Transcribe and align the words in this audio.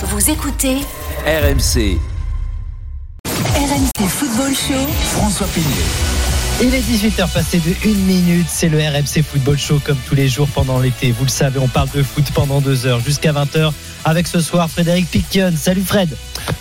Vous 0.00 0.30
écoutez 0.30 0.76
RMC, 1.26 1.98
RMC 3.26 4.08
Football 4.08 4.54
Show. 4.54 4.86
François 5.10 5.48
Pignet. 5.48 5.66
Il 6.62 6.72
est 6.72 6.82
18h 6.82 7.28
passé 7.32 7.58
de 7.58 7.74
1 7.84 7.94
minute, 8.06 8.46
c'est 8.48 8.68
le 8.68 8.78
RMC 8.78 9.24
Football 9.24 9.58
Show 9.58 9.80
comme 9.84 9.96
tous 10.08 10.14
les 10.14 10.28
jours 10.28 10.46
pendant 10.54 10.78
l'été. 10.78 11.10
Vous 11.10 11.24
le 11.24 11.30
savez, 11.30 11.58
on 11.58 11.66
parle 11.66 11.90
de 11.90 12.04
foot 12.04 12.30
pendant 12.32 12.60
deux 12.60 12.86
heures 12.86 13.00
jusqu'à 13.00 13.32
20h 13.32 13.72
avec 14.04 14.28
ce 14.28 14.40
soir 14.40 14.70
Frédéric 14.70 15.10
Piquion. 15.10 15.52
Salut 15.56 15.82
Fred 15.82 16.10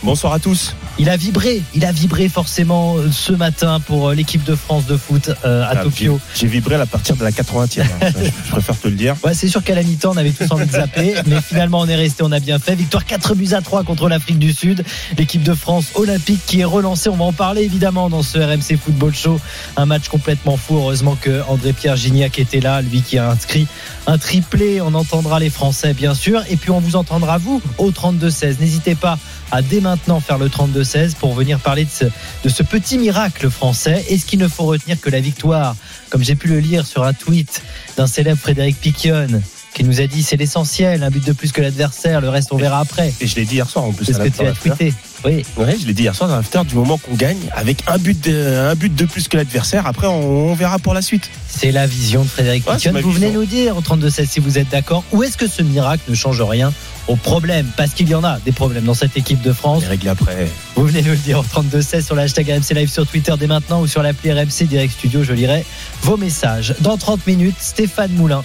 Bonsoir 0.02 0.34
à 0.34 0.40
tous. 0.40 0.74
Il 1.00 1.10
a 1.12 1.16
vibré, 1.18 1.62
il 1.76 1.86
a 1.86 1.92
vibré 1.92 2.28
forcément 2.28 2.98
euh, 2.98 3.10
ce 3.12 3.32
matin 3.32 3.80
pour 3.80 4.10
euh, 4.10 4.16
l'équipe 4.16 4.44
de 4.44 4.56
France 4.56 4.88
de 4.88 4.98
foot 4.98 5.30
euh, 5.46 5.62
à 5.64 5.70
Ah, 5.74 5.76
Tokyo. 5.84 6.20
J'ai 6.36 6.48
vibré 6.48 6.74
à 6.74 6.88
partir 6.88 7.16
de 7.16 7.24
la 7.24 7.30
80e. 7.30 7.82
hein. 7.82 7.86
Je 8.46 8.50
préfère 8.50 8.80
te 8.80 8.88
le 8.88 8.96
dire. 8.96 9.16
Ouais, 9.24 9.36
c'est 9.36 9.48
sûr 9.48 9.64
qu'à 9.64 9.76
la 9.76 9.84
mi-temps, 9.84 10.14
on 10.16 10.18
avait 10.18 10.32
tous 10.32 10.52
envie 10.52 10.66
de 10.66 10.72
zapper, 10.72 11.14
mais 11.28 11.40
finalement, 11.40 11.82
on 11.82 11.88
est 11.88 11.96
resté, 11.96 12.24
on 12.24 12.32
a 12.32 12.40
bien 12.40 12.58
fait. 12.58 12.74
Victoire 12.74 13.06
4 13.06 13.36
buts 13.36 13.50
à 13.54 13.62
3 13.62 13.84
contre 13.84 14.10
l'Afrique 14.10 14.40
du 14.40 14.52
Sud. 14.52 14.84
L'équipe 15.20 15.44
de 15.44 15.54
France 15.54 15.86
olympique 15.94 16.42
qui 16.48 16.62
est 16.62 16.66
relancée. 16.66 17.10
On 17.10 17.16
va 17.16 17.26
en 17.26 17.34
parler 17.34 17.62
évidemment 17.62 18.10
dans 18.10 18.24
ce 18.24 18.40
RMC 18.40 18.80
Football 18.84 19.14
Show. 19.14 19.40
Un 19.76 19.86
match 19.86 20.08
complètement 20.08 20.58
fou. 20.58 20.78
Heureusement 20.78 21.16
que 21.22 21.44
André-Pierre 21.48 21.96
Gignac 21.96 22.40
était 22.40 22.60
là, 22.60 22.82
lui 22.82 23.02
qui 23.04 23.20
a 23.20 23.30
inscrit 23.30 23.68
un 24.08 24.18
triplé. 24.18 24.82
On 24.82 24.96
entendra 24.96 25.40
les 25.40 25.52
Français, 25.52 25.94
bien 25.94 26.16
sûr. 26.16 26.42
Et 26.50 26.56
puis, 26.56 26.72
on 26.72 26.80
vous 26.80 26.96
entendra, 26.96 27.38
vous, 27.38 27.62
au 27.78 27.92
32-16. 27.92 28.60
N'hésitez 28.60 28.96
pas 28.96 29.20
à 29.52 29.62
dès 29.62 29.82
maintenant 29.82 30.20
faire 30.20 30.38
le 30.38 30.48
32-16 30.50 31.16
pour 31.16 31.34
venir 31.34 31.60
parler 31.60 31.86
de 31.86 31.90
ce, 31.90 32.06
de 32.06 32.50
ce 32.50 32.64
petit 32.64 32.98
miracle 32.98 33.50
français. 33.50 34.06
Est-ce 34.10 34.26
qu'il 34.26 34.40
ne 34.40 34.48
faut 34.48 34.66
retenir 34.66 35.00
que 35.00 35.10
la 35.10 35.20
victoire, 35.20 35.76
comme 36.10 36.24
j'ai 36.24 36.36
pu 36.36 36.48
le 36.48 36.60
lire 36.60 36.86
sur 36.86 37.04
un 37.04 37.14
tweet 37.14 37.62
d'un 37.98 38.08
célèbre 38.08 38.40
Frédéric 38.40 38.80
Piquion, 38.80 39.28
qui 39.74 39.84
nous 39.84 40.02
a 40.02 40.08
dit 40.08 40.24
c'est 40.24 40.38
l'essentiel, 40.38 41.04
un 41.04 41.10
but 41.12 41.24
de 41.24 41.34
plus 41.34 41.52
que 41.52 41.62
l'adversaire, 41.62 42.20
le 42.20 42.30
reste 42.30 42.52
on 42.52 42.58
verra 42.58 42.80
après. 42.80 43.14
Et 43.22 43.28
je 43.28 43.36
l'ai 43.36 43.46
dit 43.46 43.56
hier 43.56 43.70
soir 43.70 43.86
en 43.86 43.92
plus. 43.92 44.06
C'est 44.06 44.14
ce 44.14 44.18
que 44.20 44.28
tu 44.30 44.42
as 44.46 44.52
tweeté. 44.54 44.94
Oui, 45.26 45.44
Ouais, 45.58 45.76
je 45.80 45.86
l'ai 45.88 45.94
dit 45.94 46.04
hier 46.04 46.16
soir 46.16 46.30
dans 46.30 46.36
l'after. 46.36 46.62
Du 46.68 46.76
moment 46.76 46.98
qu'on 46.98 47.14
gagne, 47.16 47.38
avec 47.56 47.84
un 47.88 47.98
but, 47.98 48.20
de, 48.28 48.56
un 48.70 48.76
but 48.76 48.94
de 48.94 49.06
plus 49.06 49.28
que 49.28 49.38
l'adversaire, 49.38 49.86
après 49.86 50.08
on, 50.08 50.50
on 50.52 50.54
verra 50.56 50.80
pour 50.80 50.94
la 50.96 51.02
suite. 51.02 51.30
c'est 51.48 51.72
la 51.72 51.86
vision 51.88 52.24
de 52.24 52.28
Frédéric 52.28 52.68
Ouais, 52.68 52.76
Piquion. 52.76 52.94
Vous 53.02 53.12
venez 53.12 53.32
nous 53.32 53.46
dire 53.46 53.78
au 53.78 53.82
32-16 53.82 54.26
si 54.28 54.40
vous 54.40 54.58
êtes 54.58 54.70
d'accord, 54.70 55.04
ou 55.12 55.22
est-ce 55.24 55.38
que 55.38 55.48
ce 55.48 55.62
miracle 55.62 56.04
ne 56.10 56.16
change 56.16 56.42
rien 56.42 56.74
au 57.08 57.16
problème 57.16 57.70
Parce 57.78 57.94
qu'il 57.94 58.10
y 58.10 58.16
en 58.16 58.24
a 58.24 58.40
des 58.40 58.52
problèmes 58.52 58.86
dans 58.86 58.94
cette 58.94 59.18
équipe 59.18 59.42
de 59.42 59.54
France. 59.54 59.84
Après. 60.08 60.48
Vous 60.76 60.86
venez 60.86 61.02
nous 61.02 61.12
le 61.12 61.18
dire 61.18 61.40
au 61.40 61.44
32-16 61.44 62.06
sur 62.06 62.16
le 62.16 62.22
hashtag 62.22 62.50
RMC 62.50 62.76
Live 62.76 62.90
sur 62.90 63.06
Twitter 63.06 63.34
dès 63.40 63.48
maintenant 63.48 63.82
ou 63.82 63.88
sur 63.88 64.02
l'appli 64.04 64.32
RMC 64.32 64.64
Direct 64.68 64.94
Studio. 64.94 65.24
Je 65.24 65.34
lirai 65.34 65.66
vos 66.02 66.18
messages. 66.18 66.76
Dans 66.82 66.98
30 66.98 67.26
minutes, 67.28 67.56
Stéphane 67.60 68.12
Moulin 68.12 68.44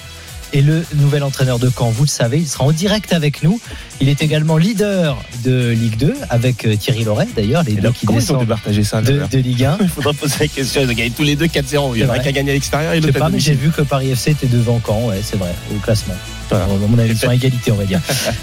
est 0.52 0.60
le 0.60 0.84
nouvel 0.94 1.22
entraîneur 1.22 1.58
de 1.58 1.70
Caen. 1.70 1.91
Vous 1.91 2.04
le 2.04 2.08
savez, 2.08 2.38
il 2.38 2.48
sera 2.48 2.64
en 2.64 2.72
direct 2.72 3.12
avec 3.12 3.42
nous. 3.42 3.60
Il 4.03 4.08
est 4.08 4.20
également 4.20 4.56
leader 4.56 5.17
de 5.45 5.70
Ligue 5.70 5.97
2 5.97 6.14
avec 6.28 6.67
euh, 6.67 6.75
Thierry 6.75 7.05
Loret 7.05 7.28
d'ailleurs, 7.36 7.62
les 7.62 7.75
Et 7.75 7.77
deux 7.77 7.92
qui 7.92 8.05
descendent 8.05 8.41
départagé 8.41 8.83
ça 8.83 9.00
de, 9.00 9.22
de 9.31 9.39
Ligue 9.39 9.62
1. 9.62 9.78
Il 9.81 9.89
faudra 9.89 10.12
poser 10.12 10.34
la 10.41 10.48
question. 10.48 10.83
Ils 10.83 10.91
ont 10.91 10.92
gagné 10.92 11.11
tous 11.11 11.22
les 11.22 11.36
deux 11.36 11.47
4-0. 11.47 11.92
Il 11.94 12.00
y 12.00 12.05
en 12.05 12.11
a 12.11 12.14
un 12.14 12.19
qui 12.19 12.27
a 12.27 12.33
gagné 12.33 12.50
à 12.50 12.55
l'extérieur 12.55 12.94
et 12.94 13.00
l'autre 13.00 13.22
à 13.22 13.31
j'ai 13.36 13.55
vu 13.55 13.70
que 13.70 13.83
Paris 13.83 14.11
FC 14.11 14.33
était 14.33 14.48
devant 14.48 14.81
Caen, 14.84 15.06
ouais, 15.06 15.20
c'est 15.22 15.36
vrai, 15.36 15.55
au 15.72 15.78
classement. 15.78 16.17
Voilà. 16.48 16.67
Mon 16.67 16.98
avis, 16.98 17.12
ils 17.12 17.19
sont 17.19 17.28
à 17.28 17.34
égalité, 17.36 17.70
on 17.70 17.77
va 17.77 17.84
dire. 17.84 18.00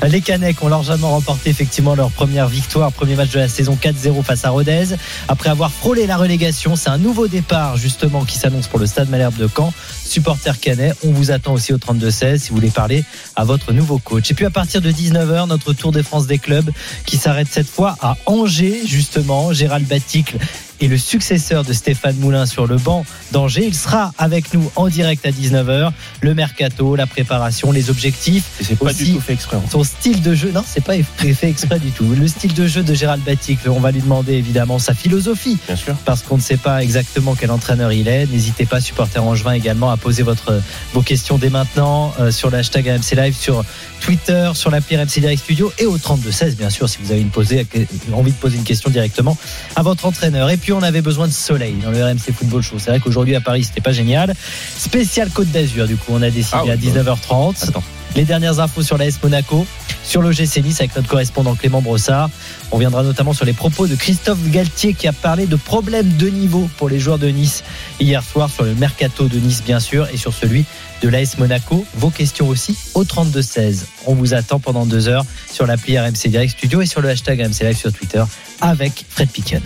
Les 0.08 0.22
Canecs 0.22 0.64
ont 0.64 0.70
largement 0.70 1.12
remporté 1.12 1.50
effectivement 1.50 1.94
leur 1.94 2.10
première 2.10 2.48
victoire, 2.48 2.92
premier 2.92 3.16
match 3.16 3.32
de 3.32 3.40
la 3.40 3.48
saison 3.50 3.78
4-0 3.80 4.24
face 4.24 4.46
à 4.46 4.50
Rodez. 4.50 4.96
Après 5.28 5.50
avoir 5.50 5.72
frôlé 5.72 6.08
la 6.08 6.18
relégation, 6.18 6.76
c'est 6.76 6.90
un 6.90 6.98
nouveau 6.98 7.28
départ 7.28 7.78
justement 7.78 8.24
qui 8.24 8.38
s'annonce 8.38 8.68
pour 8.68 8.80
le 8.80 8.86
Stade 8.88 9.10
Malherbe 9.10 9.36
de 9.36 9.48
Caen. 9.54 9.74
Supporter 10.06 10.60
Canet, 10.60 10.96
on 11.06 11.12
vous 11.12 11.32
attend 11.32 11.54
aussi 11.54 11.74
au 11.74 11.78
32-16 11.78 12.38
si 12.38 12.50
vous 12.50 12.56
voulez 12.56 12.70
parler 12.70 13.04
à 13.36 13.44
votre 13.44 13.74
nouveau 13.74 14.00
coach. 14.00 14.32
Et 14.32 14.34
puis 14.34 14.46
à 14.46 14.50
partir 14.50 14.82
de 14.82 14.92
19h, 14.92 15.49
notre 15.50 15.74
Tour 15.74 15.92
de 15.92 16.02
France 16.02 16.28
des 16.28 16.38
clubs 16.38 16.72
qui 17.06 17.18
s'arrête 17.18 17.48
cette 17.52 17.68
fois 17.68 17.98
à 18.02 18.16
Angers 18.26 18.82
justement. 18.86 19.52
Gérald 19.52 19.86
Baticle 19.88 20.38
est 20.82 20.88
le 20.88 20.98
successeur 20.98 21.64
de 21.64 21.74
Stéphane 21.74 22.16
Moulin 22.18 22.46
sur 22.46 22.68
le 22.68 22.78
banc 22.78 23.06
d'Angers. 23.32 23.66
Il 23.68 23.76
sera 23.76 24.12
avec 24.18 24.54
nous 24.54 24.72
en 24.76 24.88
direct 24.88 25.26
à 25.26 25.32
19h. 25.32 25.92
Le 26.22 26.34
mercato, 26.34 26.96
la 26.96 27.08
préparation, 27.08 27.72
les 27.72 27.90
objectifs 27.90 28.44
Et 28.60 28.64
c'est 28.64 28.76
pas 28.78 28.86
Aussi- 28.86 29.06
du 29.06 29.14
tout 29.14 29.22
fait 29.22 29.34
exprès. 29.34 29.58
hein. 29.58 29.64
son 29.72 29.84
style 29.84 30.22
de 30.22 30.34
jeu, 30.36 30.52
non, 30.54 30.64
c'est 30.66 30.84
pas 30.84 30.94
fait 31.18 31.50
exprès 31.50 31.80
du 31.80 31.92
tout. 31.92 32.06
Le 32.18 32.28
style 32.28 32.54
de 32.54 32.68
jeu 32.68 32.84
de 32.84 32.94
Gérald 32.94 33.24
Baticle, 33.24 33.70
on 33.70 33.80
va 33.80 33.92
lui 33.92 34.02
demander 34.02 34.34
évidemment 34.34 34.80
sa 34.80 34.94
philosophie, 34.94 35.58
Bien 35.68 35.76
sûr. 35.76 35.96
parce 36.06 36.22
qu'on 36.24 36.38
ne 36.38 36.42
sait 36.42 36.58
pas 36.58 36.82
exactement 36.84 37.36
quel 37.36 37.52
entraîneur 37.52 37.92
il 37.92 38.08
est. 38.08 38.26
N'hésitez 38.28 38.66
pas, 38.66 38.80
supporter 38.82 39.24
Angevin 39.24 39.54
également, 39.54 39.92
à 39.92 39.98
poser 39.98 40.24
votre, 40.24 40.62
vos 40.94 41.02
questions 41.02 41.38
dès 41.38 41.50
maintenant 41.50 42.14
euh, 42.20 42.32
sur 42.32 42.50
le 42.50 42.58
hashtag 42.58 42.88
RMC 42.88 43.16
Live, 43.16 43.36
sur 43.38 43.64
Twitter, 44.02 44.52
sur 44.54 44.72
l'appli 44.72 44.96
RMC 44.98 45.20
Direct 45.20 45.44
Studio 45.44 45.72
et 45.78 45.86
au 45.86 45.98
32-16, 45.98 46.56
bien 46.56 46.70
sûr, 46.70 46.88
si 46.90 46.98
vous 47.04 47.12
avez 47.12 47.22
une 47.22 47.30
posée, 47.30 47.66
envie 48.14 48.32
de 48.32 48.38
poser 48.38 48.58
une 48.58 48.64
question 48.64 48.90
directement 48.90 49.38
à 49.76 49.84
votre 49.84 50.06
entraîneur. 50.06 50.50
Et 50.50 50.58
puis, 50.58 50.69
on 50.72 50.84
avait 50.84 51.02
besoin 51.02 51.28
de 51.28 51.34
soleil 51.34 51.76
dans 51.84 51.92
le 51.92 52.04
RMC 52.04 52.34
Football 52.34 52.62
Show. 52.62 52.80
C'est 52.80 52.92
vrai 52.92 53.00
qu'aujourd'hui 53.00 53.36
à 53.36 53.42
Paris, 53.42 53.64
c'était 53.64 53.82
pas 53.82 53.92
génial. 53.92 54.34
Spécial 54.78 55.30
Côte 55.30 55.52
d'Azur, 55.52 55.88
du 55.88 55.96
coup, 55.96 56.12
on 56.12 56.22
a 56.22 56.30
décidé 56.30 56.58
Ah 56.68 56.72
à 56.72 56.76
19h30. 56.76 57.70
Attends. 57.70 57.84
Les 58.16 58.24
dernières 58.24 58.60
infos 58.60 58.82
sur 58.82 58.98
l'AS 58.98 59.22
Monaco, 59.22 59.68
sur 60.04 60.22
le 60.22 60.32
GC 60.32 60.62
Nice 60.62 60.80
avec 60.80 60.96
notre 60.96 61.08
correspondant 61.08 61.56
Clément 61.56 61.82
Brossard. 61.82 62.30
On 62.72 62.78
viendra 62.78 63.04
notamment 63.04 63.34
sur 63.34 63.46
les 63.46 63.54
propos 63.54 63.88
de 63.88 63.96
Christophe 63.96 64.40
Galtier 64.50 64.94
qui 64.94 65.08
a 65.08 65.14
parlé 65.14 65.46
de 65.46 65.56
problèmes 65.56 66.10
de 66.18 66.28
niveau 66.28 66.68
pour 66.78 66.90
les 66.90 67.00
joueurs 67.00 67.20
de 67.20 67.28
Nice 67.28 67.64
hier 68.00 68.24
soir 68.24 68.50
sur 68.50 68.64
le 68.64 68.74
mercato 68.74 69.28
de 69.28 69.38
Nice 69.38 69.62
bien 69.64 69.80
sûr 69.80 70.08
et 70.12 70.18
sur 70.18 70.34
celui 70.34 70.66
de 71.04 71.10
l'AS 71.10 71.38
Monaco. 71.38 71.86
Vos 71.96 72.10
questions 72.10 72.48
aussi 72.48 72.76
au 72.96 73.04
32-16. 73.04 73.86
On 74.08 74.16
vous 74.16 74.34
attend 74.34 74.60
pendant 74.60 74.86
deux 74.86 75.08
heures 75.08 75.26
sur 75.52 75.68
l'appli 75.68 75.98
RMC 76.00 76.28
Direct 76.30 76.58
Studio 76.58 76.82
et 76.82 76.88
sur 76.88 77.02
le 77.02 77.10
hashtag 77.10 77.42
RMC 77.42 77.62
Live 77.62 77.78
sur 77.78 77.94
Twitter 77.94 78.24
avec 78.62 79.06
Fred 79.10 79.30
Piquion. 79.30 79.62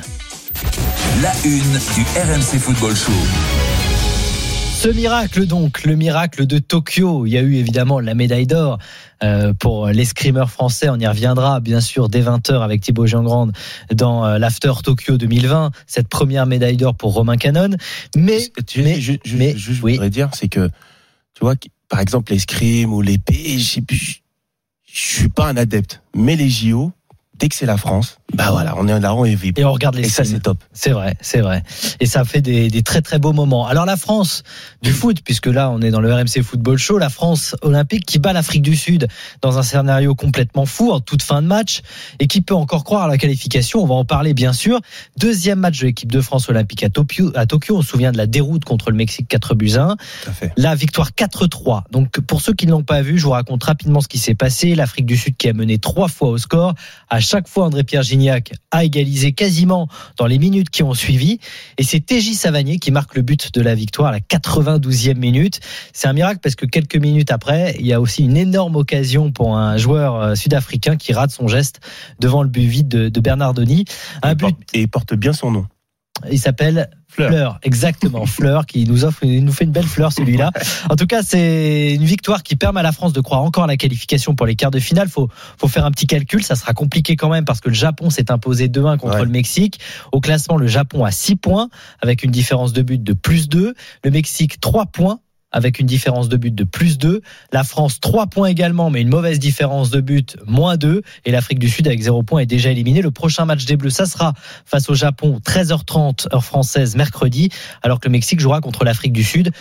La 1.21 1.31
une 1.45 1.71
du 1.95 2.03
RMC 2.15 2.59
Football 2.59 2.95
Show. 2.95 3.11
Ce 4.75 4.89
miracle 4.89 5.45
donc, 5.45 5.83
le 5.85 5.95
miracle 5.95 6.45
de 6.45 6.59
Tokyo. 6.59 7.25
Il 7.25 7.31
y 7.33 7.37
a 7.37 7.41
eu 7.41 7.55
évidemment 7.55 7.99
la 7.99 8.13
médaille 8.15 8.47
d'or 8.47 8.79
euh, 9.23 9.53
pour 9.53 9.87
l'escrimeur 9.87 10.49
français. 10.51 10.89
On 10.89 10.97
y 10.99 11.07
reviendra 11.07 11.59
bien 11.61 11.79
sûr 11.79 12.09
dès 12.09 12.21
20h 12.21 12.61
avec 12.61 12.81
Thibaut 12.81 13.07
Jean-Grande 13.07 13.53
dans 13.93 14.25
euh, 14.25 14.37
l'After 14.37 14.73
Tokyo 14.83 15.17
2020. 15.17 15.71
Cette 15.87 16.09
première 16.09 16.45
médaille 16.45 16.77
d'or 16.77 16.95
pour 16.95 17.13
Romain 17.13 17.37
Canon. 17.37 17.69
Mais, 18.15 18.49
Tu- 18.67 18.83
mais- 18.83 18.99
je, 18.99 19.13
je- 19.23 19.37
mais- 19.37 19.53
je- 19.57 19.71
je 19.73 19.81
oui. 19.81 19.93
voudrais 19.93 20.09
dire, 20.09 20.29
c'est 20.33 20.49
que, 20.49 20.67
tu 21.33 21.39
vois, 21.41 21.55
par 21.87 21.99
exemple, 22.01 22.33
l'escrime 22.33 22.91
ou 22.93 23.01
l'épée, 23.01 23.57
je 23.59 23.79
je 24.85 25.01
suis 25.15 25.29
pas 25.29 25.47
un 25.47 25.57
adepte. 25.57 26.01
Mais 26.15 26.35
les 26.35 26.49
JO, 26.49 26.91
dès 27.39 27.49
que 27.49 27.55
c'est 27.55 27.65
la 27.65 27.77
France, 27.77 28.19
bah 28.33 28.49
voilà, 28.51 28.75
on 28.77 28.87
est 28.87 28.99
là, 28.99 29.13
on 29.13 29.25
est 29.25 29.37
et 29.57 29.65
on 29.65 29.73
regarde 29.73 29.95
les 29.95 30.05
Et 30.05 30.09
ça, 30.09 30.23
c'est 30.23 30.39
top. 30.39 30.57
C'est 30.73 30.91
vrai, 30.91 31.15
c'est 31.21 31.41
vrai. 31.41 31.63
Et 31.99 32.05
ça 32.05 32.23
fait 32.23 32.41
des, 32.41 32.69
des 32.69 32.81
très 32.81 33.01
très 33.01 33.19
beaux 33.19 33.33
moments. 33.33 33.67
Alors 33.67 33.85
la 33.85 33.97
France 33.97 34.43
du 34.81 34.91
foot, 34.91 35.19
puisque 35.23 35.47
là 35.47 35.69
on 35.69 35.81
est 35.81 35.91
dans 35.91 36.01
le 36.01 36.13
RMC 36.13 36.41
Football 36.43 36.77
Show, 36.77 36.97
la 36.97 37.09
France 37.09 37.55
olympique 37.61 38.05
qui 38.05 38.19
bat 38.19 38.33
l'Afrique 38.33 38.61
du 38.61 38.75
Sud 38.75 39.07
dans 39.41 39.57
un 39.57 39.63
scénario 39.63 40.15
complètement 40.15 40.65
fou 40.65 40.91
en 40.91 40.99
toute 40.99 41.21
fin 41.21 41.41
de 41.41 41.47
match 41.47 41.81
et 42.19 42.27
qui 42.27 42.41
peut 42.41 42.55
encore 42.55 42.83
croire 42.83 43.03
à 43.03 43.07
la 43.07 43.17
qualification. 43.17 43.81
On 43.81 43.85
va 43.85 43.95
en 43.95 44.05
parler 44.05 44.33
bien 44.33 44.53
sûr. 44.53 44.79
Deuxième 45.17 45.59
match 45.59 45.79
de 45.79 45.87
l'équipe 45.87 46.11
de 46.11 46.21
France 46.21 46.49
olympique 46.49 46.83
à 46.83 46.89
Tokyo. 46.89 47.31
À 47.35 47.45
Tokyo, 47.45 47.77
on 47.77 47.81
se 47.81 47.89
souvient 47.89 48.11
de 48.11 48.17
la 48.17 48.27
déroute 48.27 48.65
contre 48.65 48.89
le 48.89 48.95
Mexique 48.97 49.27
4 49.27 49.55
buts 49.55 49.73
à 49.75 49.83
1. 49.83 49.95
Tout 49.95 49.95
à 50.27 50.31
fait. 50.31 50.53
La 50.57 50.75
victoire 50.75 51.11
4-3. 51.11 51.83
Donc 51.91 52.19
pour 52.21 52.41
ceux 52.41 52.53
qui 52.53 52.65
ne 52.65 52.71
l'ont 52.71 52.83
pas 52.83 53.01
vu, 53.01 53.17
je 53.17 53.23
vous 53.23 53.31
raconte 53.31 53.63
rapidement 53.63 54.01
ce 54.01 54.07
qui 54.07 54.17
s'est 54.17 54.35
passé. 54.35 54.75
L'Afrique 54.75 55.05
du 55.05 55.17
Sud 55.17 55.35
qui 55.37 55.49
a 55.49 55.53
mené 55.53 55.77
trois 55.77 56.07
fois 56.07 56.29
au 56.29 56.37
score. 56.37 56.73
À 57.09 57.19
chaque 57.23 57.47
fois, 57.47 57.65
André-Pierre 57.65 58.03
Gignac 58.03 58.53
a 58.71 58.83
égalisé 58.83 59.31
quasiment 59.31 59.87
dans 60.17 60.27
les 60.27 60.37
minutes 60.37 60.69
qui 60.69 60.83
ont 60.83 60.93
suivi. 60.93 61.39
Et 61.77 61.83
c'est 61.83 61.99
TJ 61.99 62.33
Savanier 62.33 62.77
qui 62.77 62.91
marque 62.91 63.15
le 63.15 63.23
but 63.23 63.53
de 63.53 63.61
la 63.61 63.73
victoire 63.73 64.09
à 64.09 64.11
la 64.11 64.19
92e 64.19 65.15
minute. 65.15 65.59
C'est 65.93 66.07
un 66.07 66.13
miracle 66.13 66.39
parce 66.43 66.55
que 66.55 66.65
quelques 66.65 66.97
minutes 66.97 67.31
après, 67.31 67.75
il 67.79 67.85
y 67.85 67.93
a 67.93 67.99
aussi 67.99 68.23
une 68.23 68.37
énorme 68.37 68.75
occasion 68.75 69.31
pour 69.31 69.57
un 69.57 69.77
joueur 69.77 70.15
euh, 70.15 70.35
sud-africain 70.35 70.97
qui 70.97 71.13
rate 71.13 71.31
son 71.31 71.47
geste 71.47 71.79
devant 72.19 72.43
le 72.43 72.49
but 72.49 72.67
vide 72.67 72.87
de, 72.87 73.09
de 73.09 73.19
Bernardoni. 73.19 73.85
Un 74.21 74.31
et, 74.31 74.35
but 74.35 74.41
porte, 74.41 74.59
et 74.73 74.81
il 74.81 74.87
porte 74.87 75.13
bien 75.15 75.33
son 75.33 75.51
nom. 75.51 75.65
Il 76.31 76.39
s'appelle 76.39 76.89
Fleur. 77.07 77.29
Fleur, 77.29 77.59
exactement. 77.61 78.25
Fleur 78.27 78.65
qui 78.65 78.85
nous 78.87 79.05
offre, 79.05 79.23
il 79.23 79.45
nous 79.45 79.51
fait 79.51 79.65
une 79.65 79.71
belle 79.71 79.85
fleur 79.85 80.11
celui-là. 80.11 80.49
En 80.89 80.95
tout 80.95 81.05
cas, 81.05 81.21
c'est 81.21 81.93
une 81.93 82.05
victoire 82.05 82.41
qui 82.41 82.55
permet 82.55 82.79
à 82.79 82.83
la 82.83 82.91
France 82.91 83.13
de 83.13 83.21
croire 83.21 83.43
encore 83.43 83.65
à 83.65 83.67
la 83.67 83.77
qualification 83.77 84.33
pour 84.33 84.47
les 84.47 84.55
quarts 84.55 84.71
de 84.71 84.79
finale. 84.79 85.09
Faut, 85.09 85.29
faut 85.59 85.67
faire 85.67 85.85
un 85.85 85.91
petit 85.91 86.07
calcul. 86.07 86.43
Ça 86.43 86.55
sera 86.55 86.73
compliqué 86.73 87.15
quand 87.15 87.29
même 87.29 87.45
parce 87.45 87.59
que 87.61 87.69
le 87.69 87.75
Japon 87.75 88.09
s'est 88.09 88.31
imposé 88.31 88.67
2-1 88.67 88.97
contre 88.97 89.17
Ouais. 89.17 89.25
le 89.25 89.29
Mexique. 89.29 89.79
Au 90.11 90.21
classement, 90.21 90.57
le 90.57 90.65
Japon 90.65 91.03
a 91.05 91.11
6 91.11 91.35
points 91.35 91.69
avec 92.01 92.23
une 92.23 92.31
différence 92.31 92.73
de 92.73 92.81
but 92.81 93.03
de 93.03 93.13
plus 93.13 93.47
2. 93.47 93.75
Le 94.03 94.11
Mexique 94.11 94.59
3 94.59 94.87
points 94.87 95.19
avec 95.53 95.79
une 95.79 95.85
différence 95.85 96.27
de 96.27 96.35
but 96.35 96.53
de 96.53 96.65
plus 96.65 96.97
2. 96.97 97.21
La 97.53 97.63
France, 97.63 97.99
3 98.01 98.27
points 98.27 98.47
également, 98.47 98.89
mais 98.89 99.01
une 99.01 99.09
mauvaise 99.09 99.39
différence 99.39 99.89
de 99.89 100.01
but, 100.01 100.35
moins 100.45 100.75
2. 100.75 101.01
Et 101.25 101.31
l'Afrique 101.31 101.59
du 101.59 101.69
Sud, 101.69 101.87
avec 101.87 102.01
0 102.01 102.23
points, 102.23 102.41
est 102.41 102.45
déjà 102.45 102.71
éliminé. 102.71 103.01
Le 103.01 103.11
prochain 103.11 103.45
match 103.45 103.65
des 103.65 103.77
Bleus, 103.77 103.91
ça 103.91 104.05
sera 104.05 104.33
face 104.65 104.89
au 104.89 104.95
Japon, 104.95 105.39
13h30, 105.45 106.33
heure 106.33 106.43
française, 106.43 106.95
mercredi, 106.95 107.49
alors 107.83 107.99
que 107.99 108.07
le 108.07 108.11
Mexique 108.11 108.39
jouera 108.39 108.59
contre 108.59 108.83
l'Afrique 108.83 109.13
du 109.13 109.23
Sud. 109.23 109.51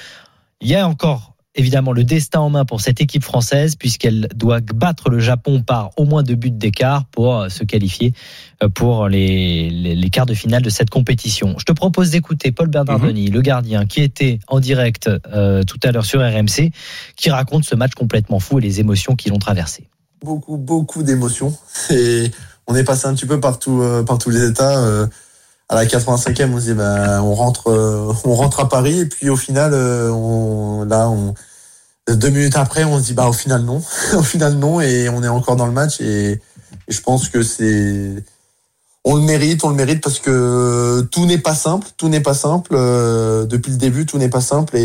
Il 0.61 0.69
y 0.69 0.75
a 0.75 0.89
encore 0.89 1.35
évidemment 1.55 1.93
le 1.93 2.05
destin 2.05 2.41
en 2.41 2.51
main 2.51 2.65
pour 2.65 2.81
cette 2.81 3.01
équipe 3.01 3.23
française 3.23 3.77
puisqu'elle 3.77 4.29
doit 4.35 4.61
battre 4.61 5.11
le 5.11 5.19
Japon 5.19 5.63
par 5.63 5.91
au 5.97 6.05
moins 6.05 6.23
deux 6.23 6.35
buts 6.35 6.51
d'écart 6.51 7.05
pour 7.07 7.37
euh, 7.37 7.49
se 7.49 7.65
qualifier 7.65 8.15
euh, 8.63 8.69
pour 8.69 9.09
les, 9.09 9.71
les, 9.71 9.95
les, 9.95 10.11
quarts 10.11 10.27
de 10.27 10.35
finale 10.35 10.63
de 10.63 10.71
cette 10.71 10.91
compétition. 10.91 11.55
Je 11.59 11.65
te 11.65 11.73
propose 11.73 12.11
d'écouter 12.11 12.53
Paul 12.53 12.69
Bernardoni, 12.69 13.31
mmh. 13.31 13.35
le 13.35 13.41
gardien, 13.41 13.87
qui 13.87 14.01
était 14.01 14.39
en 14.49 14.61
direct 14.61 15.11
euh, 15.33 15.63
tout 15.63 15.79
à 15.83 15.93
l'heure 15.93 16.07
sur 16.07 16.21
RMC, 16.21 16.71
qui 17.17 17.31
raconte 17.31 17.65
ce 17.65 17.75
match 17.75 17.93
complètement 17.93 18.41
fou 18.41 18.59
et 18.59 18.63
les 18.63 18.81
émotions 18.81 19.15
qui 19.15 19.29
l'ont 19.29 19.39
traversé. 19.39 19.89
Beaucoup, 20.23 20.57
beaucoup 20.57 21.03
d'émotions. 21.03 21.53
Et 21.91 22.31
on 22.67 22.75
est 22.75 22.85
passé 22.85 23.07
un 23.07 23.15
petit 23.15 23.27
peu 23.27 23.41
partout, 23.41 23.81
euh, 23.83 24.03
par 24.03 24.19
tous 24.19 24.31
les 24.31 24.49
états. 24.49 24.79
Euh, 24.79 25.07
à 25.69 25.75
la 25.75 25.85
85e, 25.85 26.53
on 26.53 26.59
se 26.59 26.65
dit, 26.65 26.75
ben, 26.75 27.21
on 27.23 27.35
rentre, 27.35 27.69
euh, 27.69 28.13
on 28.25 28.35
rentre 28.35 28.61
à 28.61 28.69
Paris. 28.69 29.01
Et 29.01 29.07
puis 29.07 29.31
au 29.31 29.37
final, 29.37 29.75
on, 29.75 30.85
là, 30.85 31.09
on, 31.09 31.35
deux 32.09 32.31
minutes 32.31 32.57
après, 32.57 32.85
on 32.85 32.99
se 32.99 33.05
dit, 33.05 33.15
bah, 33.15 33.29
au 33.29 33.33
final, 33.33 33.63
non. 33.63 33.83
au 34.15 34.23
final, 34.23 34.55
non. 34.55 34.81
Et 34.81 35.09
on 35.09 35.23
est 35.23 35.29
encore 35.29 35.57
dans 35.57 35.67
le 35.67 35.73
match. 35.73 36.01
Et, 36.01 36.41
je 36.89 37.01
pense 37.01 37.29
que 37.29 37.43
c'est, 37.43 38.25
on 39.05 39.17
le 39.17 39.23
mérite, 39.23 39.65
on 39.65 39.71
le 39.71 39.77
mérite 39.77 40.03
parce 40.03 40.19
que 40.19 41.01
tout 41.11 41.27
n'est 41.27 41.39
pas 41.39 41.55
simple, 41.55 41.87
tout 41.97 42.09
n'est 42.09 42.21
pas 42.21 42.35
simple. 42.35 42.73
Euh, 42.75 43.45
depuis 43.47 43.73
le 43.73 43.79
début, 43.79 44.05
tout 44.05 44.19
n'est 44.19 44.29
pas 44.29 44.41
simple 44.41 44.77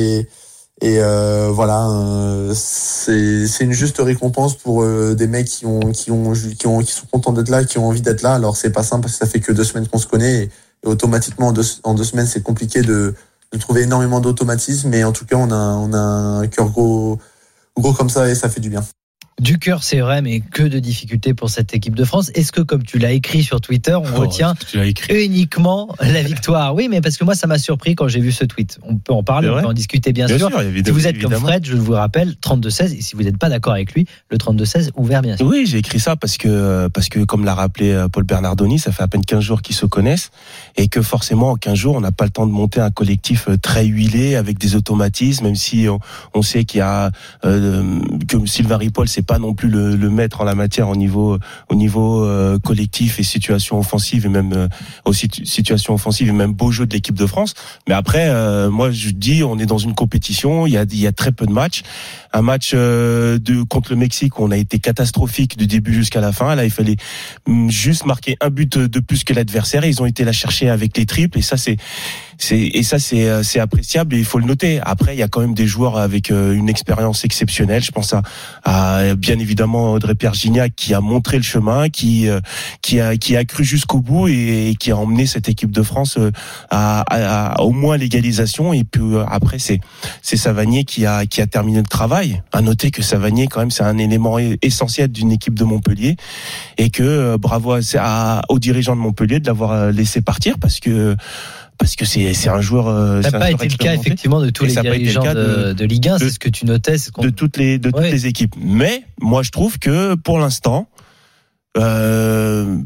et 0.81 0.99
euh, 0.99 1.49
voilà, 1.51 1.89
euh, 1.89 2.53
c'est 2.55 3.63
une 3.63 3.71
juste 3.71 3.97
récompense 3.97 4.55
pour 4.55 4.83
euh, 4.83 5.15
des 5.15 5.25
mecs 5.25 5.47
qui 5.47 5.65
ont 5.65 5.79
qui 5.91 6.11
ont 6.11 6.33
qui 6.33 6.67
ont 6.67 6.79
qui 6.79 6.91
sont 6.91 7.07
contents 7.07 7.33
d'être 7.33 7.49
là, 7.49 7.63
qui 7.63 7.79
ont 7.79 7.87
envie 7.87 8.01
d'être 8.01 8.21
là. 8.21 8.35
Alors 8.35 8.55
c'est 8.55 8.69
pas 8.71 8.83
simple 8.83 9.03
parce 9.03 9.13
que 9.13 9.25
ça 9.25 9.25
fait 9.25 9.39
que 9.39 9.51
deux 9.51 9.63
semaines 9.63 9.87
qu'on 9.87 9.97
se 9.97 10.05
connaît 10.05 10.49
automatiquement 10.87 11.47
en 11.47 11.51
deux, 11.51 11.63
en 11.83 11.93
deux 11.93 12.03
semaines 12.03 12.27
c'est 12.27 12.43
compliqué 12.43 12.81
de, 12.81 13.13
de 13.51 13.57
trouver 13.57 13.83
énormément 13.83 14.19
d'automatisme. 14.19 14.89
Mais 14.89 15.03
en 15.03 15.11
tout 15.11 15.25
cas, 15.25 15.35
on 15.35 15.51
a 15.51 15.55
on 15.55 15.93
a 15.93 15.97
un 15.97 16.47
cœur 16.47 16.69
gros 16.69 17.19
gros 17.77 17.93
comme 17.93 18.09
ça 18.09 18.29
et 18.29 18.35
ça 18.35 18.49
fait 18.49 18.61
du 18.61 18.69
bien. 18.69 18.83
Du 19.39 19.59
cœur, 19.59 19.83
c'est 19.83 19.99
vrai, 19.99 20.23
mais 20.23 20.39
que 20.39 20.63
de 20.63 20.79
difficultés 20.79 21.35
pour 21.35 21.51
cette 21.51 21.75
équipe 21.75 21.93
de 21.93 22.03
France. 22.03 22.31
Est-ce 22.33 22.51
que, 22.51 22.61
comme 22.61 22.81
tu 22.81 22.97
l'as 22.97 23.11
écrit 23.11 23.43
sur 23.43 23.61
Twitter, 23.61 23.93
on 23.93 24.03
oh, 24.15 24.21
retient 24.21 24.55
uniquement 25.11 25.95
la 26.01 26.23
victoire? 26.23 26.73
Oui, 26.73 26.87
mais 26.89 27.01
parce 27.01 27.17
que 27.17 27.23
moi, 27.23 27.35
ça 27.35 27.45
m'a 27.45 27.59
surpris 27.59 27.93
quand 27.93 28.07
j'ai 28.07 28.19
vu 28.19 28.31
ce 28.31 28.45
tweet. 28.45 28.79
On 28.81 28.97
peut 28.97 29.13
en 29.13 29.21
parler, 29.21 29.47
on 29.47 29.61
peut 29.61 29.67
en 29.67 29.73
discuter, 29.73 30.11
bien, 30.11 30.25
bien 30.25 30.39
sûr. 30.39 30.49
sûr 30.49 30.59
si 30.59 30.65
vous 30.89 31.05
êtes 31.05 31.17
évidemment. 31.17 31.39
comme 31.39 31.49
Fred, 31.49 31.65
je 31.67 31.75
vous 31.75 31.91
rappelle, 31.91 32.33
32-16, 32.41 32.97
et 32.97 33.01
si 33.01 33.15
vous 33.15 33.21
n'êtes 33.21 33.37
pas 33.37 33.49
d'accord 33.49 33.73
avec 33.73 33.93
lui, 33.93 34.07
le 34.31 34.37
32-16 34.37 34.89
ouvert, 34.95 35.21
bien 35.21 35.37
sûr. 35.37 35.45
Oui, 35.45 35.67
j'ai 35.67 35.77
écrit 35.77 35.99
ça 35.99 36.15
parce 36.15 36.37
que, 36.37 36.87
parce 36.87 37.07
que, 37.07 37.19
comme 37.19 37.45
l'a 37.45 37.53
rappelé 37.53 37.91
euh, 37.91 38.07
Paul 38.07 38.23
Bernardoni, 38.23 38.79
ça 38.79 38.91
fait 38.91 39.03
à 39.03 39.07
peine 39.07 39.23
15 39.23 39.43
jours 39.43 39.61
qu'ils 39.61 39.75
se 39.75 39.85
connaissent, 39.85 40.31
et 40.77 40.87
que 40.87 41.03
forcément, 41.03 41.51
en 41.51 41.57
15 41.57 41.75
jours, 41.75 41.95
on 41.95 42.01
n'a 42.01 42.11
pas 42.11 42.25
le 42.25 42.31
temps 42.31 42.47
de 42.47 42.51
monter 42.51 42.79
un 42.79 42.89
collectif 42.89 43.49
euh, 43.49 43.57
très 43.57 43.85
huilé, 43.85 44.35
avec 44.35 44.57
des 44.57 44.75
automatismes, 44.75 45.45
même 45.45 45.55
si 45.55 45.87
on, 45.87 45.99
on 46.33 46.41
sait 46.41 46.65
qu'il 46.65 46.79
y 46.79 46.81
a, 46.81 47.11
euh, 47.45 47.99
que 48.27 48.43
Sylvain 48.47 48.77
Ripoll, 48.77 49.07
c'est 49.07 49.26
pas 49.27 49.37
non 49.39 49.53
plus 49.53 49.69
le, 49.69 49.95
le, 49.95 50.09
maître 50.09 50.41
en 50.41 50.45
la 50.45 50.55
matière 50.55 50.89
au 50.89 50.95
niveau 50.95 51.37
au 51.69 51.75
niveau 51.75 52.23
euh, 52.23 52.57
collectif 52.59 53.19
et 53.19 53.23
situation 53.23 53.77
offensive 53.77 54.25
et 54.25 54.29
même 54.29 54.53
euh, 54.53 54.67
aussi 55.05 55.27
situation 55.43 55.93
offensive 55.93 56.29
et 56.29 56.31
même 56.31 56.53
beau 56.53 56.71
jeu 56.71 56.85
de 56.85 56.93
l'équipe 56.93 57.15
de 57.15 57.25
France. 57.25 57.53
Mais 57.87 57.93
après, 57.93 58.29
euh, 58.29 58.69
moi 58.69 58.91
je 58.91 59.09
dis, 59.09 59.43
on 59.43 59.59
est 59.59 59.65
dans 59.65 59.77
une 59.77 59.93
compétition. 59.93 60.65
Il 60.65 60.73
y 60.73 60.77
a 60.77 60.83
il 60.83 60.99
y 60.99 61.07
a 61.07 61.11
très 61.11 61.31
peu 61.31 61.45
de 61.45 61.51
matchs. 61.51 61.83
Un 62.33 62.41
match 62.41 62.71
euh, 62.73 63.37
de 63.39 63.63
contre 63.63 63.91
le 63.91 63.97
Mexique, 63.97 64.39
on 64.39 64.51
a 64.51 64.57
été 64.57 64.79
catastrophique 64.79 65.57
du 65.57 65.67
début 65.67 65.93
jusqu'à 65.93 66.21
la 66.21 66.31
fin. 66.31 66.55
Là, 66.55 66.65
il 66.65 66.71
fallait 66.71 66.97
mm, 67.47 67.69
juste 67.69 68.05
marquer 68.05 68.37
un 68.41 68.49
but 68.49 68.77
de 68.77 68.99
plus 68.99 69.23
que 69.23 69.33
l'adversaire. 69.33 69.85
Ils 69.85 70.01
ont 70.01 70.05
été 70.05 70.23
la 70.23 70.31
chercher 70.31 70.69
avec 70.69 70.97
les 70.97 71.05
triples 71.05 71.39
et 71.39 71.41
ça 71.41 71.57
c'est 71.57 71.77
c'est 72.39 72.59
et 72.59 72.83
ça 72.83 72.99
c'est 72.99 73.27
euh, 73.27 73.41
c'est 73.41 73.59
appréciable 73.59 74.15
et 74.15 74.19
il 74.19 74.25
faut 74.25 74.39
le 74.39 74.45
noter. 74.45 74.79
Après, 74.83 75.15
il 75.15 75.19
y 75.19 75.23
a 75.23 75.27
quand 75.27 75.41
même 75.41 75.53
des 75.55 75.65
joueurs 75.65 75.97
avec 75.97 76.31
euh, 76.31 76.53
une 76.53 76.69
expérience 76.69 77.25
exceptionnelle. 77.25 77.81
Je 77.81 77.91
pense 77.91 78.13
à, 78.13 78.21
à 78.63 79.15
bien 79.15 79.39
évidemment 79.39 79.93
Audrey 79.93 80.13
Pierre 80.15 80.35
Gignac 80.35 80.73
qui 80.75 80.93
a 80.93 81.01
montré 81.01 81.37
le 81.37 81.43
chemin, 81.43 81.89
qui 81.89 82.29
euh, 82.29 82.39
qui 82.81 82.99
a 82.99 83.17
qui 83.17 83.35
a 83.35 83.43
cru 83.43 83.63
jusqu'au 83.63 84.01
bout 84.01 84.27
et, 84.27 84.75
qui 84.79 84.91
a 84.91 84.97
emmené 84.97 85.25
cette 85.25 85.49
équipe 85.49 85.71
de 85.71 85.81
France 85.81 86.19
à, 86.69 87.03
à, 87.09 87.61
au 87.61 87.71
moins 87.71 87.97
l'égalisation. 87.97 88.73
Et 88.73 88.83
puis 88.83 89.01
après, 89.27 89.57
c'est 89.57 89.79
c'est 90.21 90.37
Savanier 90.37 90.83
qui 90.83 91.05
a 91.05 91.25
qui 91.25 91.41
a 91.41 91.47
terminé 91.47 91.79
le 91.79 91.87
travail. 91.87 92.43
À 92.51 92.61
noter 92.61 92.91
que 92.91 93.01
Savanier, 93.01 93.47
quand 93.47 93.61
même, 93.61 93.71
c'est 93.71 93.83
un 93.83 93.97
élément 93.97 94.37
essentiel 94.61 95.11
d'une 95.11 95.31
équipe 95.31 95.55
de 95.55 95.63
Montpellier 95.63 96.15
et 96.77 96.89
que 96.89 97.35
bravo 97.37 97.77
à, 97.97 98.41
aux 98.49 98.59
dirigeants 98.59 98.95
de 98.95 99.01
Montpellier 99.01 99.39
de 99.39 99.47
l'avoir 99.47 99.91
laissé 99.91 100.21
partir 100.21 100.59
parce 100.59 100.79
que 100.79 101.15
parce 101.77 101.95
que 101.95 102.05
c'est 102.05 102.33
c'est 102.33 102.49
un 102.49 102.61
joueur. 102.61 102.87
Euh, 102.87 103.21
ça 103.21 103.31
n'a 103.31 103.39
pas 103.39 103.51
été 103.51 103.67
le 103.67 103.77
cas 103.77 103.93
effectivement 103.93 104.41
de 104.41 104.49
tous 104.49 104.65
les 104.65 104.75
dirigeants 104.75 105.33
de, 105.33 105.73
de, 105.73 105.85
Ligue 105.85 106.09
1, 106.09 106.19
c'est 106.19 106.29
ce 106.29 106.39
que 106.39 106.49
tu 106.49 106.65
notais, 106.65 106.95
de 107.19 107.29
toutes 107.29 107.57
les 107.57 107.79
de 107.79 107.91
toutes 107.91 108.01
les 108.01 108.27
équipes. 108.27 108.55
Mais 108.59 109.03
moi 109.21 109.43
je 109.43 109.51
trouve 109.51 109.79
que 109.79 110.15
pour 110.15 110.39
l'instant, 110.39 110.89
euh, 111.77 112.77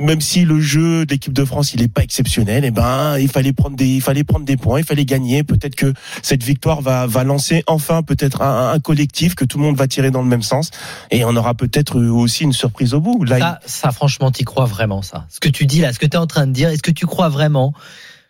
même 0.00 0.20
si 0.20 0.44
le 0.44 0.60
jeu 0.60 1.06
d'équipe 1.06 1.32
de 1.32 1.44
France 1.44 1.74
il 1.74 1.82
est 1.82 1.88
pas 1.88 2.02
exceptionnel, 2.02 2.64
eh 2.64 2.70
ben 2.70 3.18
il 3.18 3.28
fallait 3.28 3.52
prendre 3.52 3.76
des 3.76 3.86
il 3.86 4.00
fallait 4.00 4.24
prendre 4.24 4.44
des 4.44 4.56
points, 4.56 4.78
il 4.78 4.84
fallait 4.84 5.04
gagner. 5.04 5.42
Peut-être 5.42 5.74
que 5.74 5.92
cette 6.22 6.42
victoire 6.42 6.82
va 6.82 7.06
va 7.06 7.24
lancer 7.24 7.64
enfin 7.66 8.02
peut-être 8.02 8.42
un, 8.42 8.72
un, 8.72 8.78
collectif 8.78 9.34
que 9.34 9.44
tout 9.44 9.58
le 9.58 9.64
monde 9.64 9.76
va 9.76 9.88
tirer 9.88 10.10
dans 10.10 10.22
le 10.22 10.28
même 10.28 10.42
sens 10.42 10.70
et 11.10 11.24
on 11.24 11.34
aura 11.34 11.54
peut-être 11.54 12.00
aussi 12.00 12.44
une 12.44 12.52
surprise 12.52 12.94
au 12.94 13.00
bout. 13.00 13.24
Là, 13.24 13.38
ça, 13.38 13.60
ça 13.66 13.90
franchement, 13.90 14.30
t'y 14.30 14.44
crois 14.44 14.66
vraiment 14.66 15.02
ça 15.02 15.26
Ce 15.30 15.40
que 15.40 15.48
tu 15.48 15.66
dis 15.66 15.80
là, 15.80 15.92
ce 15.92 15.98
que 15.98 16.06
tu 16.06 16.12
es 16.12 16.20
en 16.20 16.26
train 16.26 16.46
de 16.46 16.52
dire, 16.52 16.68
est-ce 16.68 16.82
que 16.82 16.92
tu 16.92 17.06
crois 17.06 17.28
vraiment 17.28 17.74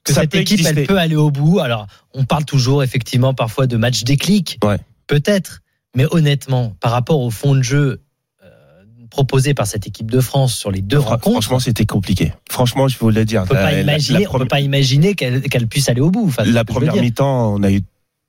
que 0.06 0.12
cette 0.12 0.34
équipe, 0.34 0.64
elle 0.64 0.86
peut 0.86 0.98
aller 0.98 1.16
au 1.16 1.30
bout. 1.30 1.60
Alors, 1.60 1.86
on 2.14 2.24
parle 2.24 2.44
toujours 2.44 2.82
effectivement 2.82 3.34
parfois 3.34 3.66
de 3.66 3.76
match 3.76 4.04
déclic, 4.04 4.58
ouais. 4.64 4.78
peut-être, 5.06 5.60
mais 5.94 6.06
honnêtement, 6.10 6.74
par 6.80 6.92
rapport 6.92 7.20
au 7.20 7.30
fond 7.30 7.54
de 7.54 7.62
jeu 7.62 8.00
euh, 8.42 8.48
proposé 9.10 9.54
par 9.54 9.66
cette 9.66 9.86
équipe 9.86 10.10
de 10.10 10.20
France 10.20 10.54
sur 10.54 10.70
les 10.70 10.82
deux 10.82 10.98
rencontres. 10.98 11.42
Franchement, 11.42 11.60
c'était 11.60 11.86
compliqué. 11.86 12.32
Franchement, 12.50 12.88
je 12.88 12.98
voulais 12.98 13.24
dire. 13.24 13.42
On 13.42 13.46
peut 13.46 13.54
pas 13.54 13.80
imaginer, 13.80 14.26
on 14.28 14.38
peut 14.38 14.46
pas 14.46 14.60
imaginer 14.60 15.14
qu'elle 15.14 15.66
puisse 15.68 15.88
aller 15.88 16.00
au 16.00 16.10
bout. 16.10 16.26
Enfin, 16.26 16.44
la 16.44 16.64
première 16.64 16.96
mi-temps, 16.96 17.54
on 17.54 17.62
a 17.62 17.70
eu 17.70 17.82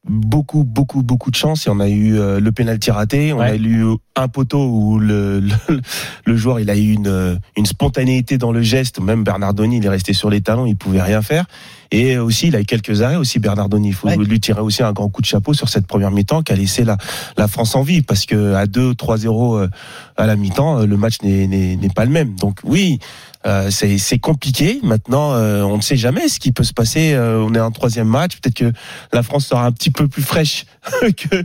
beaucoup 0.08 0.64
beaucoup 0.64 1.04
beaucoup 1.04 1.32
de 1.32 1.36
chance. 1.36 1.68
Et 1.68 1.70
on 1.70 1.80
a 1.80 1.90
eu 1.90 2.18
euh, 2.18 2.40
le 2.40 2.52
penalty 2.52 2.92
raté. 2.92 3.34
On 3.34 3.40
ouais. 3.40 3.52
a 3.52 3.56
eu 3.56 3.86
un 4.16 4.28
poteau 4.28 4.66
où 4.68 5.00
le, 5.00 5.40
le, 5.40 5.82
le, 6.26 6.38
joueur 6.38 6.60
il 6.60 6.70
a 6.70 6.76
eu 6.76 6.94
une, 6.94 7.40
une 7.56 7.66
spontanéité 7.66 8.38
dans 8.38 8.52
le 8.52 8.62
geste. 8.62 9.00
Même 9.00 9.24
Bernardoni 9.24 9.78
il 9.78 9.86
est 9.86 9.90
resté 9.90 10.14
sur 10.14 10.30
les 10.30 10.42
talons. 10.42 10.66
Il 10.66 10.76
pouvait 10.76 11.02
rien 11.02 11.22
faire. 11.22 11.46
Et 11.92 12.18
aussi 12.18 12.48
il 12.48 12.56
a 12.56 12.62
eu 12.62 12.66
quelques 12.66 13.02
arrêts 13.02 13.16
aussi 13.16 13.40
Bernardoni. 13.40 13.90
Il 13.90 13.94
faut 13.94 14.08
ouais. 14.08 14.18
lui 14.18 14.40
tirer 14.40 14.62
aussi 14.62 14.84
un 14.84 14.94
grand 14.94 15.10
coup 15.10 15.22
de 15.22 15.28
chapeau 15.28 15.54
sur 15.54 15.70
cette 15.70 15.88
première 15.88 16.12
mi-temps 16.12 16.42
qui 16.42 16.54
a 16.54 16.56
laissé 16.56 16.84
la, 16.84 16.98
la 17.38 17.48
France 17.48 17.76
en 17.76 17.82
vie. 17.82 18.02
Parce 18.02 18.26
que 18.26 18.54
à 18.56 18.66
2 18.66 18.94
3-0 18.94 19.58
euh, 19.58 19.68
à 20.16 20.26
la 20.26 20.36
mi-temps 20.36 20.86
le 20.86 20.98
match 20.98 21.22
n'est 21.22 21.78
pas 21.96 22.06
le 22.06 22.12
même. 22.12 22.36
Donc 22.36 22.60
oui 22.64 23.00
euh, 23.48 23.70
c'est 23.72 24.20
compliqué. 24.20 24.80
Maintenant, 24.84 25.34
euh, 25.34 25.62
on 25.62 25.78
ne 25.78 25.82
sait 25.82 25.96
jamais 25.96 26.28
ce 26.28 26.40
qui 26.40 26.52
peut 26.52 26.66
se 26.66 26.74
passer. 26.74 27.14
Euh, 27.14 27.46
on 27.48 27.54
est 27.56 27.60
en 27.60 27.72
troisième 27.72 28.08
match. 28.08 28.38
Peut-être 28.38 28.56
que 28.56 28.72
la 29.14 29.24
France 29.24 29.48
sera 29.48 29.66
un 29.66 29.72
petit 29.72 29.90
peu 29.90 30.10
plus 30.10 30.22
fraîche 30.22 30.66
que, 31.02 31.44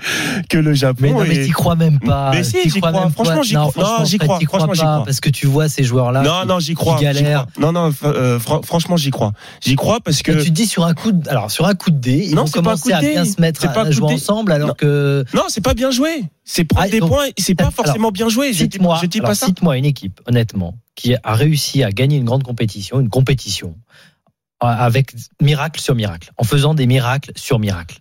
que 0.48 0.58
le 0.58 0.74
Japon. 0.74 0.98
Mais 1.00 1.12
non, 1.12 1.24
et... 1.24 1.28
mais 1.28 1.44
t'y 1.44 1.50
crois 1.50 1.76
même 1.76 2.00
pas. 2.00 2.32
Mais 2.32 2.42
si, 2.42 2.68
j'y 2.68 2.80
crois. 2.80 3.08
Franchement, 3.10 3.42
j'y 3.42 3.54
crois. 3.54 3.98
Non, 3.98 4.04
j'y 4.04 4.18
crois. 4.18 4.40
Franchement, 4.40 4.74
j'y 4.74 4.80
crois. 4.80 5.04
Parce 5.04 5.20
que 5.20 5.30
tu 5.30 5.46
vois 5.46 5.68
ces 5.68 5.84
joueurs-là. 5.84 6.22
Non, 6.22 6.44
non, 6.46 6.58
j'y 6.58 6.74
crois. 6.74 6.98
galèrent. 7.00 7.46
Non, 7.58 7.72
non, 7.72 7.92
fr 7.92 8.60
franchement, 8.64 8.96
j'y 8.96 9.10
crois. 9.10 9.32
J'y 9.60 9.76
crois 9.76 10.00
parce 10.00 10.22
que. 10.22 10.32
Mais 10.32 10.42
tu 10.42 10.50
te 10.50 10.54
dis 10.54 10.66
sur 10.66 10.84
un 10.84 10.94
coup 10.94 11.12
de, 11.12 11.28
alors 11.28 11.50
sur 11.50 11.66
un 11.66 11.74
coup 11.74 11.90
de 11.90 11.98
dé, 11.98 12.26
ils 12.28 12.34
non, 12.34 12.44
vont 12.44 12.50
commencer 12.50 12.92
à 12.92 13.00
bien 13.00 13.24
se 13.24 13.40
mettre 13.40 13.64
à, 13.66 13.90
jouer 13.90 14.14
ensemble 14.14 14.50
alors 14.52 14.68
non. 14.68 14.74
que. 14.74 15.24
Non, 15.34 15.44
c'est 15.48 15.60
pas 15.60 15.74
bien 15.74 15.90
joué. 15.90 16.24
C'est 16.44 16.64
prendre 16.64 16.86
ah, 16.88 16.90
des 16.90 17.00
points. 17.00 17.26
C'est 17.38 17.54
pas 17.54 17.70
forcément 17.70 18.10
bien 18.10 18.28
joué. 18.28 18.52
Je 18.52 18.66
dis 18.66 19.20
pas 19.20 19.34
ça. 19.34 19.46
Cite-moi 19.46 19.76
une 19.76 19.84
équipe, 19.84 20.20
honnêtement, 20.26 20.74
qui 20.94 21.14
a 21.22 21.34
réussi 21.34 21.82
à 21.82 21.90
gagner 21.90 22.18
une 22.18 22.24
grande 22.24 22.42
compétition, 22.42 23.00
une 23.00 23.08
compétition 23.08 23.76
avec 24.60 25.14
miracle 25.40 25.80
sur 25.80 25.94
miracle, 25.94 26.30
en 26.36 26.44
faisant 26.44 26.74
des 26.74 26.86
miracles 26.86 27.32
sur 27.34 27.58
miracles. 27.58 27.98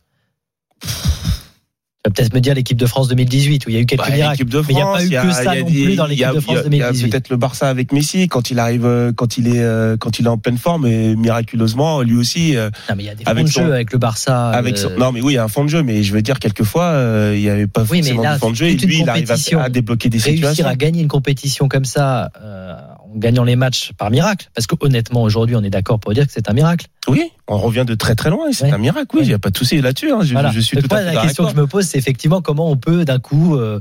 Tu 2.03 2.09
vas 2.09 2.13
peut-être 2.15 2.33
me 2.33 2.39
dire 2.39 2.55
l'équipe 2.55 2.77
de 2.77 2.85
France 2.87 3.09
2018 3.09 3.67
où 3.67 3.69
il 3.69 3.75
y 3.75 3.77
a 3.77 3.81
eu 3.81 3.85
quelques 3.85 4.01
bah, 4.01 4.09
miracles. 4.09 4.45
De 4.45 4.61
France, 4.63 4.65
mais 4.67 4.73
il 4.73 5.09
n'y 5.09 5.15
a 5.15 5.21
pas 5.21 5.25
eu 5.25 5.27
que 5.27 5.33
ça 5.35 5.55
non 5.55 5.65
plus 5.65 5.95
dans 5.95 6.07
l'équipe 6.07 6.33
de 6.33 6.39
France 6.39 6.63
2018. 6.63 6.75
Il 6.75 6.79
y 6.79 6.83
a 6.83 7.09
peut-être 7.11 7.29
le 7.29 7.37
Barça 7.37 7.69
avec 7.69 7.91
Messi 7.91 8.27
quand 8.27 8.49
il 8.49 8.57
arrive, 8.57 9.13
quand 9.15 9.37
il 9.37 9.47
est, 9.47 9.97
quand 9.99 10.17
il 10.17 10.25
est 10.25 10.29
en 10.29 10.39
pleine 10.39 10.57
forme 10.57 10.87
et 10.87 11.15
miraculeusement 11.15 12.01
lui 12.01 12.17
aussi. 12.17 12.55
Non 12.55 12.95
mais 12.95 13.03
il 13.03 13.05
y 13.05 13.09
a 13.09 13.15
des 13.15 13.23
fonds 13.23 13.33
de 13.33 13.47
son, 13.47 13.61
jeu 13.65 13.73
avec 13.73 13.93
le 13.93 13.99
Barça. 13.99 14.49
Avec 14.49 14.79
son, 14.79 14.89
non 14.97 15.11
mais 15.11 15.21
oui 15.21 15.33
il 15.33 15.35
y 15.35 15.39
a 15.39 15.43
un 15.43 15.47
fond 15.47 15.63
de 15.63 15.69
jeu 15.69 15.83
mais 15.83 16.01
je 16.01 16.11
veux 16.13 16.23
dire 16.23 16.39
quelquefois 16.39 16.85
euh, 16.85 17.33
il 17.35 17.41
n'y 17.41 17.49
avait 17.49 17.67
pas 17.67 17.83
oui, 17.83 17.99
forcément 17.99 18.23
là, 18.23 18.33
de 18.33 18.39
fond 18.39 18.49
de 18.49 18.55
jeu 18.55 18.65
et 18.65 18.77
lui 18.77 19.01
il 19.01 19.09
arrive 19.09 19.31
à, 19.31 19.63
à, 19.63 19.69
débloquer 19.69 20.09
des 20.09 20.17
réussir 20.17 20.33
situations. 20.33 20.65
Réussir 20.65 20.67
à 20.67 20.75
gagner 20.75 21.01
une 21.01 21.07
compétition 21.07 21.67
comme 21.67 21.85
ça. 21.85 22.31
Euh, 22.41 22.73
gagnant 23.15 23.43
les 23.43 23.55
matchs 23.55 23.91
par 23.97 24.09
miracle 24.09 24.49
Parce 24.55 24.67
que 24.67 24.75
honnêtement, 24.79 25.23
aujourd'hui, 25.23 25.55
on 25.55 25.63
est 25.63 25.69
d'accord 25.69 25.99
pour 25.99 26.13
dire 26.13 26.25
que 26.25 26.31
c'est 26.31 26.49
un 26.49 26.53
miracle. 26.53 26.87
Oui, 27.07 27.31
on 27.47 27.57
revient 27.57 27.85
de 27.85 27.95
très 27.95 28.15
très 28.15 28.29
loin 28.29 28.49
et 28.49 28.53
c'est 28.53 28.65
ouais. 28.65 28.71
un 28.71 28.77
miracle. 28.77 29.07
Oui, 29.13 29.19
il 29.19 29.23
ouais. 29.23 29.27
n'y 29.27 29.33
a 29.33 29.39
pas 29.39 29.49
de 29.49 29.57
souci 29.57 29.81
là-dessus. 29.81 30.11
Hein. 30.11 30.21
Je, 30.23 30.33
voilà. 30.33 30.51
je, 30.51 30.59
suis 30.59 30.75
Donc 30.75 30.87
tout 30.87 30.95
moi, 30.95 30.99
à 30.99 31.13
La 31.13 31.21
question 31.21 31.45
que 31.45 31.51
je 31.51 31.55
me 31.55 31.67
pose, 31.67 31.85
c'est 31.85 31.97
effectivement 31.97 32.41
comment 32.41 32.69
on 32.69 32.77
peut 32.77 33.05
d'un 33.05 33.19
coup 33.19 33.55
euh, 33.55 33.79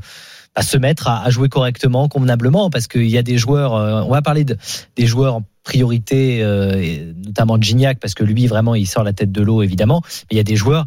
à 0.54 0.62
se 0.62 0.76
mettre 0.76 1.08
à, 1.08 1.24
à, 1.24 1.30
jouer 1.30 1.48
correctement, 1.48 2.08
convenablement, 2.08 2.70
parce 2.70 2.86
qu'il 2.86 3.08
y 3.08 3.18
a 3.18 3.22
des 3.22 3.38
joueurs. 3.38 3.74
Euh, 3.74 4.02
on 4.02 4.10
va 4.10 4.22
parler 4.22 4.44
de, 4.44 4.56
des 4.96 5.06
joueurs 5.06 5.36
en 5.36 5.42
priorité, 5.62 6.42
euh, 6.42 7.12
notamment 7.24 7.60
Gignac, 7.60 7.98
parce 8.00 8.14
que 8.14 8.24
lui 8.24 8.46
vraiment, 8.46 8.74
il 8.74 8.86
sort 8.86 9.04
la 9.04 9.12
tête 9.12 9.32
de 9.32 9.42
l'eau 9.42 9.62
évidemment. 9.62 10.02
Mais 10.04 10.34
il 10.34 10.36
y 10.36 10.40
a 10.40 10.44
des 10.44 10.56
joueurs 10.56 10.86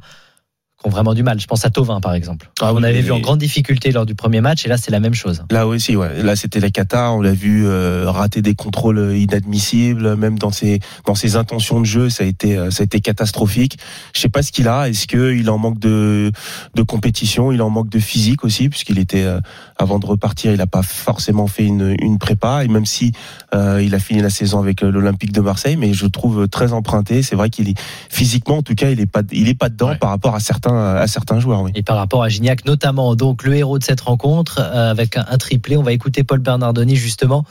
qui 0.84 0.88
ont 0.88 0.92
vraiment 0.92 1.14
du 1.14 1.24
mal. 1.24 1.40
Je 1.40 1.48
pense 1.48 1.66
à 1.66 1.70
Tovin, 1.70 2.00
par 2.02 2.14
exemple. 2.14 2.50
Ah 2.62 2.74
on 2.74 2.78
oui, 2.78 2.86
avait 2.86 3.02
vu 3.02 3.12
en 3.12 3.20
grande 3.20 3.40
difficulté 3.40 3.92
lors 3.92 4.06
du 4.06 4.16
premier 4.16 4.42
match, 4.42 4.66
et 4.66 4.70
là, 4.70 4.78
c'est 4.78 4.92
la 4.92 5.00
même 5.00 5.14
chose. 5.14 5.44
Là 5.50 5.66
aussi, 5.66 5.96
ouais. 5.96 6.22
Là, 6.22 6.36
c'était 6.36 6.60
la 6.60 6.70
cata. 6.70 7.12
On 7.12 7.22
l'a 7.22 7.34
vu 7.34 7.66
euh, 7.66 8.04
rater 8.12 8.42
des 8.42 8.54
contrôles 8.56 9.16
inadmissibles, 9.16 10.16
même 10.16 10.38
dans 10.38 10.52
ses 10.52 10.80
dans 11.06 11.16
ses 11.16 11.36
intentions 11.36 11.80
de 11.80 11.86
jeu, 11.86 12.10
ça 12.10 12.24
a 12.24 12.28
été 12.28 12.58
euh, 12.58 12.70
ça 12.72 12.82
a 12.82 12.86
été 12.86 13.00
catastrophique. 13.00 13.78
Je 14.14 14.20
sais 14.22 14.30
pas 14.30 14.42
ce 14.44 14.52
qu'il 14.52 14.68
a. 14.68 14.90
Est-ce 14.90 15.08
que 15.08 15.34
il 15.34 15.50
en 15.50 15.58
manque 15.58 15.80
de 15.80 16.32
de 16.76 16.82
compétition? 16.84 17.52
Il 17.52 17.62
en 17.62 17.70
manque 17.70 17.90
de 17.90 18.00
physique 18.00 18.44
aussi, 18.44 18.70
puisqu'il 18.70 19.00
était 19.00 19.24
euh, 19.24 19.40
avant 19.78 20.00
de 20.00 20.06
repartir, 20.06 20.52
il 20.54 20.62
a 20.62 20.68
pas 20.68 20.84
forcément 20.84 21.48
fait 21.48 21.66
une 21.66 21.96
une 22.00 22.18
prépa. 22.18 22.64
Et 22.64 22.68
même 22.68 22.86
si 22.86 23.12
euh, 23.54 23.82
il 23.84 23.96
a 23.96 24.00
fini 24.00 24.22
la 24.22 24.30
saison 24.30 24.60
avec 24.60 24.84
euh, 24.84 24.92
l'Olympique 24.92 25.32
de 25.32 25.42
Marseille, 25.42 25.78
mais 25.78 25.94
je 25.94 26.06
trouve 26.08 26.48
très 26.48 26.74
emprunté. 26.74 27.22
C'est 27.24 27.36
vrai 27.36 27.50
qu'il 27.50 27.70
est 27.70 27.80
physiquement, 28.10 28.58
en 28.58 28.64
tout 28.64 28.76
cas, 28.76 28.90
il 28.90 29.00
est 29.00 29.06
pas 29.06 29.22
il 29.32 29.48
est 29.50 29.58
pas 29.58 29.70
dedans 29.70 29.84
Ouais. 29.84 29.98
par 29.98 30.12
rapport 30.12 30.34
à 30.34 30.40
certains 30.40 30.73
à 30.78 31.08
certains 31.08 31.40
joueurs. 31.40 31.62
Oui. 31.62 31.72
Et 31.76 31.84
par 31.84 31.98
rapport 31.98 32.24
à 32.24 32.30
Gignac, 32.30 32.66
notamment, 32.66 33.16
donc 33.16 33.44
le 33.44 33.56
héros 33.56 33.80
de 33.80 33.84
cette 33.84 34.02
rencontre, 34.02 34.60
euh, 34.60 34.92
avec 34.92 35.18
un, 35.18 35.26
un 35.28 35.38
triplé. 35.38 35.78
On 35.78 35.84
va 35.84 35.92
écouter 35.92 36.24
Paul 36.24 36.40
Bernardoni, 36.40 36.96
justement, 36.96 37.46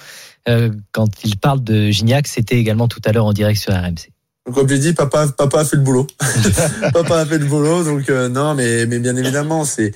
euh, 0.48 0.70
quand 0.92 1.08
il 1.24 1.38
parle 1.38 1.62
de 1.62 1.90
Gignac. 1.90 2.26
C'était 2.26 2.56
également 2.56 2.88
tout 2.88 3.00
à 3.04 3.12
l'heure 3.12 3.26
en 3.26 3.32
direct 3.32 3.60
sur 3.60 3.72
RMC. 3.72 4.12
Donc, 4.46 4.56
comme 4.56 4.68
j'ai 4.68 4.78
dit, 4.78 4.92
papa, 4.92 5.28
papa 5.28 5.60
a 5.60 5.64
fait 5.64 5.76
le 5.76 5.82
boulot. 5.82 6.06
papa 6.92 7.20
a 7.20 7.26
fait 7.26 7.38
le 7.38 7.46
boulot, 7.46 7.84
donc 7.84 8.10
euh, 8.10 8.28
non, 8.28 8.54
mais, 8.54 8.86
mais 8.86 8.98
bien 8.98 9.14
évidemment, 9.16 9.64
c'est 9.64 9.94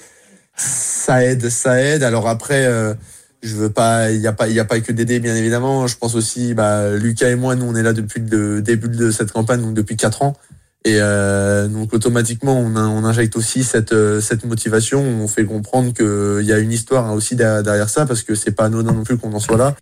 ça 0.56 1.24
aide, 1.24 1.48
ça 1.50 1.80
aide. 1.80 2.04
Alors 2.04 2.28
après, 2.28 2.64
euh, 2.64 2.94
je 3.42 3.56
veux 3.56 3.70
pas, 3.70 4.12
il 4.12 4.20
y 4.20 4.26
a 4.26 4.32
pas, 4.32 4.48
il 4.48 4.54
y 4.54 4.60
a 4.60 4.64
pas 4.64 4.78
que 4.80 4.92
Dédé, 4.92 5.18
bien 5.18 5.34
évidemment. 5.34 5.86
Je 5.88 5.96
pense 5.96 6.14
aussi, 6.14 6.54
bah, 6.54 6.90
Lucas 6.96 7.28
et 7.28 7.34
moi, 7.34 7.56
nous, 7.56 7.66
on 7.66 7.74
est 7.74 7.82
là 7.82 7.92
depuis 7.92 8.20
le 8.20 8.62
début 8.62 8.88
de 8.88 9.10
cette 9.10 9.32
campagne, 9.32 9.62
donc 9.62 9.74
depuis 9.74 9.96
quatre 9.96 10.22
ans. 10.22 10.36
Et 10.86 10.98
euh, 11.00 11.66
donc 11.66 11.92
automatiquement, 11.92 12.56
on, 12.60 12.76
injecte 12.76 13.34
aussi 13.36 13.64
cette 13.64 13.92
euh, 13.92 14.20
cette 14.20 14.44
motivation. 14.44 15.00
On 15.00 15.26
fait 15.26 15.44
comprendre 15.44 15.92
qu'il 15.92 16.46
y 16.46 16.52
a 16.52 16.58
une 16.58 16.70
histoire 16.70 17.06
hein, 17.06 17.12
aussi 17.12 17.34
derrière 17.34 17.88
ça, 17.88 18.06
parce 18.06 18.22
que 18.22 18.36
c'est 18.36 18.52
pas 18.52 18.66
anodin 18.66 18.92
non 18.92 19.02
plus 19.02 19.18
qu'on 19.18 19.32
en 19.32 19.40
soit 19.40 19.56
là. 19.56 19.74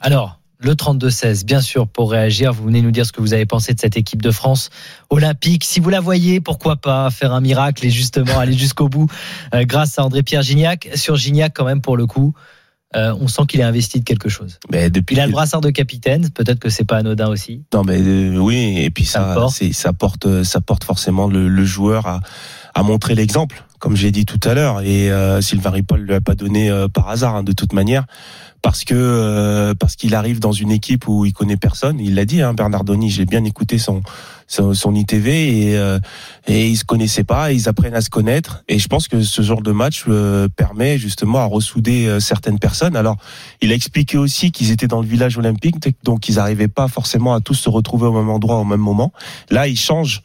Alors, 0.00 0.40
le 0.58 0.72
32-16, 0.72 1.44
bien 1.44 1.60
sûr, 1.60 1.86
pour 1.86 2.10
réagir, 2.10 2.54
vous 2.54 2.64
venez 2.64 2.80
nous 2.80 2.90
dire 2.90 3.04
ce 3.04 3.12
que 3.12 3.20
vous 3.20 3.34
avez 3.34 3.44
pensé 3.44 3.74
de 3.74 3.80
cette 3.80 3.98
équipe 3.98 4.22
de 4.22 4.30
France 4.30 4.70
olympique. 5.10 5.62
Si 5.62 5.78
vous 5.78 5.90
la 5.90 6.00
voyez, 6.00 6.40
pourquoi 6.40 6.76
pas 6.76 7.10
faire 7.10 7.34
un 7.34 7.42
miracle 7.42 7.84
et 7.84 7.90
justement 7.90 8.38
aller 8.38 8.54
jusqu'au 8.54 8.88
bout 8.88 9.10
euh, 9.52 9.64
grâce 9.64 9.98
à 9.98 10.04
André-Pierre 10.04 10.40
Gignac. 10.40 10.88
Sur 10.94 11.16
Gignac, 11.16 11.52
quand 11.54 11.66
même, 11.66 11.82
pour 11.82 11.98
le 11.98 12.06
coup, 12.06 12.32
euh, 12.96 13.14
on 13.20 13.28
sent 13.28 13.42
qu'il 13.48 13.60
est 13.60 13.64
investi 13.64 14.00
de 14.00 14.04
quelque 14.04 14.28
chose. 14.28 14.58
Mais 14.72 14.88
depuis 14.90 15.14
Il 15.16 15.20
a 15.20 15.26
le 15.26 15.32
brassard 15.32 15.60
de 15.60 15.70
capitaine, 15.70 16.30
peut-être 16.30 16.58
que 16.58 16.70
c'est 16.70 16.84
pas 16.84 16.96
anodin 16.96 17.28
aussi. 17.28 17.62
Non 17.74 17.82
mais 17.84 18.00
euh, 18.00 18.38
oui 18.38 18.78
et 18.78 18.90
puis 18.90 19.04
Ça 19.04 19.20
ça 19.20 19.34
porte. 19.34 19.54
c'est 19.54 19.72
ça 19.72 19.92
porte 19.92 20.42
ça 20.44 20.60
porte 20.60 20.84
forcément 20.84 21.28
le, 21.28 21.48
le 21.48 21.64
joueur 21.64 22.06
à 22.06 22.20
à 22.74 22.82
montrer 22.82 23.14
l'exemple 23.14 23.64
comme 23.78 23.96
j'ai 23.96 24.10
dit 24.10 24.24
tout 24.24 24.40
à 24.44 24.54
l'heure 24.54 24.80
et 24.80 25.10
euh, 25.10 25.40
Sylvain 25.40 25.70
Ripoll 25.70 26.02
ne 26.02 26.06
l'a 26.06 26.20
pas 26.20 26.34
donné 26.34 26.70
euh, 26.70 26.88
par 26.88 27.08
hasard 27.08 27.36
hein, 27.36 27.42
de 27.42 27.52
toute 27.52 27.72
manière 27.72 28.04
parce 28.62 28.84
que 28.84 28.94
euh, 28.94 29.74
parce 29.74 29.96
qu'il 29.96 30.14
arrive 30.14 30.40
dans 30.40 30.52
une 30.52 30.70
équipe 30.70 31.08
où 31.08 31.24
il 31.24 31.32
connaît 31.32 31.56
personne 31.56 32.00
il 32.00 32.14
l'a 32.14 32.24
dit 32.24 32.42
hein, 32.42 32.54
Bernardoni 32.54 33.10
j'ai 33.10 33.26
bien 33.26 33.44
écouté 33.44 33.78
son 33.78 34.02
son, 34.46 34.74
son 34.74 34.94
ITV 34.94 35.70
et 35.70 35.78
euh, 35.78 35.98
et 36.46 36.68
ils 36.68 36.76
se 36.76 36.84
connaissaient 36.84 37.24
pas 37.24 37.52
ils 37.52 37.68
apprennent 37.68 37.94
à 37.94 38.00
se 38.00 38.10
connaître 38.10 38.64
et 38.68 38.78
je 38.78 38.88
pense 38.88 39.08
que 39.08 39.22
ce 39.22 39.42
genre 39.42 39.62
de 39.62 39.72
match 39.72 40.04
euh, 40.08 40.48
permet 40.48 40.98
justement 40.98 41.40
à 41.40 41.44
ressouder 41.44 42.06
euh, 42.06 42.20
certaines 42.20 42.58
personnes 42.58 42.96
alors 42.96 43.16
il 43.60 43.72
a 43.72 43.74
expliqué 43.74 44.18
aussi 44.18 44.52
qu'ils 44.52 44.70
étaient 44.70 44.86
dans 44.86 45.00
le 45.00 45.06
village 45.06 45.38
olympique, 45.38 45.76
donc 46.02 46.28
ils 46.28 46.36
n'arrivaient 46.36 46.68
pas 46.68 46.88
forcément 46.88 47.34
à 47.34 47.40
tous 47.40 47.54
se 47.54 47.68
retrouver 47.68 48.06
au 48.06 48.12
même 48.12 48.28
endroit 48.28 48.56
au 48.56 48.64
même 48.64 48.80
moment. 48.80 49.12
Là, 49.50 49.68
ils 49.68 49.78
changent 49.78 50.22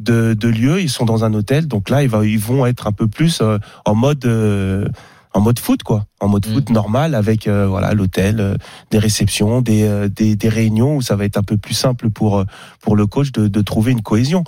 de, 0.00 0.34
de 0.34 0.48
lieu, 0.48 0.80
ils 0.80 0.90
sont 0.90 1.04
dans 1.04 1.24
un 1.24 1.32
hôtel, 1.34 1.68
donc 1.68 1.90
là, 1.90 2.02
ils, 2.02 2.08
va- 2.08 2.24
ils 2.26 2.38
vont 2.38 2.66
être 2.66 2.86
un 2.86 2.92
peu 2.92 3.06
plus 3.06 3.40
euh, 3.40 3.58
en 3.84 3.94
mode 3.94 4.24
euh, 4.26 4.88
en 5.32 5.40
mode 5.40 5.60
foot, 5.60 5.82
quoi, 5.84 6.06
en 6.18 6.26
mode 6.28 6.46
Mm. 6.48 6.52
foot 6.54 6.70
normal 6.70 7.14
avec 7.14 7.46
euh, 7.46 7.66
voilà 7.68 7.94
l'hôtel, 7.94 8.40
euh, 8.40 8.56
des 8.90 8.98
réceptions, 8.98 9.60
des, 9.60 9.84
euh, 9.84 10.08
des 10.08 10.34
des 10.34 10.48
réunions 10.48 10.96
où 10.96 11.02
ça 11.02 11.14
va 11.14 11.24
être 11.24 11.36
un 11.36 11.44
peu 11.44 11.56
plus 11.56 11.74
simple 11.74 12.10
pour 12.10 12.38
euh, 12.40 12.44
pour 12.80 12.96
le 12.96 13.06
coach 13.06 13.30
de, 13.30 13.46
de 13.46 13.60
trouver 13.62 13.92
une 13.92 14.02
cohésion. 14.02 14.42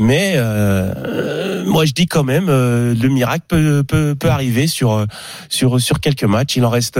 Mais 0.00 0.32
euh, 0.36 1.64
moi, 1.66 1.84
je 1.84 1.92
dis 1.92 2.06
quand 2.06 2.24
même, 2.24 2.46
euh, 2.48 2.94
le 2.94 3.08
miracle 3.08 3.44
peut, 3.46 3.84
peut, 3.86 4.14
peut 4.18 4.28
arriver 4.30 4.66
sur 4.66 5.06
sur 5.48 5.80
sur 5.80 6.00
quelques 6.00 6.24
matchs. 6.24 6.56
Il 6.56 6.64
en 6.64 6.70
reste 6.70 6.98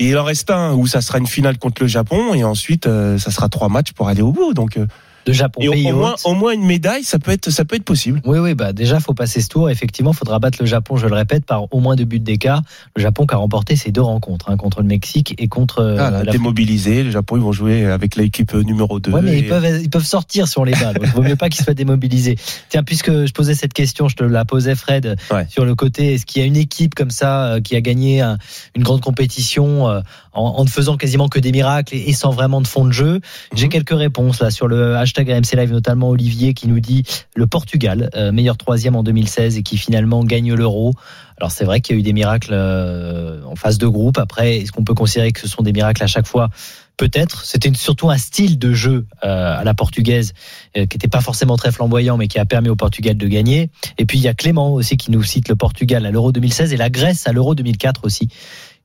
il 0.00 0.16
en 0.18 0.24
reste 0.24 0.50
un 0.50 0.72
où 0.74 0.86
ça 0.86 1.00
sera 1.00 1.18
une 1.18 1.26
finale 1.28 1.58
contre 1.58 1.82
le 1.82 1.88
Japon 1.88 2.34
et 2.34 2.42
ensuite 2.44 2.86
euh, 2.86 3.18
ça 3.18 3.30
sera 3.30 3.48
trois 3.48 3.68
matchs 3.68 3.92
pour 3.92 4.08
aller 4.08 4.22
au 4.22 4.32
bout. 4.32 4.52
Donc 4.54 4.76
euh, 4.78 4.86
De 5.26 5.32
Japon, 5.32 5.60
et 5.62 5.68
au, 5.68 5.72
pays 5.72 5.90
au 5.92 5.96
moins 5.96 6.14
au 6.24 6.34
moins 6.34 6.52
une 6.52 6.64
médaille, 6.66 7.02
ça 7.04 7.18
peut 7.18 7.30
être 7.30 7.48
ça 7.50 7.64
peut 7.64 7.76
être 7.76 7.84
possible. 7.84 8.20
Oui, 8.26 8.38
oui, 8.38 8.54
bah 8.54 8.72
déjà, 8.72 9.00
faut 9.00 9.14
passer 9.14 9.40
ce 9.40 9.48
tour. 9.48 9.70
Effectivement, 9.70 10.12
faudra 10.12 10.38
battre 10.38 10.58
le 10.60 10.66
Japon, 10.66 10.96
je 10.96 11.06
le 11.06 11.14
répète, 11.14 11.46
par 11.46 11.72
au 11.72 11.80
moins 11.80 11.96
deux 11.96 12.04
buts 12.04 12.20
d'écart. 12.20 12.62
Le 12.94 13.02
Japon 13.02 13.26
qui 13.26 13.34
a 13.34 13.38
remporté 13.38 13.74
ses 13.76 13.90
deux 13.90 14.02
rencontres, 14.02 14.50
hein, 14.50 14.56
contre 14.56 14.80
le 14.82 14.86
Mexique 14.86 15.34
et 15.38 15.48
contre 15.48 15.78
euh, 15.78 15.96
l'Afrique. 15.96 16.30
démobilisé, 16.32 17.02
le 17.04 17.10
Japon 17.10 17.36
ils 17.36 17.42
vont 17.42 17.52
jouer 17.52 17.86
avec 17.86 18.16
l'équipe 18.16 18.52
numéro 18.54 19.00
2. 19.00 19.12
Ouais, 19.12 19.22
mais 19.22 19.38
ils 19.38 19.48
peuvent, 19.48 19.80
ils 19.82 19.88
peuvent 19.90 20.04
sortir 20.04 20.46
on 20.56 20.64
les. 20.64 20.72
Donc, 20.72 20.96
il 21.02 21.08
vaut 21.10 21.22
mieux 21.22 21.36
pas 21.36 21.48
qu'ils 21.48 21.64
soient 21.64 21.72
démobilisés. 21.74 22.36
Tiens, 22.68 22.82
puisque 22.82 23.10
je 23.26 23.32
posais 23.32 23.54
cette 23.54 23.72
question, 23.72 24.08
je 24.08 24.16
te 24.16 24.24
la 24.24 24.44
posais, 24.44 24.74
Fred, 24.74 25.16
Ouais. 25.30 25.46
sur 25.48 25.64
le 25.64 25.74
côté. 25.74 26.14
Est-ce 26.14 26.26
qu'il 26.26 26.42
y 26.42 26.44
a 26.44 26.46
une 26.46 26.56
équipe 26.56 26.94
comme 26.94 27.10
ça 27.10 27.46
euh, 27.46 27.60
qui 27.60 27.76
a 27.76 27.80
gagné 27.80 28.20
un- 28.20 28.36
une 28.76 28.82
grande 28.82 29.00
compétition 29.00 29.88
euh, 29.88 30.00
en, 30.34 30.42
en 30.58 30.64
ne 30.64 30.68
faisant 30.68 30.96
quasiment 30.96 31.28
que 31.28 31.38
des 31.38 31.50
miracles 31.52 31.94
et, 31.96 32.10
et 32.10 32.12
sans 32.12 32.30
vraiment 32.30 32.60
de 32.60 32.66
fond 32.66 32.84
de 32.84 32.92
jeu? 32.92 33.20
J'ai 33.54 33.66
Mhm. 33.66 33.72
quelques 33.72 33.96
réponses 33.98 34.40
là 34.42 34.50
sur 34.50 34.68
le 34.68 34.96
hashtag 34.96 35.13
RMC 35.22 35.56
Live, 35.56 35.70
notamment 35.72 36.08
Olivier 36.10 36.54
qui 36.54 36.66
nous 36.68 36.80
dit 36.80 37.04
le 37.36 37.46
Portugal, 37.46 38.10
euh, 38.14 38.32
meilleur 38.32 38.56
troisième 38.56 38.96
en 38.96 39.02
2016 39.02 39.56
et 39.58 39.62
qui 39.62 39.76
finalement 39.76 40.24
gagne 40.24 40.52
l'euro. 40.54 40.92
Alors 41.38 41.50
c'est 41.50 41.64
vrai 41.64 41.80
qu'il 41.80 41.94
y 41.96 41.98
a 41.98 42.00
eu 42.00 42.02
des 42.02 42.12
miracles 42.12 42.50
euh, 42.52 43.42
en 43.44 43.56
phase 43.56 43.78
de 43.78 43.86
groupe. 43.86 44.18
Après, 44.18 44.56
est-ce 44.58 44.72
qu'on 44.72 44.84
peut 44.84 44.94
considérer 44.94 45.32
que 45.32 45.40
ce 45.40 45.48
sont 45.48 45.62
des 45.62 45.72
miracles 45.72 46.02
à 46.02 46.06
chaque 46.06 46.26
fois? 46.26 46.48
Peut-être. 46.96 47.44
C'était 47.44 47.72
surtout 47.74 48.08
un 48.10 48.18
style 48.18 48.56
de 48.56 48.72
jeu 48.72 49.06
euh, 49.24 49.58
à 49.58 49.64
la 49.64 49.74
portugaise 49.74 50.32
qui 50.74 50.80
n'était 50.80 51.08
pas 51.08 51.20
forcément 51.20 51.56
très 51.56 51.72
flamboyant, 51.72 52.16
mais 52.16 52.28
qui 52.28 52.38
a 52.38 52.44
permis 52.44 52.68
au 52.68 52.76
Portugal 52.76 53.16
de 53.16 53.26
gagner. 53.26 53.70
Et 53.98 54.06
puis 54.06 54.18
il 54.18 54.22
y 54.22 54.28
a 54.28 54.34
Clément 54.34 54.72
aussi 54.72 54.96
qui 54.96 55.10
nous 55.10 55.22
cite 55.24 55.48
le 55.48 55.56
Portugal 55.56 56.06
à 56.06 56.12
l'Euro 56.12 56.30
2016 56.30 56.72
et 56.72 56.76
la 56.76 56.90
Grèce 56.90 57.26
à 57.26 57.32
l'Euro 57.32 57.56
2004 57.56 58.04
aussi, 58.04 58.28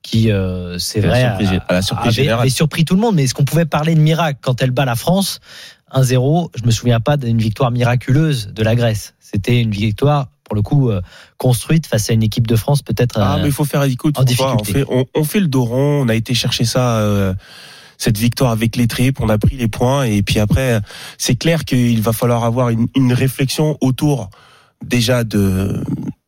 qui 0.02 0.32
euh, 0.32 0.76
c'est 0.78 1.00
la 1.02 1.08
vrai 1.08 1.20
surprise- 1.20 1.60
a- 1.60 1.64
à 1.68 1.72
la 1.74 1.82
surprise 1.82 2.06
avait, 2.08 2.14
générale. 2.22 2.40
avait 2.40 2.50
surpris 2.50 2.84
tout 2.84 2.94
le 2.96 3.00
monde. 3.00 3.14
Mais 3.14 3.24
est-ce 3.24 3.34
qu'on 3.34 3.44
pouvait 3.44 3.64
parler 3.66 3.94
de 3.94 4.00
miracle 4.00 4.40
quand 4.42 4.60
elle 4.60 4.72
bat 4.72 4.84
la 4.84 4.96
France? 4.96 5.38
1-0 5.92 6.48
Je 6.58 6.64
me 6.64 6.70
souviens 6.70 7.00
pas 7.00 7.16
d'une 7.16 7.38
victoire 7.38 7.70
miraculeuse 7.70 8.48
de 8.54 8.62
la 8.62 8.74
Grèce. 8.74 9.14
C'était 9.20 9.60
une 9.60 9.70
victoire 9.70 10.28
pour 10.44 10.56
le 10.56 10.62
coup 10.62 10.90
euh, 10.90 11.00
construite 11.38 11.86
face 11.86 12.10
à 12.10 12.12
une 12.12 12.22
équipe 12.24 12.46
de 12.46 12.56
France 12.56 12.82
peut-être. 12.82 13.18
Ah, 13.20 13.36
euh, 13.36 13.42
mais 13.42 13.48
il 13.48 13.52
faut 13.52 13.64
faire 13.64 13.82
écoute. 13.84 14.18
en 14.18 14.24
voir, 14.24 14.54
on, 14.54 14.56
difficulté. 14.56 14.72
fait, 14.80 14.86
on, 14.90 15.04
on 15.14 15.24
fait 15.24 15.40
le 15.40 15.46
dos 15.48 15.64
rond. 15.64 16.02
On 16.04 16.08
a 16.08 16.14
été 16.14 16.34
chercher 16.34 16.64
ça, 16.64 16.98
euh, 16.98 17.34
cette 17.98 18.18
victoire 18.18 18.50
avec 18.50 18.76
les 18.76 18.88
tripes. 18.88 19.20
On 19.20 19.28
a 19.28 19.38
pris 19.38 19.56
les 19.56 19.68
points. 19.68 20.04
Et 20.04 20.22
puis 20.22 20.38
après, 20.40 20.80
c'est 21.18 21.36
clair 21.36 21.64
qu'il 21.64 22.00
va 22.02 22.12
falloir 22.12 22.44
avoir 22.44 22.70
une, 22.70 22.86
une 22.96 23.12
réflexion 23.12 23.76
autour 23.80 24.30
déjà 24.84 25.24
de 25.24 25.82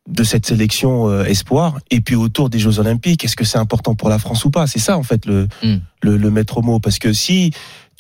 de 0.09 0.25
cette 0.25 0.45
sélection 0.45 1.09
euh, 1.09 1.25
espoir 1.25 1.79
et 1.91 2.03
puis 2.03 2.17
autour 2.17 2.51
des 2.51 2.59
Jeux 2.59 2.79
Olympiques. 2.81 3.25
Est-ce 3.25 3.37
que 3.37 3.45
c'est 3.45 3.57
important 3.57 3.95
pour 3.95 4.11
la 4.11 4.19
France 4.19 4.45
ou 4.45 4.51
pas? 4.51 4.67
C'est 4.67 4.81
ça 4.81 4.99
en 4.99 5.03
fait 5.03 5.25
le, 5.25 5.49
Mm. 5.63 5.77
le 6.03 6.17
le 6.19 6.31
maître 6.31 6.61
mot. 6.61 6.81
Parce 6.81 6.99
que 6.99 7.15
si 7.15 7.53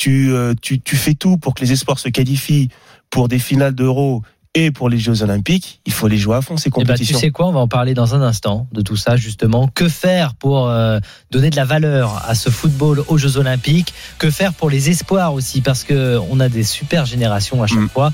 tu, 0.03 0.33
euh, 0.33 0.55
tu 0.61 0.81
tu 0.81 0.97
fais 0.97 1.15
tout 1.15 1.37
pour 1.39 1.55
que 1.55 1.61
les 1.65 1.71
espoirs 1.73 1.99
se 2.01 2.09
qualifient 2.09 2.69
pour 3.11 3.29
des 3.29 3.39
finales 3.39 3.75
d'Euro 3.75 4.23
et 4.55 4.71
pour 4.71 4.89
les 4.91 4.99
Jeux 4.99 5.23
Olympiques, 5.23 5.81
il 5.87 5.93
faut 5.93 6.09
les 6.09 6.19
jouer 6.19 6.37
à 6.37 6.43
fond 6.43 6.57
ces 6.59 6.69
Eh 6.69 6.71
ben, 6.73 6.81
tu 6.81 6.87
compétitions. 6.89 7.19
sais 7.19 7.31
quoi, 7.31 7.47
on 7.47 7.53
va 7.53 7.61
en 7.61 7.69
parler 7.69 7.95
dans 7.95 8.15
un 8.17 8.21
instant 8.21 8.67
de 8.73 8.83
tout 8.83 8.97
ça 8.97 9.17
justement. 9.17 9.69
Que 9.81 9.89
faire 9.89 10.35
pour 10.35 10.69
euh, 10.69 10.99
donner 11.31 11.51
de 11.51 11.57
la 11.57 11.65
valeur 11.65 12.23
à 12.27 12.35
ce 12.35 12.51
football 12.51 13.03
aux 13.09 13.17
Jeux 13.17 13.37
Olympiques? 13.39 13.95
Que 14.19 14.31
faire 14.31 14.53
pour 14.55 14.69
les 14.71 14.91
espoirs 14.91 15.33
aussi? 15.35 15.61
Parce 15.63 15.85
que 15.85 16.19
on 16.31 16.39
a 16.41 16.49
des 16.51 16.65
super 16.65 17.07
générations 17.07 17.63
à 17.63 17.67
chaque 17.67 17.79
Mm. 17.79 17.89
fois 17.89 18.13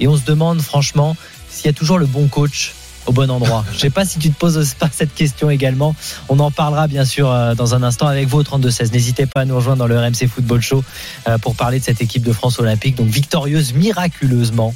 et 0.00 0.08
on 0.08 0.16
se 0.16 0.24
demande 0.24 0.60
franchement 0.60 1.16
s'il 1.48 1.66
y 1.66 1.70
a 1.70 1.72
toujours 1.72 1.98
le 1.98 2.06
bon 2.06 2.26
coach 2.28 2.74
au 3.08 3.12
bon 3.12 3.30
endroit. 3.30 3.64
Je 3.72 3.78
sais 3.78 3.90
pas 3.90 4.04
si 4.04 4.18
tu 4.18 4.30
te 4.30 4.38
poses 4.38 4.74
pas 4.78 4.88
cette 4.92 5.14
question 5.14 5.50
également. 5.50 5.94
On 6.28 6.38
en 6.38 6.50
parlera 6.50 6.86
bien 6.86 7.04
sûr 7.04 7.30
euh, 7.30 7.54
dans 7.54 7.74
un 7.74 7.82
instant 7.82 8.06
avec 8.06 8.28
vous 8.28 8.38
au 8.38 8.42
32-16. 8.42 8.92
N'hésitez 8.92 9.26
pas 9.26 9.40
à 9.40 9.44
nous 9.44 9.56
rejoindre 9.56 9.78
dans 9.78 9.86
le 9.86 9.98
RMC 9.98 10.28
Football 10.28 10.60
Show 10.60 10.84
euh, 11.26 11.38
pour 11.38 11.54
parler 11.56 11.80
de 11.80 11.84
cette 11.84 12.00
équipe 12.00 12.22
de 12.22 12.32
France 12.32 12.58
olympique, 12.58 12.96
donc 12.96 13.08
victorieuse 13.08 13.72
miraculeusement, 13.72 14.74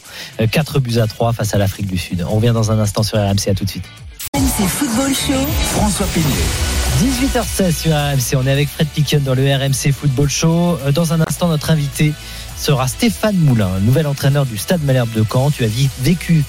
4 0.50 0.80
buts 0.80 0.98
à 0.98 1.06
3 1.06 1.32
face 1.32 1.54
à 1.54 1.58
l'Afrique 1.58 1.86
du 1.86 1.98
Sud. 1.98 2.24
On 2.28 2.36
revient 2.36 2.52
dans 2.54 2.70
un 2.70 2.78
instant 2.78 3.02
sur 3.02 3.18
RMC, 3.18 3.48
à 3.48 3.54
tout 3.54 3.64
de 3.64 3.70
suite. 3.70 3.84
RMC 4.34 4.66
Football 4.66 5.14
Show. 5.14 5.46
François 5.74 6.06
Pignet. 6.06 6.26
18h16 7.02 7.72
sur 7.74 7.92
RMC, 7.92 8.42
on 8.42 8.46
est 8.46 8.52
avec 8.52 8.68
Fred 8.68 8.88
Piquion 8.88 9.20
dans 9.20 9.34
le 9.34 9.42
RMC 9.42 9.92
Football 9.92 10.28
Show. 10.28 10.78
Euh, 10.86 10.92
Dans 10.92 11.12
un 11.12 11.20
instant, 11.20 11.48
notre 11.48 11.70
invité 11.70 12.12
sera 12.56 12.86
Stéphane 12.88 13.36
Moulin, 13.36 13.70
nouvel 13.80 14.06
entraîneur 14.06 14.46
du 14.46 14.56
Stade 14.56 14.82
Malherbe 14.84 15.12
de 15.12 15.24
Caen. 15.30 15.50
Tu 15.50 15.64
as 15.64 15.68
vécu 16.02 16.44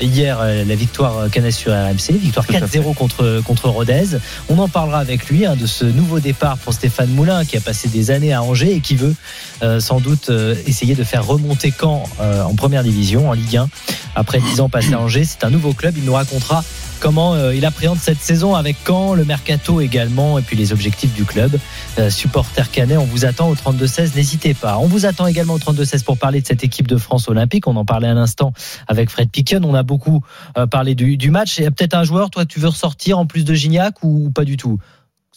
hier 0.00 0.38
euh, 0.40 0.64
la 0.64 0.74
victoire 0.74 1.18
euh, 1.18 1.28
Cannes 1.28 1.50
sur 1.50 1.72
RMC, 1.72 2.18
victoire 2.18 2.46
Tout 2.46 2.54
à 2.54 2.60
4-0 2.60 2.94
contre, 2.94 3.40
contre 3.44 3.68
Rodez. 3.68 4.18
On 4.48 4.58
en 4.58 4.68
parlera 4.68 4.98
avec 4.98 5.28
lui 5.28 5.46
hein, 5.46 5.56
de 5.56 5.66
ce 5.66 5.84
nouveau 5.84 6.20
départ 6.20 6.58
pour 6.58 6.72
Stéphane 6.72 7.10
Moulin 7.10 7.44
qui 7.44 7.56
a 7.56 7.60
passé 7.60 7.88
des 7.88 8.10
années 8.10 8.32
à 8.32 8.42
Angers 8.42 8.72
et 8.72 8.80
qui 8.80 8.96
veut 8.96 9.14
euh, 9.62 9.80
sans 9.80 10.00
doute 10.00 10.28
euh, 10.28 10.54
essayer 10.66 10.94
de 10.94 11.04
faire 11.04 11.26
remonter 11.26 11.72
Caen 11.78 12.04
euh, 12.20 12.42
en 12.42 12.54
première 12.54 12.82
division, 12.82 13.30
en 13.30 13.32
Ligue 13.32 13.56
1. 13.56 13.68
Après 14.14 14.38
10 14.38 14.60
ans 14.60 14.68
passés 14.68 14.92
à 14.92 15.00
Angers, 15.00 15.24
c'est 15.24 15.44
un 15.44 15.50
nouveau 15.50 15.72
club. 15.72 15.94
Il 15.96 16.04
nous 16.04 16.12
racontera 16.12 16.62
comment 17.00 17.34
euh, 17.34 17.54
il 17.54 17.64
appréhende 17.64 17.98
cette 17.98 18.20
saison 18.20 18.54
avec 18.54 18.76
Caen, 18.86 19.14
le 19.14 19.24
mercato 19.24 19.80
également, 19.80 20.38
et 20.38 20.42
puis 20.42 20.56
les 20.56 20.72
objectifs 20.72 21.12
du 21.14 21.24
club. 21.24 21.58
Euh, 21.98 22.10
supporter 22.10 22.70
Canet, 22.70 22.98
on 22.98 23.04
vous 23.04 23.24
attend 23.24 23.48
au 23.48 23.54
32-16, 23.54 24.14
n'hésitez 24.14 24.54
pas. 24.54 24.78
On 24.78 24.86
vous 24.86 25.06
attend 25.06 25.26
également 25.26 25.54
au 25.54 25.58
32-16 25.58 26.04
pour 26.04 26.18
parler 26.18 26.40
de 26.40 26.46
cette 26.46 26.64
équipe 26.64 26.88
de 26.88 26.96
France 26.96 27.28
olympique. 27.28 27.66
On 27.66 27.76
en 27.76 27.84
parlait 27.84 28.08
à 28.08 28.14
l'instant 28.14 28.52
avec 28.88 29.10
Fred 29.10 29.30
Piquion. 29.30 29.60
On 29.64 29.74
a 29.74 29.82
beaucoup 29.82 30.22
euh, 30.58 30.66
parlé 30.66 30.94
du, 30.94 31.30
match. 31.30 31.58
Il 31.58 31.64
y 31.64 31.66
a 31.66 31.70
peut-être 31.70 31.94
un 31.94 32.04
joueur, 32.04 32.30
toi, 32.30 32.44
tu 32.44 32.60
veux 32.60 32.68
ressortir 32.68 33.18
en 33.18 33.26
plus 33.26 33.44
de 33.44 33.54
Gignac 33.54 34.02
ou 34.02 34.30
pas 34.30 34.44
du 34.44 34.56
tout? 34.56 34.78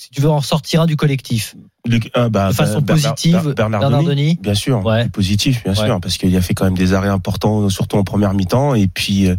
Si 0.01 0.11
tu 0.11 0.21
veux 0.21 0.29
en 0.29 0.37
ressortir 0.37 0.83
un 0.83 0.85
du 0.85 0.95
collectif. 0.95 1.57
Ah, 2.13 2.29
bah, 2.29 2.49
De 2.49 2.53
façon 2.53 2.81
positive, 2.81 3.53
Bernard, 3.53 3.81
Bernard 3.81 4.03
Denis, 4.03 4.15
Denis. 4.15 4.39
Bien 4.41 4.53
sûr, 4.53 4.85
Ouais. 4.85 5.09
positif, 5.09 5.61
bien 5.65 5.73
Ouais. 5.73 5.85
sûr, 5.87 5.99
parce 5.99 6.17
qu'il 6.17 6.33
a 6.37 6.41
fait 6.41 6.53
quand 6.53 6.63
même 6.63 6.77
des 6.77 6.93
arrêts 6.93 7.09
importants, 7.09 7.67
surtout 7.67 7.97
en 7.97 8.05
première 8.05 8.33
mi-temps. 8.33 8.75
Et 8.75 8.87
puis, 8.87 9.27
euh, 9.27 9.35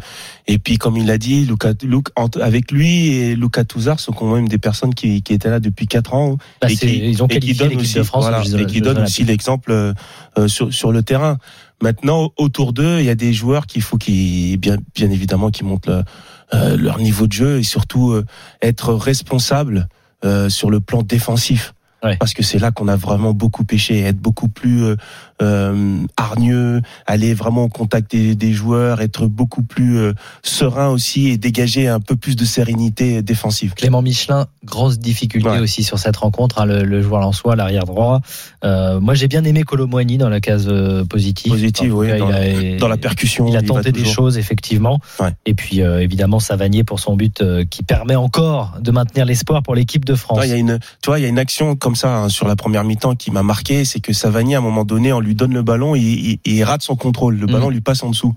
et 0.47 0.59
puis, 0.59 0.77
comme 0.77 0.99
il 0.99 1.07
l'a 1.07 1.17
dit, 1.17 1.47
Luca, 1.47 1.71
Luc- 1.83 2.09
entre- 2.15 2.43
avec 2.43 2.73
lui 2.73 3.07
et 3.07 3.37
Luca 3.37 3.65
Touzard 3.65 4.01
sont 4.01 4.13
quand 4.13 4.35
même 4.35 4.49
des 4.49 4.59
personnes 4.59 4.93
qui, 4.95 5.23
qui 5.23 5.33
étaient 5.33 5.49
là 5.49 5.61
depuis 5.61 5.87
quatre 5.87 6.13
ans. 6.13 6.37
Bah, 6.61 6.69
et 6.71 6.77
qui, 6.77 7.09
ils 7.09 7.23
ont 7.23 7.27
et 7.29 7.41
qui 7.41 7.55
donnent 7.55 7.77
aussi, 7.81 7.95
de 7.95 8.03
France 8.03 8.25
voilà, 8.25 8.43
Jeux- 8.43 8.61
et 8.61 8.67
qui 8.67 8.83
donnent 8.83 9.03
aussi 9.03 9.25
l'exemple 9.25 9.73
euh, 9.73 10.47
sur, 10.47 10.75
sur 10.75 10.93
le 10.93 11.03
terrain. 11.03 11.39
Maintenant, 11.81 12.33
autour 12.37 12.75
d'eux, 12.75 12.99
il 12.99 13.07
y 13.07 13.11
a 13.11 13.15
des 13.15 13.33
joueurs 13.33 13.67
qu'il 13.67 13.81
faut 13.81 13.97
qui, 13.97 14.59
bien, 14.59 14.77
bien 14.95 15.11
évidemment, 15.11 15.51
qui 15.51 15.65
montent 15.65 15.87
le- 15.87 16.03
euh, 16.53 16.77
leur 16.77 16.99
niveau 16.99 17.27
de 17.27 17.33
jeu 17.33 17.59
et 17.61 17.63
surtout 17.63 18.11
euh, 18.11 18.27
être 18.61 18.93
responsables 18.93 19.89
sur 20.49 20.71
le 20.71 20.81
plan 20.81 21.03
défensif. 21.03 21.75
Ouais. 22.03 22.17
Parce 22.17 22.33
que 22.33 22.43
c'est 22.43 22.59
là 22.59 22.71
qu'on 22.71 22.89
a 22.89 22.97
vraiment 22.97 23.35
beaucoup 23.35 23.65
pêché, 23.65 24.01
être 24.01 24.19
beaucoup 24.19 24.49
plus 24.49 24.97
euh, 25.43 25.99
hargneux, 26.17 26.83
aller 27.07 27.35
vraiment 27.35 27.65
au 27.65 27.69
contact 27.69 28.11
des, 28.11 28.35
des 28.35 28.53
joueurs, 28.53 29.01
être 29.01 29.27
beaucoup 29.27 29.63
plus 29.63 29.99
euh, 29.99 30.13
serein 30.43 30.89
aussi 30.89 31.29
et 31.29 31.37
dégager 31.39 31.89
un 31.89 32.01
peu 32.01 32.17
plus 32.17 32.37
de 32.37 32.45
sérénité 32.45 33.23
défensive. 33.23 33.75
Clément 33.75 34.03
Michelin, 34.03 34.47
grosse 34.65 34.99
difficulté 34.99 35.49
Ouais. 35.49 35.59
aussi 35.61 35.83
sur 35.85 35.99
cette 35.99 36.17
rencontre, 36.17 36.61
hein, 36.61 36.67
le, 36.67 36.85
le 36.85 37.03
joueur 37.03 37.21
lensois, 37.21 37.57
l'arrière 37.57 37.85
droit. 37.85 38.21
Euh, 38.65 39.01
moi, 39.01 39.15
j'ai 39.15 39.29
bien 39.29 39.45
aimé 39.45 39.63
Colomboigny 39.63 40.19
dans 40.19 40.29
la 40.29 40.41
case 40.41 40.67
euh, 40.69 41.05
positive. 41.05 41.51
Positive, 41.53 41.95
En 41.95 41.99
oui, 41.99 42.19
dans, 42.19 42.29
la, 42.29 42.37
a- 42.39 42.77
dans 42.79 42.89
la 42.89 42.97
percussion. 42.97 43.47
Il 43.49 43.57
a 43.57 43.63
tenté 43.63 43.93
des 43.93 44.05
choses, 44.05 44.39
effectivement. 44.39 45.01
Ouais. 45.19 45.31
Et 45.47 45.55
puis, 45.55 45.81
évidemment, 45.81 46.41
Savanier 46.41 46.85
pour 46.85 47.01
son 47.01 47.17
but 47.17 47.43
qui 47.71 47.83
permet 47.83 48.17
encore 48.17 48.75
de 48.81 48.91
maintenir 48.91 49.25
l'espoir 49.25 49.63
pour 49.63 49.75
l'équipe 49.75 50.05
de 50.05 50.15
France. 50.15 50.39
Ouais, 50.39 50.49
Il 50.49 50.51
y 50.51 50.55
a 50.55 50.57
une, 50.59 50.79
tu 51.03 51.07
vois, 51.07 51.19
il 51.19 51.23
y 51.23 51.25
a 51.25 51.29
une 51.29 51.39
action 51.39 51.77
comme 51.77 51.97
ça 51.97 52.15
hein, 52.17 52.29
sur 52.29 52.47
la 52.47 52.57
première 52.57 52.85
mi-temps 52.85 53.15
qui 53.15 53.31
m'a 53.31 53.43
marqué, 53.43 53.85
c'est 53.85 54.01
que 54.01 54.13
Savani, 54.13 54.55
à 54.55 54.59
un 54.59 54.63
moment 54.63 54.85
donné, 54.85 55.13
on 55.13 55.21
lui 55.21 55.30
donne 55.35 55.55
le 55.55 55.63
ballon 55.63 55.95
et, 55.95 56.01
il- 56.01 56.39
il 56.45 56.65
rate 56.65 56.83
son 56.83 56.97
contrôle. 56.97 57.37
Le 57.37 57.47
Mhm. 57.47 57.53
ballon 57.53 57.71
lui 57.71 57.81
passe 57.81 58.03
en 58.03 58.11
dessous. 58.11 58.35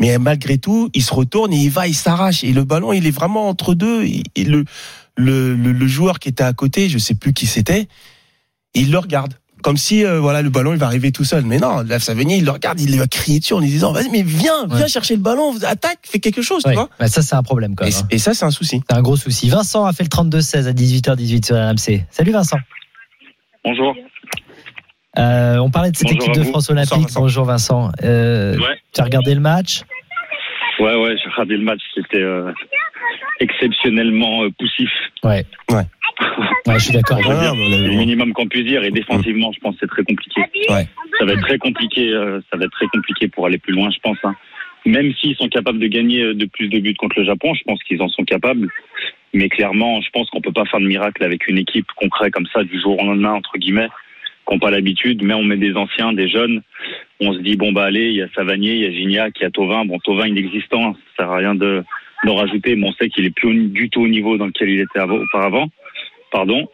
Mais 0.00 0.18
malgré 0.18 0.58
tout, 0.58 0.90
il 0.94 1.02
se 1.02 1.12
retourne 1.14 1.52
et 1.52 1.58
il 1.58 1.70
va, 1.70 1.86
il 1.86 1.94
s'arrache. 1.94 2.42
Et 2.44 2.52
le 2.52 2.64
ballon, 2.64 2.92
il 2.92 3.06
est 3.06 3.10
vraiment 3.12 3.48
entre 3.48 3.74
deux. 3.74 4.02
Et, 4.04 4.22
et 4.34 4.44
le, 4.44 4.64
le, 5.16 5.54
le, 5.54 5.72
le 5.72 5.86
joueur 5.86 6.18
qui 6.18 6.28
était 6.30 6.42
à 6.44 6.52
côté, 6.52 6.88
je 6.88 6.98
sais 6.98 7.14
plus 7.14 7.32
qui 7.32 7.46
c'était, 7.46 7.86
il 8.74 8.90
le 8.90 8.98
regarde. 8.98 9.34
Comme 9.62 9.76
si, 9.76 10.04
euh, 10.04 10.18
voilà, 10.18 10.42
le 10.42 10.50
ballon, 10.50 10.72
il 10.72 10.78
va 10.78 10.86
arriver 10.86 11.12
tout 11.12 11.22
seul. 11.22 11.44
Mais 11.44 11.58
non, 11.60 11.82
là, 11.82 12.00
Savani, 12.00 12.38
il 12.38 12.44
le 12.44 12.50
regarde, 12.50 12.80
il 12.80 12.90
lui 12.90 12.98
va 12.98 13.06
crier 13.06 13.38
dessus 13.38 13.52
en 13.54 13.60
lui 13.60 13.68
disant, 13.68 13.92
vas-y, 13.92 14.08
mais 14.10 14.22
viens, 14.24 14.66
viens 14.66 14.76
Ouais. 14.80 14.88
chercher 14.88 15.14
le 15.14 15.22
ballon, 15.22 15.54
attaque, 15.64 16.00
fais 16.02 16.18
quelque 16.18 16.42
chose, 16.42 16.64
Ouais. 16.64 16.72
tu 16.72 16.76
vois. 16.78 16.88
Bah, 16.98 17.06
ça, 17.06 17.22
c'est 17.22 17.36
un 17.36 17.44
problème 17.44 17.76
quand 17.76 17.84
Et, 17.84 17.90
même. 17.90 18.00
hein. 18.02 18.06
et 18.10 18.18
ça, 18.18 18.34
c'est 18.34 18.44
un 18.44 18.50
souci. 18.50 18.82
C'est 18.90 18.96
un 18.96 19.02
gros 19.02 19.16
souci. 19.16 19.48
Vincent 19.50 19.84
a 19.84 19.92
fait 19.92 20.02
le 20.02 20.08
32-16 20.08 20.66
à 20.66 20.72
18h18 20.72 21.46
sur 21.46 21.54
RMC. 21.54 22.04
Salut 22.10 22.32
Vincent. 22.32 22.56
Bonjour. 23.64 23.94
Euh, 25.18 25.58
on 25.58 25.70
parlait 25.70 25.90
de 25.90 25.96
cette 25.96 26.08
Bonjour 26.08 26.22
équipe 26.22 26.34
de 26.34 26.40
vous. 26.42 26.50
France 26.50 26.70
Olympique. 26.70 26.90
Bonsoir, 27.02 27.22
Bonjour 27.22 27.44
Vincent. 27.44 27.90
Euh, 28.02 28.56
Ouais. 28.56 28.76
Tu 28.94 29.00
as 29.00 29.04
regardé 29.04 29.34
le 29.34 29.40
match? 29.40 29.82
Ouais, 30.78 30.94
ouais, 30.94 31.16
j'ai 31.22 31.30
regardé 31.30 31.56
le 31.56 31.64
match. 31.64 31.80
C'était 31.94 32.22
euh, 32.22 32.50
exceptionnellement 33.40 34.44
euh, 34.44 34.48
poussif. 34.58 34.90
Ouais. 35.24 35.44
Ouais. 35.70 35.82
Ouais, 36.66 36.74
je 36.78 36.84
suis 36.84 36.92
d'accord. 36.92 37.18
C'est 37.18 37.24
le 37.24 37.96
minimum 37.96 38.32
qu'on 38.32 38.46
puisse 38.46 38.64
dire. 38.64 38.84
Et 38.84 38.90
défensivement, 38.92 39.50
je 39.52 39.58
pense 39.60 39.74
que 39.74 39.80
c'est 39.80 39.88
très 39.88 40.04
compliqué. 40.04 40.40
Ouais. 40.68 40.86
Ça 41.18 41.24
va 41.24 41.32
être 41.32 41.40
très 41.40 41.58
compliqué. 41.58 42.10
euh, 42.12 42.40
ça 42.50 42.56
va 42.56 42.64
être 42.66 42.70
très 42.72 42.86
compliqué 42.86 43.26
pour 43.28 43.46
aller 43.46 43.58
plus 43.58 43.72
loin, 43.74 43.90
je 43.90 43.98
pense. 44.00 44.16
hein. 44.22 44.34
Même 44.86 45.12
s'ils 45.20 45.34
sont 45.36 45.48
capables 45.48 45.78
de 45.80 45.86
gagner 45.88 46.34
de 46.34 46.44
plus 46.46 46.68
de 46.68 46.78
buts 46.78 46.94
contre 46.94 47.18
le 47.18 47.24
Japon, 47.24 47.52
je 47.54 47.62
pense 47.64 47.82
qu'ils 47.82 48.00
en 48.00 48.08
sont 48.08 48.24
capables. 48.24 48.68
Mais 49.34 49.48
clairement, 49.48 50.00
je 50.00 50.08
pense 50.10 50.30
qu'on 50.30 50.40
peut 50.40 50.52
pas 50.52 50.64
faire 50.66 50.80
de 50.80 50.86
miracle 50.86 51.24
avec 51.24 51.48
une 51.48 51.58
équipe 51.58 51.86
concrète 51.96 52.32
comme 52.32 52.46
ça 52.52 52.62
du 52.62 52.80
jour 52.80 53.00
au 53.00 53.04
lendemain 53.06 53.32
entre 53.32 53.58
guillemets, 53.58 53.88
qui 54.46 54.54
n'ont 54.54 54.58
pas 54.60 54.70
l'habitude. 54.70 55.22
Mais 55.22 55.34
on 55.34 55.42
met 55.44 55.56
des 55.56 55.74
anciens, 55.74 56.12
des 56.12 56.28
jeunes. 56.28 56.62
On 57.20 57.32
se 57.32 57.38
dit 57.38 57.56
bon 57.56 57.72
bah 57.72 57.84
allez, 57.84 58.08
il 58.08 58.16
y 58.16 58.22
a 58.22 58.28
Savanier, 58.34 58.74
il 58.74 58.82
y 58.82 58.86
a 58.86 58.90
Gignac, 58.92 59.34
il 59.38 59.42
y 59.42 59.46
a 59.46 59.50
Tovin. 59.50 59.84
Bon, 59.84 59.98
Tovin 60.00 60.26
inexistant, 60.28 60.94
ça 60.94 61.24
sert 61.24 61.30
à 61.30 61.36
rien 61.36 61.54
de 61.54 61.82
d'en 62.24 62.34
rajouter. 62.36 62.76
Mais 62.76 62.86
on 62.88 62.92
sait 62.92 63.08
qu'il 63.08 63.24
est 63.24 63.34
plus 63.34 63.68
du 63.68 63.90
tout 63.90 64.02
au 64.02 64.08
niveau 64.08 64.36
dans 64.38 64.46
lequel 64.46 64.70
il 64.70 64.80
était 64.80 64.98
av- 64.98 65.12
auparavant. 65.12 65.68
Pardon. 66.30 66.68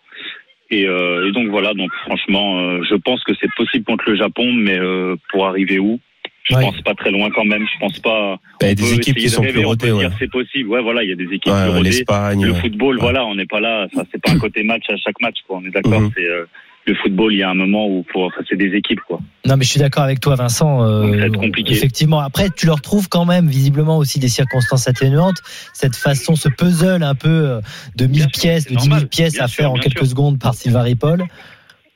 Et, 0.70 0.86
euh, 0.86 1.26
et 1.28 1.32
donc 1.32 1.48
voilà, 1.48 1.72
donc 1.72 1.90
franchement, 2.04 2.58
euh, 2.60 2.82
je 2.88 2.94
pense 2.94 3.24
que 3.24 3.32
c'est 3.40 3.48
possible 3.56 3.84
contre 3.86 4.04
le 4.10 4.16
Japon, 4.16 4.52
mais 4.52 4.78
euh, 4.78 5.16
pour 5.30 5.46
arriver 5.46 5.78
où? 5.78 5.98
Je 6.44 6.54
Ouais. 6.54 6.60
pense 6.62 6.80
pas 6.82 6.94
très 6.94 7.10
loin 7.10 7.28
quand 7.30 7.44
même. 7.44 7.66
Je 7.74 7.78
pense 7.78 7.98
pas. 8.00 8.36
Bah, 8.60 8.66
il 8.66 8.66
y 8.66 8.68
a 8.68 8.72
on 8.72 8.74
des 8.74 8.82
peut 8.82 8.96
équipes 8.96 9.16
qui 9.16 9.28
sont 9.30 9.40
rêver, 9.42 9.52
plus 9.54 9.64
rodées, 9.64 9.92
ouais. 9.92 10.06
c'est 10.18 10.30
possible. 10.30 10.68
Ouais, 10.70 10.80
voilà, 10.82 11.02
il 11.02 11.08
y 11.10 11.12
a 11.12 11.16
des 11.16 11.24
équipes 11.24 11.52
Ouais, 11.52 11.64
plus 11.64 11.76
rodées. 11.76 12.46
Le 12.46 12.54
football, 12.54 12.98
voilà, 12.98 13.24
on 13.26 13.34
n'est 13.34 13.46
pas 13.46 13.60
là. 13.60 13.86
Ça, 13.94 14.04
c'est 14.12 14.20
pas 14.22 14.30
un 14.32 14.38
côté 14.46 14.62
match 14.62 14.84
à 14.90 14.96
chaque 14.96 15.20
match, 15.20 15.36
quoi. 15.46 15.58
On 15.62 15.66
est 15.66 15.70
d'accord. 15.70 16.02
C'est 16.16 16.24
euh, 16.24 16.44
le 16.88 16.94
football. 16.96 17.32
Il 17.32 17.38
y 17.38 17.42
a 17.42 17.50
un 17.50 17.54
moment 17.54 17.86
où, 17.86 18.04
faut, 18.12 18.24
enfin, 18.24 18.40
c'est 18.48 18.56
des 18.56 18.74
équipes, 18.74 19.00
quoi. 19.06 19.20
Non, 19.46 19.56
mais 19.56 19.64
je 19.64 19.70
suis 19.70 19.80
d'accord 19.80 20.02
avec 20.02 20.20
toi, 20.20 20.34
Vincent. 20.34 20.82
euh, 20.84 21.10
ça 21.12 21.16
va 21.18 21.26
être 21.26 21.38
compliqué. 21.38 21.72
Effectivement. 21.72 22.20
Après, 22.20 22.48
tu 22.50 22.66
le 22.66 22.72
retrouves 22.72 23.08
quand 23.08 23.24
même, 23.24 23.46
visiblement 23.48 23.96
aussi 23.98 24.18
des 24.18 24.28
circonstances 24.28 24.88
atténuantes. 24.88 25.38
Cette 25.72 25.96
façon, 25.96 26.34
ce 26.36 26.48
puzzle 26.48 27.02
un 27.02 27.14
peu 27.14 27.28
euh, 27.28 27.60
de 27.96 28.06
1000 28.06 28.12
Bien 28.12 28.20
sûr, 28.22 28.30
pièces, 28.40 28.64
de 28.66 28.74
10 28.74 28.74
000 28.74 28.88
normal. 28.88 29.08
pièces 29.08 29.34
Bien 29.34 29.44
à 29.44 29.48
sûr, 29.48 29.56
faire 29.56 29.70
en 29.72 29.74
quelques 29.78 29.98
sûr. 29.98 30.06
secondes 30.08 30.38
par 30.38 30.54
Sylvain 30.54 30.82
Ripoll. 30.82 31.24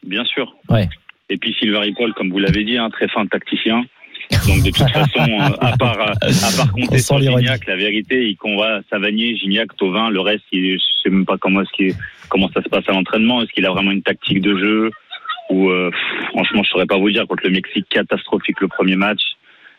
Bien 0.07 0.25
sûr. 0.25 0.55
Ouais. 0.69 0.89
Et 1.31 1.37
puis 1.39 1.55
Sylvain 1.59 1.81
Ripoll, 1.81 2.13
comme 2.15 2.31
vous 2.31 2.39
l'avez 2.39 2.65
dit, 2.65 2.77
un 2.79 2.91
très 2.91 3.09
fin 3.09 3.27
tacticien. 3.27 3.85
Donc 4.31 4.63
de 4.65 4.71
toute 4.71 4.89
façon, 4.91 5.21
euh, 5.31 5.57
à 5.61 5.77
part 5.77 6.01
à 6.01 6.57
part 6.57 6.73
compter 6.73 6.99
sur. 6.99 7.19
Gignac, 7.41 7.67
la 7.67 7.77
vérité, 7.77 8.29
il 8.29 8.37
convoit 8.37 8.81
Savanier, 8.91 9.37
Gignac, 9.37 9.77
Tovin, 9.77 10.11
le 10.11 10.21
reste, 10.21 10.45
il, 10.53 10.75
je 10.79 11.03
sais 11.03 11.11
même 11.11 11.27
pas 11.27 11.37
comment 11.39 11.63
est-ce 11.63 11.73
qu'il 11.73 11.95
comment 12.29 12.49
ça 12.55 12.63
se 12.63 12.69
passe 12.69 12.85
à 12.89 12.93
l'entraînement. 12.93 13.43
Est-ce 13.43 13.53
qu'il 13.53 13.67
a 13.67 13.71
vraiment 13.71 13.91
une 13.91 14.03
tactique 14.03 14.41
de 14.41 14.57
jeu 14.59 14.91
ou 15.51 15.69
euh, 15.71 15.91
franchement, 16.31 16.63
je 16.63 16.71
saurais 16.71 16.87
pas 16.87 16.97
vous 16.99 17.11
dire. 17.11 17.27
Contre 17.27 17.45
le 17.45 17.51
Mexique, 17.51 17.87
catastrophique 17.91 18.61
le 18.61 18.69
premier 18.69 18.97
match. 18.97 19.21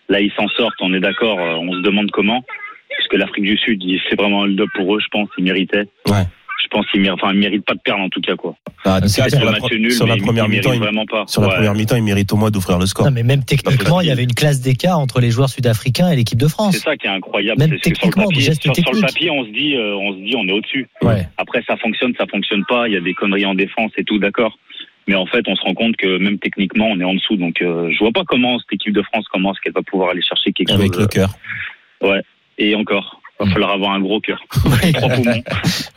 Là, 0.09 0.19
ils 0.19 0.31
s'en 0.33 0.47
sortent, 0.49 0.75
on 0.81 0.93
est 0.93 0.99
d'accord. 0.99 1.39
euh, 1.39 1.55
On 1.55 1.73
se 1.73 1.79
demande 1.81 2.11
comment, 2.11 2.43
parce 2.89 3.07
que 3.07 3.17
l'Afrique 3.17 3.45
du 3.45 3.57
Sud, 3.57 3.81
il- 3.83 4.01
c'est 4.09 4.15
vraiment 4.19 4.41
un 4.43 4.45
hold-up 4.45 4.67
pour 4.75 4.95
eux, 4.95 4.99
je 4.99 5.07
pense. 5.11 5.29
Ils 5.37 5.45
méritaient. 5.45 5.87
Ouais. 6.07 6.23
Je 6.63 6.67
pense 6.69 6.85
enfin, 7.11 7.33
ils 7.33 7.39
méritent 7.39 7.65
pas 7.65 7.73
de 7.73 7.79
perdre 7.83 8.03
en 8.03 8.09
tout 8.09 8.21
cas, 8.21 8.35
quoi. 8.35 8.55
Ah, 8.85 8.99
C'est 9.05 9.21
clair. 9.21 9.41
sur 9.41 9.51
la, 9.51 9.77
nul, 9.77 9.91
sur 9.91 10.07
la 10.07 10.15
première 10.15 10.47
mi-temps, 10.47 10.71
il, 10.73 10.79
vraiment 10.79 11.05
pas. 11.05 11.25
sur 11.27 11.41
la 11.41 11.49
Ouais. 11.49 11.55
première 11.55 11.73
mi-temps, 11.75 11.97
il 11.97 12.03
mérite 12.03 12.31
au 12.31 12.37
moins 12.37 12.51
d'offrir 12.51 12.79
le 12.79 12.85
score. 12.85 13.05
Non, 13.05 13.11
mais 13.11 13.23
même 13.23 13.43
techniquement, 13.43 13.99
il 14.01 14.07
y 14.07 14.11
avait 14.11 14.23
une 14.23 14.33
classe 14.33 14.61
d'écart 14.61 14.97
entre 14.97 15.19
les 15.19 15.29
joueurs 15.29 15.49
sud-africains 15.49 16.09
et 16.09 16.15
l'équipe 16.15 16.39
de 16.39 16.47
C'est 16.47 16.51
France. 16.53 16.77
ça 16.77 16.95
qui 16.95 17.05
est 17.07 17.09
incroyable. 17.09 17.59
Même 17.59 17.77
c'est 17.83 17.91
que 17.91 17.97
sur 17.97 18.07
le 18.07 18.11
techniquement, 18.13 18.23
papier, 18.29 18.41
sur, 18.53 18.75
sur 18.75 18.93
le 18.93 19.01
papier, 19.01 19.29
on 19.29 19.43
se 19.45 19.49
dit, 19.51 19.75
euh, 19.75 19.95
on 19.95 20.13
se 20.13 20.17
dit, 20.19 20.35
on 20.37 20.47
est 20.47 20.51
au-dessus. 20.53 20.87
Ouais. 21.01 21.27
Après, 21.37 21.61
ça 21.67 21.75
fonctionne, 21.77 22.13
ça 22.17 22.25
fonctionne 22.27 22.63
pas. 22.67 22.87
Il 22.87 22.93
y 22.93 22.97
a 22.97 23.01
des 23.01 23.13
conneries 23.13 23.45
en 23.45 23.55
défense 23.55 23.91
et 23.97 24.03
tout, 24.05 24.17
d'accord. 24.19 24.57
Mais 25.07 25.15
en 25.15 25.25
fait, 25.25 25.43
on 25.47 25.55
se 25.55 25.61
rend 25.63 25.73
compte 25.73 25.97
que 25.97 26.17
même 26.17 26.39
techniquement, 26.39 26.87
on 26.87 26.99
est 26.99 27.03
en 27.03 27.13
dessous. 27.15 27.35
Donc, 27.35 27.61
euh, 27.61 27.91
je 27.91 27.99
vois 27.99 28.11
pas 28.13 28.23
comment 28.25 28.57
cette 28.59 28.71
équipe 28.73 28.93
de 28.93 29.01
France 29.01 29.25
commence, 29.27 29.59
qu'elle 29.59 29.73
va 29.73 29.81
pouvoir 29.81 30.11
aller 30.11 30.21
chercher 30.21 30.53
quelque 30.53 30.71
Avec 30.71 30.93
chose. 30.93 31.01
le 31.01 31.07
cœur. 31.07 31.29
euh, 32.03 32.21
Et 32.57 32.73
encore, 32.75 33.19
va 33.39 33.51
falloir 33.51 33.71
avoir 33.71 33.91
un 33.93 33.99
gros 33.99 34.19
cœur, 34.21 34.39
poumons. 34.51 35.41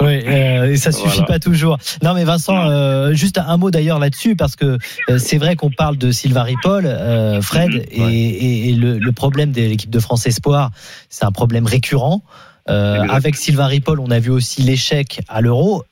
Oui, 0.01 0.20
euh, 0.27 0.72
et 0.72 0.77
ça 0.77 0.90
suffit 0.92 1.09
Voilà. 1.18 1.25
pas 1.27 1.38
toujours. 1.38 1.79
Non, 2.03 2.14
mais 2.14 2.25
Vincent, 2.25 2.68
euh, 2.70 3.12
juste 3.12 3.38
un 3.38 3.57
mot 3.57 3.70
d'ailleurs 3.70 3.99
là-dessus, 3.99 4.37
parce 4.37 4.57
que 4.57 4.79
euh, 5.11 5.18
c'est 5.18 5.38
vrai 5.38 5.55
qu'on 5.57 5.70
parle 5.70 5.96
de 5.99 6.11
Sylvain 6.11 6.42
Ripoll, 6.42 6.87
euh, 6.87 7.40
Fred, 7.42 7.70
Mhm, 7.72 7.83
et, 7.90 8.29
et- 8.29 8.68
et 8.70 8.72
le, 8.72 8.99
le 8.99 9.12
problème 9.12 9.53
de 9.53 9.61
l'équipe 9.61 9.90
de 9.90 10.01
France 10.01 10.27
Espoir, 10.27 10.70
c'est 11.09 11.25
un 11.25 11.33
problème 11.33 11.66
récurrent. 11.66 12.22
Avec 12.68 13.37
Sylvain 13.37 13.66
Ripoll, 13.66 14.01
on 14.01 14.11
a 14.11 14.18
vu 14.18 14.31
aussi 14.31 14.62
l'échec 14.62 15.20
à 15.29 15.40
l'Euro. 15.40 15.85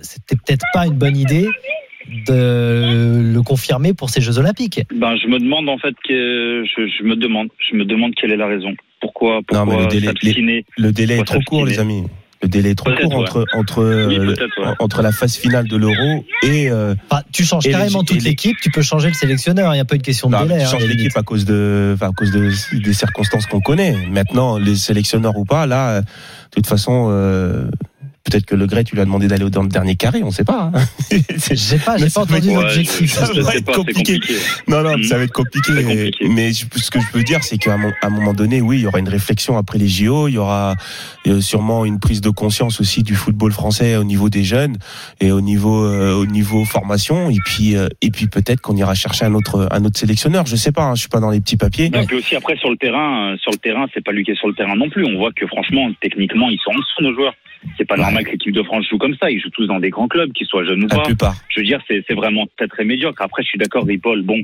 C'était 0.00 0.36
peut-être 0.36 0.64
pas 0.72 0.86
une 0.86 0.94
bonne 0.96 1.16
idée 1.18 1.46
de 2.26 3.32
le 3.34 3.42
confirmer 3.42 3.92
pour 3.94 4.10
ces 4.10 4.20
Jeux 4.20 4.38
Olympiques. 4.38 4.80
Ben, 4.94 5.16
je 5.16 5.28
me 5.28 5.38
demande 5.38 5.68
en 5.68 5.78
fait 5.78 5.94
que 6.06 6.64
je, 6.64 6.86
je 6.98 7.04
me 7.04 7.16
demande, 7.16 7.48
je 7.70 7.76
me 7.76 7.84
demande 7.84 8.14
quelle 8.14 8.32
est 8.32 8.36
la 8.36 8.46
raison. 8.46 8.74
Pourquoi, 9.02 9.40
pourquoi 9.46 9.66
Non, 9.66 9.72
mais 9.72 9.82
le 9.82 9.88
délai- 9.88 10.06
s'abstiner 10.06 10.64
Le 10.78 10.92
délai 10.92 11.18
est 11.18 11.24
trop 11.24 11.40
court, 11.46 11.66
les 11.66 11.78
amis. 11.78 12.04
Le 12.42 12.48
délai 12.48 12.70
est 12.70 12.74
trop 12.74 12.90
court 12.90 13.10
ouais. 13.10 13.14
entre 13.16 13.44
entre 13.54 13.84
Oui, 14.08 14.16
euh, 14.18 14.34
ouais. 14.34 14.74
entre 14.80 15.00
la 15.02 15.12
phase 15.12 15.36
finale 15.36 15.68
de 15.68 15.76
l'Euro 15.76 16.24
et 16.42 16.68
euh, 16.70 16.94
Enfin, 17.08 17.22
tu 17.32 17.44
changes 17.44 17.66
Et 17.68 17.70
carrément 17.70 18.02
toute 18.02 18.22
l'équipe, 18.24 18.56
tu 18.60 18.68
peux 18.70 18.82
changer 18.82 19.08
le 19.08 19.14
sélectionneur. 19.14 19.72
Il 19.72 19.76
n'y 19.76 19.80
a 19.80 19.84
pas 19.84 19.94
une 19.94 20.02
question 20.02 20.26
de 20.28 20.32
bah, 20.32 20.42
délai. 20.42 20.58
tu 20.58 20.64
hein, 20.64 20.70
changes 20.70 20.86
l'équipe 20.86 21.16
à 21.16 21.22
cause 21.22 21.44
de 21.44 21.96
à 22.00 22.10
cause 22.10 22.32
de 22.32 22.50
des 22.82 22.92
circonstances 22.94 23.46
qu'on 23.46 23.60
connaît. 23.60 23.94
Maintenant, 24.10 24.58
les 24.58 24.74
sélectionneurs 24.74 25.36
ou 25.36 25.44
pas, 25.44 25.66
là, 25.66 26.00
de 26.00 26.06
toute 26.50 26.66
façon. 26.66 27.08
euh, 27.10 27.68
Peut-être 28.24 28.46
que 28.46 28.54
Le 28.54 28.66
Gret, 28.66 28.84
tu 28.84 28.94
lui 28.94 29.02
as 29.02 29.04
demandé 29.04 29.26
d'aller 29.26 29.50
dans 29.50 29.62
le 29.64 29.68
dernier 29.68 29.96
carré, 29.96 30.22
on 30.22 30.30
sait 30.30 30.44
pas. 30.44 30.70
hein. 30.72 30.80
J'ai 31.50 31.76
pas, 31.78 31.96
j'ai 31.98 32.04
pas 32.04 32.10
ça 32.10 32.20
va 32.20 32.36
entendu 32.36 32.48
être- 32.50 32.56
Ouais, 32.56 32.62
l'objectif. 32.62 33.00
je, 33.10 33.14
Ça 33.14 33.20
va 33.26 33.50
sais 33.50 33.58
être 33.58 33.64
pas, 33.66 33.72
compliqué. 33.74 34.14
compliqué. 34.20 34.34
Non, 34.68 34.82
non, 34.82 34.96
Mhm. 34.96 35.02
ça 35.04 35.18
va 35.18 35.24
être 35.24 35.32
compliqué. 35.32 36.10
Mais 36.28 36.52
je- 36.52 36.66
ce 36.76 36.90
que 36.90 37.00
je 37.00 37.06
peux 37.12 37.22
dire, 37.24 37.42
c'est 37.42 37.58
qu'à 37.58 37.74
un 37.74 38.10
moment 38.10 38.32
donné, 38.32 38.60
oui, 38.60 38.78
il 38.78 38.82
y 38.82 38.86
aura 38.86 39.00
une 39.00 39.08
réflexion 39.08 39.56
après 39.58 39.78
les 39.78 39.88
JO. 39.88 40.28
Il 40.28 40.34
y 40.34 40.38
aura 40.38 40.76
euh, 41.26 41.40
sûrement 41.40 41.84
une 41.84 41.98
prise 41.98 42.20
de 42.20 42.30
conscience 42.30 42.80
aussi 42.80 43.02
du 43.02 43.14
football 43.16 43.52
français 43.52 43.96
au 43.96 44.04
niveau 44.04 44.28
des 44.30 44.44
jeunes 44.44 44.76
et 45.20 45.32
au 45.32 45.40
niveau 45.40 45.84
euh, 45.84 46.14
au 46.14 46.26
niveau 46.26 46.64
formation. 46.64 47.28
Et 47.30 47.38
puis 47.44 47.76
euh, 47.76 47.88
et 48.02 48.10
puis 48.10 48.28
peut-être 48.28 48.60
qu'on 48.60 48.76
ira 48.76 48.94
chercher 48.94 49.24
un 49.24 49.34
autre 49.34 49.68
un 49.72 49.84
autre 49.84 49.98
sélectionneur. 49.98 50.46
Je 50.46 50.56
sais 50.56 50.72
pas. 50.72 50.84
hein, 50.84 50.94
je 50.94 51.00
suis 51.00 51.08
pas 51.08 51.20
dans 51.20 51.30
les 51.30 51.40
petits 51.40 51.56
papiers. 51.56 51.86
Et 51.86 52.06
puis 52.06 52.16
aussi 52.18 52.36
après 52.36 52.56
sur 52.56 52.70
le 52.70 52.76
terrain, 52.76 53.32
euh, 53.32 53.36
sur 53.38 53.50
le 53.50 53.58
terrain, 53.58 53.86
c'est 53.92 54.04
pas 54.04 54.12
lui 54.12 54.24
qui 54.24 54.30
est 54.30 54.36
sur 54.38 54.46
le 54.48 54.54
terrain 54.54 54.76
non 54.76 54.88
plus. 54.90 55.04
On 55.04 55.18
voit 55.18 55.32
que 55.32 55.46
franchement, 55.48 55.90
techniquement, 56.00 56.48
ils 56.48 56.58
sont 56.64 56.70
en 56.70 56.78
dessous 56.78 57.02
nos 57.02 57.14
joueurs. 57.14 57.34
C'est 57.78 57.84
pas 57.86 57.94
Ouais. 57.96 58.02
normal 58.02 58.24
que 58.24 58.30
l'équipe 58.32 58.52
de 58.52 58.62
France 58.62 58.86
joue 58.90 58.98
comme 58.98 59.14
ça. 59.20 59.30
Ils 59.30 59.40
jouent 59.40 59.50
tous 59.50 59.66
dans 59.66 59.78
des 59.80 59.90
grands 59.90 60.08
clubs, 60.08 60.32
qu'ils 60.32 60.46
soient 60.46 60.64
jeunes 60.64 60.84
ou 60.84 60.88
pas. 60.88 61.02
plupart. 61.02 61.34
Je 61.48 61.60
veux 61.60 61.66
dire, 61.66 61.80
c'est 61.88 62.04
vraiment 62.14 62.46
très 62.56 62.66
très 62.68 62.84
médiocre. 62.84 63.22
Après, 63.22 63.42
je 63.42 63.48
suis 63.48 63.58
d'accord, 63.58 63.84
Ripoll, 63.86 64.22
bon, 64.22 64.40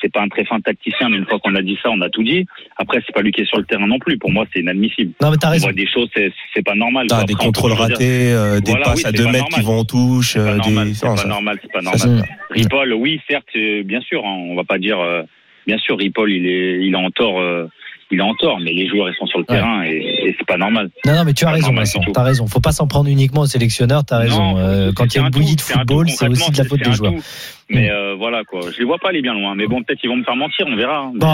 c'est 0.00 0.10
pas 0.12 0.20
un 0.22 0.28
très 0.28 0.44
fin 0.44 0.58
tacticien, 0.60 1.08
mais 1.10 1.18
une 1.18 1.26
fois 1.26 1.38
qu'on 1.38 1.54
a 1.54 1.62
dit 1.62 1.78
ça, 1.82 1.90
on 1.90 2.00
a 2.00 2.08
tout 2.10 2.22
dit. 2.24 2.44
Après, 2.76 3.00
c'est 3.06 3.12
pas 3.14 3.20
lui 3.22 3.30
qui 3.30 3.42
est 3.42 3.46
sur 3.46 3.58
le 3.58 3.64
terrain 3.64 3.86
non 3.86 3.98
plus. 3.98 4.18
Pour 4.18 4.30
moi, 4.32 4.46
c'est 4.52 4.60
inadmissible. 4.60 5.12
Non, 5.22 5.30
mais 5.30 5.36
t'as 5.36 5.48
On 5.48 5.50
raison. 5.52 5.66
voit 5.66 5.72
des 5.74 5.86
choses, 5.86 6.08
c'est 6.14 6.32
c'est 6.54 6.64
pas 6.64 6.74
normal. 6.74 7.06
Après, 7.10 7.24
des 7.26 7.34
contrôles 7.34 7.72
ratés, 7.72 8.32
euh, 8.32 8.60
des 8.60 8.70
Voilà, 8.72 8.86
passes 8.86 8.96
oui, 8.98 9.04
à 9.04 9.10
c'est 9.10 9.16
deux 9.16 9.24
pas 9.24 9.32
mètres 9.32 9.48
qui 9.48 9.60
vont 9.60 9.78
en 9.78 9.84
touche. 9.84 10.32
C'est 10.32 10.38
pas 10.40 10.52
euh, 10.52 10.56
normal, 10.56 10.90
des... 10.92 10.98
pas 11.00 11.24
normal, 11.26 11.58
c'est 11.62 11.72
pas 11.72 11.82
normal. 11.82 12.24
Ripoll, 12.50 12.92
oui, 12.94 13.20
certes, 13.28 13.46
euh, 13.56 13.82
bien 13.84 14.00
sûr, 14.00 14.24
hein, 14.26 14.34
on 14.48 14.54
va 14.56 14.64
pas 14.64 14.78
dire, 14.78 14.98
euh, 14.98 15.22
bien 15.66 15.78
sûr, 15.78 15.98
Ripoll, 15.98 16.32
il 16.32 16.46
est, 16.46 16.84
il 16.84 16.92
est 16.94 16.96
en 16.96 17.10
tort, 17.10 17.40
euh, 17.40 17.66
il 18.12 18.18
est 18.20 18.22
en 18.22 18.34
tort, 18.34 18.58
mais 18.60 18.72
les 18.72 18.86
joueurs 18.88 19.08
ils 19.08 19.14
sont 19.18 19.26
sur 19.26 19.38
le 19.38 19.44
Ouais. 19.48 19.56
terrain 19.56 19.82
et, 19.84 19.96
et 20.28 20.36
c'est 20.38 20.46
pas 20.46 20.56
normal. 20.58 20.90
Non, 21.06 21.14
non, 21.16 21.24
mais 21.24 21.32
tu 21.32 21.44
as 21.44 21.50
raison, 21.50 21.72
Vincent. 21.74 22.00
T'as 22.12 22.22
raison. 22.22 22.46
Faut 22.46 22.60
pas 22.60 22.72
s'en 22.72 22.86
prendre 22.86 23.08
uniquement 23.08 23.40
au 23.42 23.46
sélectionneur. 23.46 24.04
T'as 24.04 24.18
raison. 24.18 24.52
Non, 24.54 24.58
Euh, 24.58 24.92
quand 24.94 25.06
il 25.06 25.14
y 25.14 25.18
a 25.18 25.20
une 25.22 25.26
un 25.26 25.30
bouillie 25.30 25.56
de 25.56 25.60
football, 25.60 26.08
c'est 26.10 26.28
aussi 26.28 26.50
de 26.52 26.58
la 26.58 26.64
faute 26.64 26.80
des 26.84 26.92
joueurs. 26.92 27.12
tout. 27.14 27.22
Mais 27.70 27.90
euh, 27.90 28.14
voilà 28.18 28.42
quoi, 28.44 28.60
je 28.70 28.78
les 28.78 28.84
vois 28.84 28.98
pas 28.98 29.08
aller 29.08 29.22
bien 29.22 29.32
loin. 29.34 29.54
Mais 29.54 29.66
bon, 29.66 29.82
peut-être 29.82 30.00
ils 30.04 30.08
vont 30.08 30.16
me 30.16 30.24
faire 30.24 30.36
mentir, 30.36 30.66
on 30.68 30.76
verra. 30.76 30.98
hein. 30.98 31.12
Bon, 31.14 31.26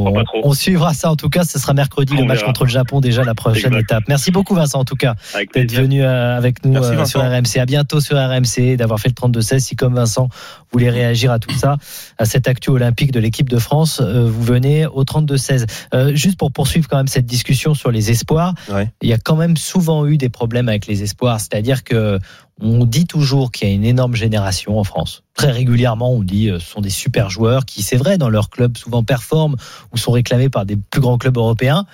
crois 0.00 0.10
on, 0.10 0.14
pas 0.14 0.24
trop. 0.24 0.40
on 0.42 0.52
suivra 0.52 0.92
ça 0.94 1.10
en 1.10 1.16
tout 1.16 1.28
cas. 1.28 1.44
Ce 1.44 1.58
sera 1.58 1.72
mercredi, 1.74 2.16
le 2.16 2.24
match 2.24 2.38
verra. 2.38 2.46
contre 2.48 2.64
le 2.64 2.70
Japon, 2.70 3.00
déjà 3.00 3.22
la 3.24 3.34
prochaine 3.34 3.72
Exact. 3.74 3.80
étape. 3.92 4.04
Merci 4.08 4.30
beaucoup, 4.30 4.54
Vincent, 4.54 4.80
en 4.80 4.84
tout 4.84 4.96
cas, 4.96 5.14
d'être 5.54 5.72
venu 5.72 6.02
euh, 6.02 6.36
avec 6.36 6.64
nous 6.64 6.72
Merci, 6.72 6.92
euh, 6.94 7.04
sur 7.04 7.20
RMC. 7.20 7.58
À 7.60 7.66
bientôt 7.66 8.00
sur 8.00 8.16
RMC, 8.16 8.76
d'avoir 8.76 8.98
fait 8.98 9.08
le 9.08 9.14
32-16. 9.14 9.58
Si, 9.60 9.76
comme 9.76 9.94
Vincent, 9.94 10.28
vous 10.32 10.66
voulez 10.72 10.90
réagir 10.90 11.30
à 11.30 11.38
tout 11.38 11.52
ça, 11.52 11.76
à 12.18 12.24
cette 12.24 12.48
actu 12.48 12.70
olympique 12.70 13.12
de 13.12 13.20
l'équipe 13.20 13.48
de 13.48 13.58
France, 13.58 14.00
euh, 14.02 14.24
vous 14.26 14.42
venez 14.42 14.86
au 14.86 15.04
32-16. 15.04 15.66
Euh, 15.94 16.14
juste 16.14 16.38
pour 16.38 16.50
poursuivre 16.52 16.88
quand 16.88 16.96
même 16.96 17.06
cette 17.08 17.26
discussion 17.26 17.74
sur 17.74 17.90
les 17.90 18.10
espoirs, 18.10 18.54
Ouais. 18.72 18.88
il 19.02 19.08
y 19.08 19.12
a 19.12 19.18
quand 19.18 19.36
même 19.36 19.56
souvent 19.56 20.06
eu 20.06 20.16
des 20.16 20.28
problèmes 20.28 20.68
avec 20.68 20.86
les 20.86 21.02
espoirs. 21.02 21.38
C'est-à-dire 21.40 21.84
que 21.84 22.18
on 22.60 22.84
dit 22.84 23.06
toujours 23.06 23.50
qu'il 23.50 23.68
y 23.68 23.70
a 23.70 23.74
une 23.74 23.84
énorme 23.84 24.14
génération 24.14 24.78
en 24.78 24.84
France. 24.84 25.22
Très 25.34 25.50
régulièrement, 25.50 26.12
on 26.12 26.22
dit 26.22 26.50
euh, 26.50 26.58
ce 26.58 26.70
sont 26.70 26.80
des 26.80 26.90
super 26.90 27.30
joueurs 27.30 27.64
qui, 27.64 27.82
c'est 27.82 27.96
vrai, 27.96 28.18
dans 28.18 28.28
leur 28.28 28.50
club 28.50 28.76
souvent 28.76 29.02
performent 29.02 29.56
ou 29.92 29.96
sont 29.96 30.12
réclamés 30.12 30.48
par 30.48 30.64
des 30.64 30.76
plus 30.76 31.00
grands 31.00 31.18
clubs 31.18 31.36
européens. 31.36 31.86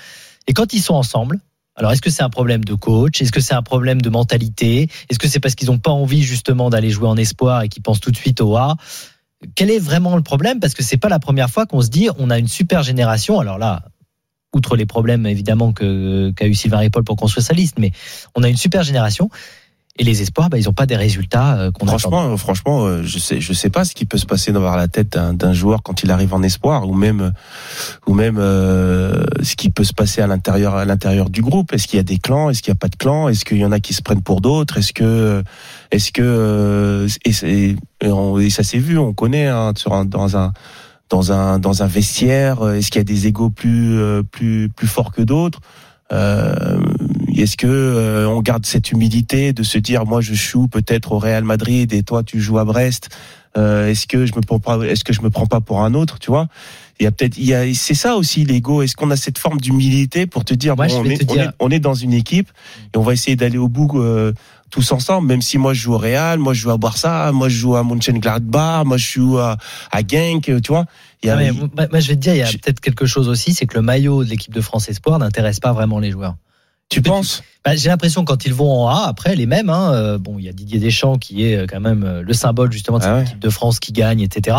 Et 0.47 0.53
quand 0.53 0.73
ils 0.73 0.81
sont 0.81 0.95
ensemble, 0.95 1.41
alors 1.77 1.93
est-ce 1.93 2.03
que 2.03 2.11
c'est 2.11 2.23
un 2.23 2.31
problème 2.31 2.63
de 2.65 2.75
coach? 2.75 3.23
Est-ce 3.23 3.33
que 3.33 3.41
c'est 3.41 3.55
un 3.55 3.63
problème 3.63 4.03
de 4.03 4.11
mentalité? 4.11 4.91
Est-ce 5.09 5.19
que 5.19 5.29
c'est 5.29 5.41
parce 5.41 5.55
qu'ils 5.55 5.69
n'ont 5.69 5.79
pas 5.79 5.93
envie 5.93 6.23
justement 6.23 6.69
d'aller 6.69 6.91
jouer 6.91 7.09
en 7.09 7.17
espoir 7.17 7.63
et 7.63 7.69
qu'ils 7.69 7.83
pensent 7.83 8.01
tout 8.01 8.11
de 8.11 8.17
suite 8.17 8.41
au 8.41 8.57
A? 8.57 8.77
Quel 9.55 9.71
est 9.71 9.79
vraiment 9.79 10.17
le 10.17 10.23
problème? 10.23 10.61
Parce 10.61 10.75
que 10.75 10.83
c'est 10.83 10.99
pas 10.99 11.09
la 11.09 11.19
première 11.19 11.49
fois 11.49 11.65
qu'on 11.65 11.81
se 11.81 11.89
dit 11.89 12.09
on 12.19 12.29
a 12.29 12.39
une 12.39 12.49
super 12.49 12.83
génération. 12.83 13.41
Alors 13.41 13.57
là, 13.57 13.85
outre 14.55 14.77
les 14.77 14.87
problèmes 14.87 15.27
évidemment 15.27 15.73
que 15.73 16.33
qu'a 16.33 16.47
eu 16.47 16.55
Sylvain 16.55 16.79
Ripoll 16.79 17.05
pour 17.05 17.17
construire 17.17 17.47
sa 17.47 17.55
liste, 17.55 17.79
mais 17.79 17.93
on 18.35 18.43
a 18.43 18.49
une 18.49 18.57
super 18.57 18.83
génération. 18.83 19.31
Et 20.01 20.03
les 20.03 20.23
espoirs, 20.23 20.49
bah, 20.49 20.57
ils 20.59 20.65
n'ont 20.65 20.73
pas 20.73 20.87
des 20.87 20.97
résultats 20.97 21.59
euh, 21.59 21.71
qu'on. 21.71 21.85
Franchement, 21.87 22.33
euh, 22.33 22.37
franchement, 22.39 22.87
euh, 22.87 23.03
je 23.05 23.19
sais, 23.19 23.39
je 23.39 23.53
sais 23.53 23.69
pas 23.69 23.85
ce 23.85 23.95
qui 23.95 24.07
peut 24.07 24.17
se 24.17 24.25
passer 24.25 24.51
dans 24.51 24.63
la 24.75 24.89
tête 24.89 25.11
d'un- 25.11 25.53
joueur 25.53 25.83
quand 25.83 26.03
il 26.03 26.11
arrive 26.11 26.33
en 26.33 26.43
espoir, 26.43 26.89
ou 26.89 26.95
même, 26.95 27.33
ou 28.07 28.15
même 28.15 28.39
euh, 28.39 29.25
ce 29.43 29.57
qui 29.57 29.69
peut 29.69 29.85
se 29.85 29.93
passer 29.93 30.23
à 30.23 30.27
l'intérieur, 30.27 30.75
à 30.75 30.87
l'intérieur 30.87 31.29
du 31.29 31.43
groupe. 31.43 31.75
Est-ce 31.75 31.87
qu'il 31.87 31.99
y 31.99 32.01
a 32.01 32.03
des 32.03 32.17
clans? 32.17 32.49
Est-ce 32.49 32.63
qu'il 32.63 32.71
y 32.71 32.73
a 32.73 32.77
pas 32.81 32.89
de 32.89 32.97
clans? 32.97 33.29
Est-ce 33.29 33.45
qu'il 33.45 33.59
y 33.59 33.65
en 33.65 33.73
a 33.73 33.79
qui 33.81 33.93
se 33.93 34.01
prennent 34.01 34.23
pour 34.23 34.41
d'autres? 34.41 34.79
Est-ce 34.79 34.95
que, 34.95 35.43
est-ce 35.91 36.13
que, 36.13 37.07
et, 37.27 37.77
et 38.01 38.11
on- 38.11 38.39
et 38.39 38.49
ça 38.49 38.63
s'est 38.63 38.79
vu, 38.79 38.97
on 38.97 39.13
connaît 39.13 39.49
hein, 39.49 39.73
sur 39.77 39.93
un, 39.93 40.07
dans 40.07 40.35
un 40.35 40.55
dans 41.11 41.31
un 41.31 41.59
dans 41.59 41.83
un 41.83 41.87
vestiaire. 41.87 42.67
Est-ce 42.71 42.91
qu'il 42.91 43.01
y 43.01 43.03
a 43.03 43.05
des 43.05 43.27
égos 43.27 43.51
plus 43.51 43.99
plus 44.31 44.71
plus 44.75 44.87
forts 44.89 45.13
que 45.13 45.21
d'autres? 45.23 45.61
Euh, 46.13 46.81
Est-ce 47.43 47.57
que 47.57 47.67
euh, 47.67 48.29
on 48.29 48.41
garde 48.43 48.67
cette 48.67 48.91
humilité 48.93 49.53
de 49.53 49.63
se 49.63 49.79
dire 49.79 50.05
moi 50.07 50.21
je 50.21 50.35
joue 50.35 50.69
peut-être 50.69 51.13
au 51.13 51.19
Real 51.19 51.45
Madrid 51.45 51.93
et 51.93 52.03
toi 52.03 52.23
tu 52.23 52.41
joues 52.41 52.59
à 52.59 52.65
Brest 52.65 53.09
euh, 53.57 53.89
Est-ce 53.89 54.07
que 54.07 54.27
je 54.27 54.35
me 54.37 54.41
prends 54.43 54.59
pas 54.61 54.79
Est-ce 54.85 55.05
que 55.05 55.13
je 55.13 55.23
me 55.23 55.31
prends 55.31 55.47
pas 55.47 55.61
pour 55.61 55.81
un 55.83 55.95
autre 55.95 56.19
Tu 56.19 56.31
vois? 56.31 56.49
Il 57.01 57.05
y 57.05 57.07
a 57.07 57.11
peut-être 57.13 57.39
il 57.39 57.45
y 57.47 57.55
a 57.55 57.73
c'est 57.75 57.95
ça 57.95 58.17
aussi 58.17 58.45
l'ego. 58.45 58.83
Est-ce 58.83 58.95
qu'on 58.95 59.11
a 59.11 59.17
cette 59.17 59.39
forme 59.39 59.59
d'humilité 59.61 60.27
pour 60.27 60.45
te 60.45 60.53
dire 60.55 60.77
Moi, 60.77 60.87
bon, 60.89 61.01
on, 61.01 61.05
est, 61.07 61.17
te 61.17 61.25
on, 61.31 61.35
dire- 61.35 61.45
est, 61.45 61.55
on 61.59 61.71
est 61.71 61.81
dans 61.81 61.95
une 61.95 62.13
équipe 62.13 62.51
et 62.95 62.99
on 62.99 63.03
va 63.03 63.15
essayer 63.15 63.37
d'aller 63.37 63.57
au 63.59 63.69
bout 63.69 63.91
euh, 64.01 64.35
tous 64.71 64.93
ensemble. 64.93 65.27
Même 65.29 65.41
si 65.41 65.57
moi 65.57 65.73
je 65.73 65.81
joue 65.81 65.95
au 65.95 65.99
Real, 65.99 66.39
moi 66.39 66.53
je 66.53 66.61
joue 66.61 66.71
à 66.71 66.77
Barça, 66.77 67.33
moi 67.33 67.49
je 67.49 67.57
joue 67.57 67.75
à 67.75 67.83
Mönchengladbach, 67.83 68.85
moi 68.85 68.99
je 68.99 69.13
joue 69.13 69.39
à, 69.39 69.57
à 69.91 70.01
Genk. 70.07 70.43
Tu 70.45 70.61
vois? 70.69 70.85
Il 71.23 71.29
y 71.29 71.31
a, 71.31 71.37
Non, 71.37 71.41
mais 71.41 71.53
moi, 71.53 71.69
moi, 71.91 72.01
je 72.01 72.09
vais 72.09 72.17
te 72.17 72.21
dire, 72.21 72.35
il 72.35 72.39
y 72.39 72.43
a 72.43 72.47
Je- 72.47 72.59
peut-être 72.59 72.81
quelque 72.81 73.07
chose 73.07 73.29
aussi, 73.31 73.55
c'est 73.55 73.65
que 73.67 73.75
le 73.77 73.83
maillot 73.83 74.23
de 74.23 74.29
l'équipe 74.29 74.53
de 74.53 74.61
France 74.61 74.89
Espoir 74.91 75.19
n'intéresse 75.19 75.59
pas 75.59 75.73
vraiment 75.73 75.99
les 76.01 76.11
joueurs. 76.11 76.37
Tu 76.91 77.01
penses 77.03 77.43
Bah, 77.65 77.77
J'ai 77.77 77.89
l'impression 77.89 78.25
quand 78.25 78.45
ils 78.45 78.53
vont 78.53 78.71
en 78.71 78.89
A, 78.89 79.07
après 79.07 79.35
les 79.37 79.47
mêmes, 79.47 79.71
hein, 79.71 79.93
euh, 79.95 80.19
bon, 80.19 80.39
il 80.39 80.45
y 80.45 80.49
a 80.49 80.53
Didier 80.53 80.79
Deschamps 80.79 81.17
qui 81.19 81.45
est 81.47 81.57
euh, 81.57 81.67
quand 81.67 81.81
même 81.81 82.05
euh, 82.05 82.23
le 82.23 82.33
symbole 82.35 82.71
justement 82.73 82.99
de 82.99 83.03
cette 83.03 83.13
Ah 83.13 83.17
ouais. 83.17 83.23
équipe 83.23 83.39
de 83.39 83.51
France 83.51 83.81
qui 83.81 83.93
gagne, 83.93 84.21
etc. 84.21 84.57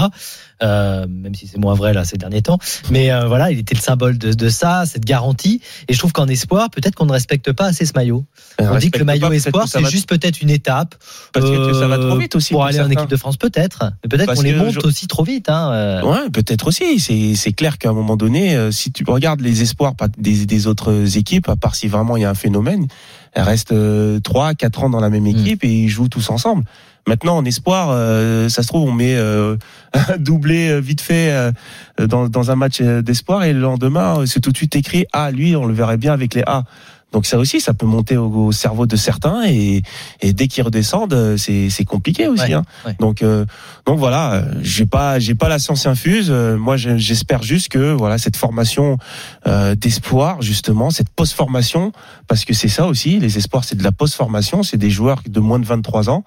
Euh, 0.64 1.08
même 1.10 1.34
si 1.34 1.48
c'est 1.48 1.58
moins 1.58 1.74
vrai 1.74 1.94
là 1.94 2.06
ces 2.06 2.18
derniers 2.18 2.42
temps, 2.42 2.60
mais 2.92 3.12
euh, 3.12 3.26
voilà, 3.28 3.52
il 3.52 3.58
était 3.60 3.74
le 3.74 3.80
symbole 3.82 4.18
de, 4.18 4.32
de 4.34 4.50
ça, 4.50 4.84
cette 4.86 5.06
garantie. 5.06 5.60
Et 5.88 5.94
je 5.94 5.98
trouve 6.00 6.12
qu'en 6.12 6.28
espoir, 6.28 6.70
peut-être 6.70 6.96
qu'on 6.96 7.06
ne 7.06 7.12
respecte 7.12 7.52
pas 7.52 7.66
assez 7.66 7.86
ce 7.86 7.94
maillot. 7.96 8.26
On 8.60 8.78
dit 8.78 8.92
que 8.92 9.00
le 9.00 9.06
maillot 9.06 9.32
espoir, 9.32 9.68
c'est 9.68 9.84
juste 9.86 10.08
peut-être 10.08 10.42
une 10.42 10.50
étape 10.50 10.96
parce 11.34 11.46
que 11.50 11.74
ça 11.74 11.88
va 11.88 11.98
trop 11.98 12.16
euh, 12.16 12.20
vite 12.20 12.36
aussi 12.36 12.54
pour 12.54 12.64
aller 12.66 12.80
en 12.80 12.90
équipe 12.90 13.10
de 13.10 13.16
France, 13.16 13.38
peut-être. 13.38 13.92
Mais 14.04 14.10
peut-être 14.10 14.34
qu'on 14.36 14.42
les 14.42 14.54
monte 14.54 14.74
je- 14.74 14.80
aussi 14.82 15.08
trop 15.08 15.24
vite. 15.24 15.50
Hein, 15.50 15.72
euh. 15.72 16.02
Ouais, 16.04 16.30
peut-être 16.32 16.68
aussi. 16.68 17.00
C'est 17.00 17.54
clair 17.54 17.78
qu'à 17.78 17.90
un 17.90 17.94
moment 17.94 18.18
donné, 18.18 18.56
euh, 18.56 18.72
si 18.72 18.92
tu 18.92 19.04
regardes 19.08 19.42
les 19.42 19.62
espoirs 19.62 19.94
des 20.18 20.68
autres 20.68 21.18
équipes, 21.18 21.50
à 21.50 21.56
part 21.56 21.76
si 21.76 21.88
vraiment 21.88 22.18
il 22.18 22.22
y 22.22 22.26
a 22.26 22.30
un 22.30 22.36
phénomène, 22.36 22.88
elles 23.34 23.44
restent 23.44 23.72
euh, 23.72 24.20
trois, 24.20 24.54
quatre 24.54 24.84
ans 24.84 24.90
dans 24.90 25.00
la 25.00 25.10
même 25.10 25.28
équipe 25.28 25.64
et 25.64 25.72
ils 25.72 25.90
jouent 25.90 26.10
tous 26.10 26.30
ensemble. 26.30 26.64
Maintenant, 27.08 27.38
en 27.38 27.46
espoir, 27.46 27.90
euh, 27.92 28.48
ça 28.50 28.62
se 28.62 28.68
trouve, 28.68 28.88
on 28.88 28.92
met 28.92 29.16
euh, 29.16 29.58
un 29.94 30.18
doublé 30.18 30.70
euh, 30.70 30.80
vite 30.80 31.02
fait 31.02 31.32
euh, 31.32 31.52
dans, 32.00 32.28
dans 32.30 32.52
un 32.52 32.56
match 32.56 32.82
d'espoir 32.82 33.44
et 33.44 33.54
le 33.54 33.60
lendemain, 33.60 34.24
c'est 34.26 34.40
tout 34.40 34.52
de 34.52 34.58
suite 34.58 34.76
écrit 34.76 35.06
Ah, 35.12 35.32
lui, 35.32 35.56
on 35.56 35.66
le 35.66 35.74
verrait 35.74 35.98
bien 35.98 36.14
avec 36.14 36.36
les 36.36 36.44
A. 36.46 36.64
Donc 37.12 37.26
ça 37.26 37.38
aussi, 37.38 37.60
ça 37.60 37.74
peut 37.74 37.86
monter 37.86 38.16
au, 38.16 38.28
au 38.48 38.52
cerveau 38.54 38.86
de 38.86 38.96
certains 38.96 39.44
et, 39.46 39.82
et 40.22 40.32
dès 40.32 40.48
qu'ils 40.48 40.64
redescendent, 40.64 41.14
euh, 41.14 41.36
c'est 41.36 41.70
c'est 41.70 41.84
compliqué 41.84 42.28
aussi. 42.28 42.44
Ouais, 42.46 42.54
hein. 42.54 42.64
ouais. 42.86 42.96
Donc 43.00 43.22
euh, 43.22 43.46
donc 43.86 44.00
voilà, 44.00 44.34
euh, 44.36 44.54
j'ai 44.62 44.86
pas 44.86 45.20
j'ai 45.20 45.36
pas 45.36 45.50
la 45.50 45.60
science 45.60 45.86
infuse. 45.86 46.28
Euh, 46.30 46.58
Moi, 46.58 46.78
je- 46.78 46.98
j'espère 46.98 47.44
juste 47.44 47.68
que 47.70 47.92
voilà 47.92 48.18
cette 48.18 48.38
formation 48.38 48.98
euh, 49.46 49.76
d'espoir 49.76 50.42
justement, 50.42 50.90
cette 50.90 51.10
post-formation, 51.10 51.92
parce 52.28 52.46
que 52.46 52.54
c'est 52.54 52.70
ça 52.70 52.88
aussi. 52.88 53.20
Les 53.20 53.38
espoirs, 53.38 53.66
c'est 53.66 53.76
de 53.78 53.84
la 53.84 53.92
post-formation. 53.92 54.64
C'est 54.64 54.78
des 54.78 54.90
joueurs 54.90 55.22
de 55.28 55.40
moins 55.42 55.60
de 55.60 55.66
23 55.66 56.10
ans 56.10 56.24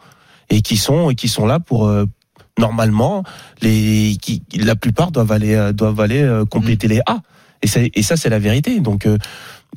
et 0.51 0.61
qui 0.61 0.77
sont 0.77 1.09
et 1.09 1.15
qui 1.15 1.29
sont 1.29 1.47
là 1.47 1.61
pour 1.61 1.87
euh, 1.87 2.05
normalement 2.59 3.25
les 3.63 4.17
qui 4.21 4.43
la 4.57 4.77
plupart 4.77 5.11
doivent 5.13 5.33
aller 5.33 5.71
doivent 5.73 6.01
aller 6.01 6.43
compléter 6.51 6.89
les 6.89 7.01
A. 7.07 7.21
Et, 7.63 7.67
c'est- 7.67 7.91
et 7.95 8.03
ça, 8.03 8.17
c'est 8.19 8.29
la 8.29 8.39
vérité. 8.39 8.81
Donc, 8.81 9.07
euh, 9.07 9.17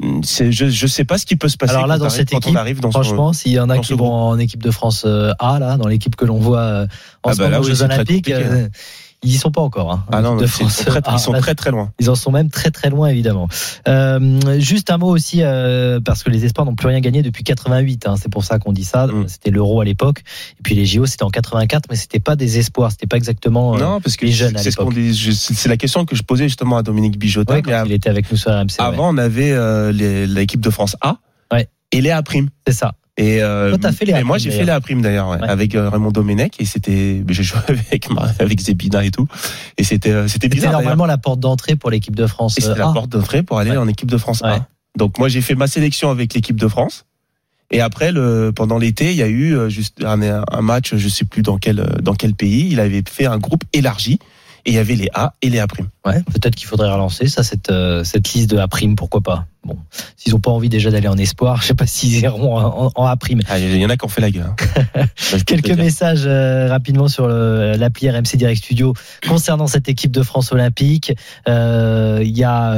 je 0.01 0.69
je 0.69 0.87
sais 0.87 1.03
pas 1.05 1.17
ce 1.17 1.25
qui 1.25 1.35
peut 1.35 1.49
se 1.49 1.57
passer 1.57 1.73
Alors 1.73 1.87
là, 1.87 1.97
quand, 1.97 2.05
dans 2.05 2.09
cette 2.09 2.33
on 2.33 2.37
équipe, 2.37 2.55
arrive 2.55 2.79
dans 2.81 2.91
son- 2.91 3.01
Franchement, 3.03 3.33
s'il 3.33 3.51
y 3.53 3.59
en 3.59 3.69
a 3.69 3.79
qui 3.79 3.93
vont 3.93 4.11
en 4.13 4.37
équipe 4.37 4.61
de 4.63 4.71
France 4.71 5.03
euh, 5.05 5.31
A, 5.39 5.59
là, 5.59 5.77
dans 5.77 5.87
l'équipe 5.87 6.15
que 6.15 6.25
l'on 6.25 6.37
voit 6.37 6.59
euh, 6.59 6.87
en 7.23 7.29
Ah 7.29 7.33
ce 7.33 7.37
bah 7.39 7.43
moment 7.45 7.55
là, 7.55 7.59
aux 7.61 7.63
Jeux 7.63 7.81
Olympiques, 7.81 8.31
ils 9.23 9.31
y 9.33 9.37
sont 9.37 9.51
pas 9.51 9.61
encore. 9.61 9.91
Hein, 9.91 10.05
Ah 10.11 10.21
non, 10.21 10.35
de 10.35 10.45
ils 10.45 10.49
sont 10.49 10.67
très, 10.67 10.99
A. 11.05 11.13
ils 11.13 11.19
sont 11.19 11.31
Là, 11.33 11.39
très 11.41 11.55
très 11.55 11.71
loin. 11.71 11.91
Ils 11.99 12.09
en 12.09 12.15
sont 12.15 12.31
même 12.31 12.49
très 12.49 12.69
très 12.71 12.89
loin 12.89 13.07
évidemment. 13.07 13.47
Euh, 13.87 14.59
juste 14.59 14.89
un 14.91 14.97
mot 14.97 15.09
aussi 15.09 15.39
euh, 15.41 15.99
parce 15.99 16.23
que 16.23 16.29
les 16.29 16.45
espoirs 16.45 16.65
n'ont 16.65 16.75
plus 16.75 16.87
rien 16.87 16.99
gagné 16.99 17.23
depuis 17.23 17.43
88. 17.43 18.07
Hein, 18.07 18.15
c'est 18.21 18.29
pour 18.31 18.43
ça 18.43 18.59
qu'on 18.59 18.73
dit 18.73 18.83
ça. 18.83 19.07
Mm. 19.07 19.27
C'était 19.27 19.49
l'Euro 19.49 19.81
à 19.81 19.85
l'époque 19.85 20.23
et 20.59 20.61
puis 20.63 20.75
les 20.75 20.85
JO 20.85 21.05
c'était 21.05 21.23
en 21.23 21.29
84, 21.29 21.85
mais 21.89 21.95
c'était 21.95 22.19
pas 22.19 22.35
des 22.35 22.59
espoirs, 22.59 22.91
c'était 22.91 23.07
pas 23.07 23.17
exactement. 23.17 23.75
euh, 23.75 23.79
non, 23.79 24.01
parce 24.01 24.17
que 24.17 24.25
les 24.25 24.31
jeunes 24.31 24.55
à 24.57 24.61
l'époque. 24.63 24.93
C'est 25.33 25.69
la 25.69 25.77
question 25.77 26.05
que 26.05 26.15
je 26.15 26.23
posais 26.23 26.45
justement 26.47 26.77
à 26.77 26.83
Dominique 26.83 27.17
Bijotin. 27.17 27.55
ouais, 27.55 27.63
il 27.85 27.91
était 27.93 28.09
avec 28.09 28.29
nous 28.31 28.37
sur 28.37 28.51
RMC. 28.51 28.65
ouais. 28.79 28.85
avant, 28.85 29.13
on 29.13 29.17
avait 29.17 29.51
euh, 29.51 29.91
l'équipe 29.91 30.61
de 30.61 30.69
France 30.69 30.95
A 31.01 31.17
Ouais. 31.51 31.67
et 31.91 32.01
les 32.01 32.11
A 32.11 32.21
prime. 32.21 32.49
C'est 32.67 32.73
ça. 32.73 32.93
Et 33.19 33.41
euh, 33.41 33.69
Toi, 33.69 33.79
t'as 33.81 33.91
fait 33.91 34.05
les 34.05 34.13
et 34.13 34.23
moi 34.23 34.37
j'ai 34.37 34.51
fait 34.51 34.63
la 34.63 34.79
prime 34.79 35.01
d'ailleurs 35.01 35.29
ouais, 35.29 35.41
Ouais. 35.41 35.47
avec 35.49 35.73
euh, 35.73 35.89
Raymond 35.89 36.11
Domenech 36.11 36.53
et 36.59 36.65
c'était 36.65 37.23
j'ai 37.27 37.43
joué 37.43 37.59
avec 37.67 38.07
avec 38.39 38.59
Zebina 38.61 39.03
et 39.03 39.09
tout 39.09 39.27
et 39.77 39.83
c'était 39.83 40.11
euh, 40.11 40.27
c'était 40.27 40.33
C'était 40.33 40.49
bizarre 40.49 40.71
d'ailleurs. 40.73 40.81
normalement 40.81 41.05
la 41.07 41.17
porte 41.17 41.39
d'entrée 41.39 41.75
pour 41.75 41.89
l'équipe 41.89 42.15
de 42.15 42.27
France. 42.27 42.55
c'était 42.55 42.69
euh, 42.69 42.75
la 42.75 42.89
A. 42.89 42.93
porte 42.93 43.09
d'entrée 43.09 43.41
pour 43.41 43.57
aller 43.57 43.71
Ouais. 43.71 43.77
en 43.77 43.87
équipe 43.87 44.11
de 44.11 44.17
France. 44.17 44.43
1. 44.43 44.65
Donc 44.97 45.17
moi 45.17 45.29
j'ai 45.29 45.41
fait 45.41 45.55
ma 45.55 45.65
sélection 45.67 46.11
avec 46.11 46.33
l'équipe 46.35 46.59
de 46.59 46.67
France 46.67 47.05
et 47.71 47.81
après 47.81 48.11
le 48.11 48.51
pendant 48.55 48.77
l'été 48.77 49.09
il 49.11 49.17
y 49.17 49.23
a 49.23 49.27
eu 49.27 49.55
euh, 49.57 49.67
juste 49.67 50.03
un, 50.05 50.21
un 50.21 50.61
match 50.61 50.95
je 50.95 51.07
sais 51.09 51.25
plus 51.25 51.41
dans 51.41 51.57
quel 51.57 51.79
euh, 51.79 51.85
dans 52.03 52.13
quel 52.13 52.35
pays 52.35 52.69
il 52.71 52.79
avait 52.79 53.03
fait 53.09 53.25
un 53.25 53.39
groupe 53.39 53.63
élargi 53.73 54.19
et 54.67 54.71
il 54.71 54.75
y 54.75 54.79
avait 54.79 54.95
les 54.95 55.09
A 55.15 55.33
et 55.41 55.49
les 55.49 55.59
A 55.59 55.65
prime. 55.67 55.87
Ouais, 56.05 56.21
peut-être 56.33 56.55
qu'il 56.55 56.67
faudrait 56.67 56.91
relancer 56.91 57.27
ça, 57.27 57.41
cette, 57.41 57.71
euh, 57.71 58.03
cette 58.03 58.31
liste 58.33 58.49
de 58.51 58.57
A-prime, 58.57 58.95
pourquoi 58.95 59.21
pas. 59.21 59.45
Bon, 59.65 59.77
s'ils 60.15 60.33
ont 60.35 60.39
pas 60.39 60.51
envie 60.51 60.69
déjà 60.69 60.91
d'aller 60.91 61.07
en 61.09 61.17
espoir, 61.17 61.57
je 61.61 61.67
sais 61.67 61.73
pas 61.73 61.85
s'ils 61.87 62.19
iront 62.19 62.55
en, 62.55 62.85
en- 62.85 62.91
en 62.93 63.05
A-prime. 63.05 63.41
Ah, 63.49 63.59
il 63.59 63.75
y 63.77 63.85
en 63.85 63.89
a 63.89 63.97
qui 63.97 64.05
ont 64.05 64.09
fait 64.09 64.21
la 64.21 64.29
gueule. 64.31 64.45
hein. 64.95 65.05
Quelques 65.45 65.71
messages 65.71 66.23
euh, 66.25 66.67
rapidement 66.69 67.07
sur 67.07 67.27
l'appli 67.27 68.09
RMC 68.09 68.35
Direct 68.35 68.61
Studio 68.63 68.93
concernant 69.27 69.67
cette 69.67 69.89
équipe 69.89 70.11
de 70.11 70.21
France 70.23 70.51
olympique. 70.51 71.13
Euh, 71.47 72.19
Il 72.23 72.37
y 72.37 72.43
a 72.43 72.73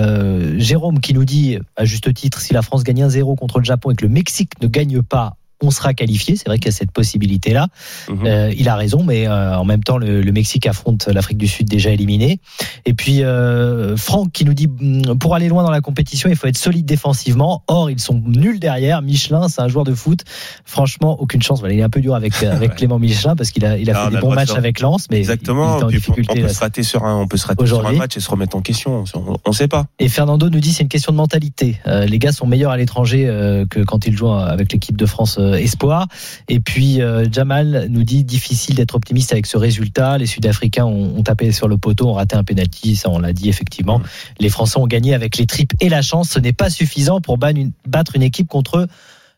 Jérôme 0.58 1.00
qui 1.00 1.14
nous 1.14 1.26
dit, 1.26 1.58
à 1.76 1.86
juste 1.86 2.12
titre, 2.14 2.40
si 2.40 2.54
la 2.54 2.62
France 2.62 2.84
gagne 2.84 3.04
1-0 3.06 3.36
contre 3.36 3.60
le 3.60 3.66
Japon 3.66 3.92
et 3.92 3.96
que 3.96 4.06
le 4.06 4.12
Mexique 4.12 4.52
ne 4.62 4.68
gagne 4.68 5.02
pas, 5.02 5.36
on 5.62 5.72
sera 5.72 5.94
qualifié. 5.94 6.36
C'est 6.36 6.48
vrai 6.48 6.58
qu'il 6.58 6.68
y 6.68 6.70
a 6.70 6.72
cette 6.78 6.92
possibilité-là. 6.92 7.68
Mhm. 8.10 8.26
Euh, 8.26 8.54
il 8.58 8.70
a 8.70 8.76
raison, 8.76 9.04
mais 9.04 9.28
euh, 9.28 9.58
en 9.58 9.66
même 9.66 9.84
temps, 9.84 9.98
le, 9.98 10.22
le 10.22 10.32
Mexique 10.32 10.66
affronte 10.68 11.08
l'Afrique 11.08 11.38
du 11.38 11.48
Sud 11.48 11.68
déjà 11.68 11.90
éliminée. 11.92 12.40
Et 12.86 12.94
puis 12.94 13.24
euh, 13.24 13.96
Franck 13.98 14.32
qui 14.32 14.46
nous 14.46 14.54
dit 14.54 14.68
mm, 14.68 15.18
pour 15.20 15.36
aller 15.36 15.48
loin 15.50 15.64
dans 15.64 15.72
la 15.72 15.82
compétition, 15.82 16.30
il 16.30 16.36
faut 16.36 16.48
être 16.48 16.58
solide 16.58 16.86
défensivement. 16.86 17.64
Or, 17.68 17.90
ils 17.90 18.00
sont 18.00 18.22
nuls 18.26 18.60
derrière. 18.60 19.02
Michelin, 19.02 19.48
c'est 19.50 19.62
un 19.62 19.68
joueur 19.68 19.84
de 19.86 19.94
foot. 19.94 20.22
Franchement, 20.66 21.20
aucune 21.20 21.42
chance. 21.42 21.60
Voilà, 21.60 21.74
il 21.74 21.80
est 21.80 21.84
un 21.84 21.90
peu 21.90 22.02
dur 22.02 22.16
avec 22.16 22.42
avec 22.44 22.70
Ouais. 22.72 22.76
Clément 22.76 23.00
Michelin 23.00 23.36
parce 23.36 23.52
qu'il 23.52 23.66
a 23.66 23.78
il 23.78 23.90
a 23.90 23.94
Non, 23.94 24.06
fait 24.10 24.16
des 24.16 24.22
bons 24.22 24.30
de 24.32 24.36
matchs 24.36 24.52
avec 24.52 24.80
Lens, 24.80 25.08
mais 25.12 25.18
Exactement. 25.20 25.78
il 25.80 25.84
en 25.84 25.88
Puis 25.88 25.98
on 25.98 26.00
difficulté. 26.00 26.34
peut 26.42 26.48
là. 26.48 26.54
se 26.54 26.60
rater 26.60 26.84
sur 26.84 27.04
un, 27.04 27.16
on 27.22 27.28
peut 27.28 27.38
se 27.38 27.48
rater 27.48 27.66
sur 27.66 27.86
un 27.86 27.92
match 27.94 28.16
et 28.18 28.20
se 28.20 28.30
remettre 28.30 28.56
en 28.56 28.62
question. 28.62 29.04
On, 29.16 29.38
on 29.46 29.52
sait 29.52 29.68
pas. 29.68 29.88
Et 30.00 30.08
Fernando 30.10 30.50
nous 30.50 30.60
dit 30.60 30.72
c'est 30.74 30.84
une 30.84 30.90
question 30.90 31.12
de 31.12 31.18
mentalité. 31.18 31.80
Les 31.86 32.20
gars 32.20 32.32
sont 32.32 32.48
meilleurs 32.48 32.72
à 32.72 32.78
l'étranger 32.78 33.26
que 33.70 33.84
quand 33.84 34.06
ils 34.08 34.16
jouent 34.16 34.32
avec 34.32 34.72
l'équipe 34.72 34.96
de 34.98 35.06
France 35.06 35.38
Espoir. 35.54 36.08
Et 36.48 36.60
puis 36.60 37.02
euh, 37.02 37.26
Jamal 37.32 37.88
nous 37.90 38.04
dit 38.04 38.24
difficile 38.24 38.76
d'être 38.76 38.96
optimiste 38.96 39.32
avec 39.32 39.46
ce 39.46 39.58
résultat. 39.58 40.18
Les 40.18 40.26
Sud-Africains 40.26 40.86
ont, 40.86 41.18
ont 41.18 41.24
tapé 41.24 41.52
sur 41.52 41.68
le 41.68 41.78
poteau, 41.78 42.08
ont 42.10 42.14
raté 42.14 42.36
un 42.36 42.44
penalty, 42.44 42.96
ça 42.96 43.10
on 43.10 43.20
l'a 43.20 43.34
dit 43.34 43.50
effectivement. 43.50 44.02
Les 44.40 44.50
Français 44.50 44.78
ont 44.78 44.88
gagné 44.88 45.14
avec 45.14 45.38
les 45.38 45.46
tripes 45.46 45.74
et 45.80 45.90
la 45.90 46.02
chance. 46.02 46.30
Ce 46.30 46.40
n'est 46.40 46.54
pas 46.54 46.70
suffisant 46.70 47.22
pour 47.22 47.38
battre 47.38 48.16
une 48.16 48.24
équipe 48.24 48.48
contre 48.48 48.88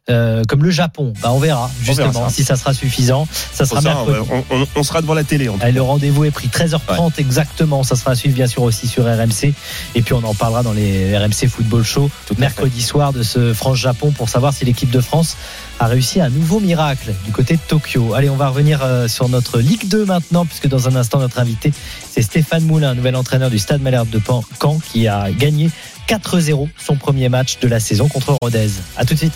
euh, 0.10 0.42
comme 0.48 0.64
le 0.64 0.72
Japon. 0.72 1.14
Bah, 1.22 1.30
on 1.32 1.38
verra 1.38 1.70
justement 1.84 2.10
verra 2.10 2.30
ça. 2.30 2.36
si 2.36 2.44
ça 2.44 2.56
sera 2.56 2.74
suffisant. 2.74 3.28
Ça 3.54 3.66
sera 3.68 3.82
ça, 3.82 3.94
mercredi. 3.94 4.28
on, 4.50 4.56
on- 4.64 4.68
on 4.76 4.84
sera 4.84 5.00
devant 5.02 5.14
la 5.14 5.24
télé. 5.24 5.48
En 5.48 5.54
tout 5.54 5.60
Allez, 5.62 5.74
le 5.74 5.84
rendez-vous 5.84 6.26
est 6.26 6.32
pris 6.32 6.48
13h30 6.48 7.12
exactement. 7.20 7.84
Ça 7.84 7.96
sera 7.96 8.12
à 8.12 8.16
suivre 8.16 8.34
bien 8.34 8.48
sûr 8.48 8.64
aussi 8.64 8.88
sur 8.88 9.04
RMC. 9.06 9.54
Et 9.94 10.02
puis 10.02 10.14
on 10.14 10.24
en 10.24 10.34
parlera 10.34 10.64
dans 10.64 10.74
les 10.74 11.16
RMC 11.16 11.48
Football 11.48 11.84
Show 11.84 12.10
Tout 12.26 12.36
mercredi 12.40 12.82
soir 12.82 13.14
de 13.14 13.22
ce 13.22 13.54
France-Japon 13.54 14.10
pour 14.12 14.28
savoir 14.28 14.54
si 14.54 14.66
l'équipe 14.66 14.90
de 14.90 15.02
France 15.02 15.38
a 15.82 15.88
réussi 15.88 16.22
un 16.22 16.30
nouveau 16.30 16.60
miracle 16.60 17.12
du 17.26 17.32
côté 17.32 17.56
de 17.56 17.62
Tokyo. 17.68 18.14
Allez, 18.14 18.30
on 18.30 18.36
va 18.36 18.50
revenir 18.50 18.82
euh, 18.84 19.08
sur 19.08 19.28
notre 19.30 19.58
Ligue 19.60 19.88
2 19.88 20.06
maintenant, 20.06 20.46
puisque 20.46 20.68
dans 20.68 20.88
un 20.88 20.96
instant, 20.96 21.18
notre 21.18 21.40
invité, 21.40 21.74
c'est 22.08 22.22
Stéphane 22.22 22.64
Moulin, 22.66 22.94
nouvel 22.94 23.16
entraîneur 23.16 23.50
du 23.50 23.58
Stade 23.58 23.82
Malherbe 23.82 24.10
de 24.10 24.22
Caen, 24.60 24.80
qui 24.80 25.08
a 25.08 25.32
gagné 25.32 25.72
4-0 26.08 26.68
son 26.78 26.96
premier 26.98 27.30
match 27.30 27.58
de 27.60 27.68
la 27.68 27.80
saison 27.80 28.08
contre 28.08 28.38
Rodez. 28.44 28.70
À 28.96 29.06
tout 29.06 29.16
de 29.16 29.20
suite. 29.20 29.34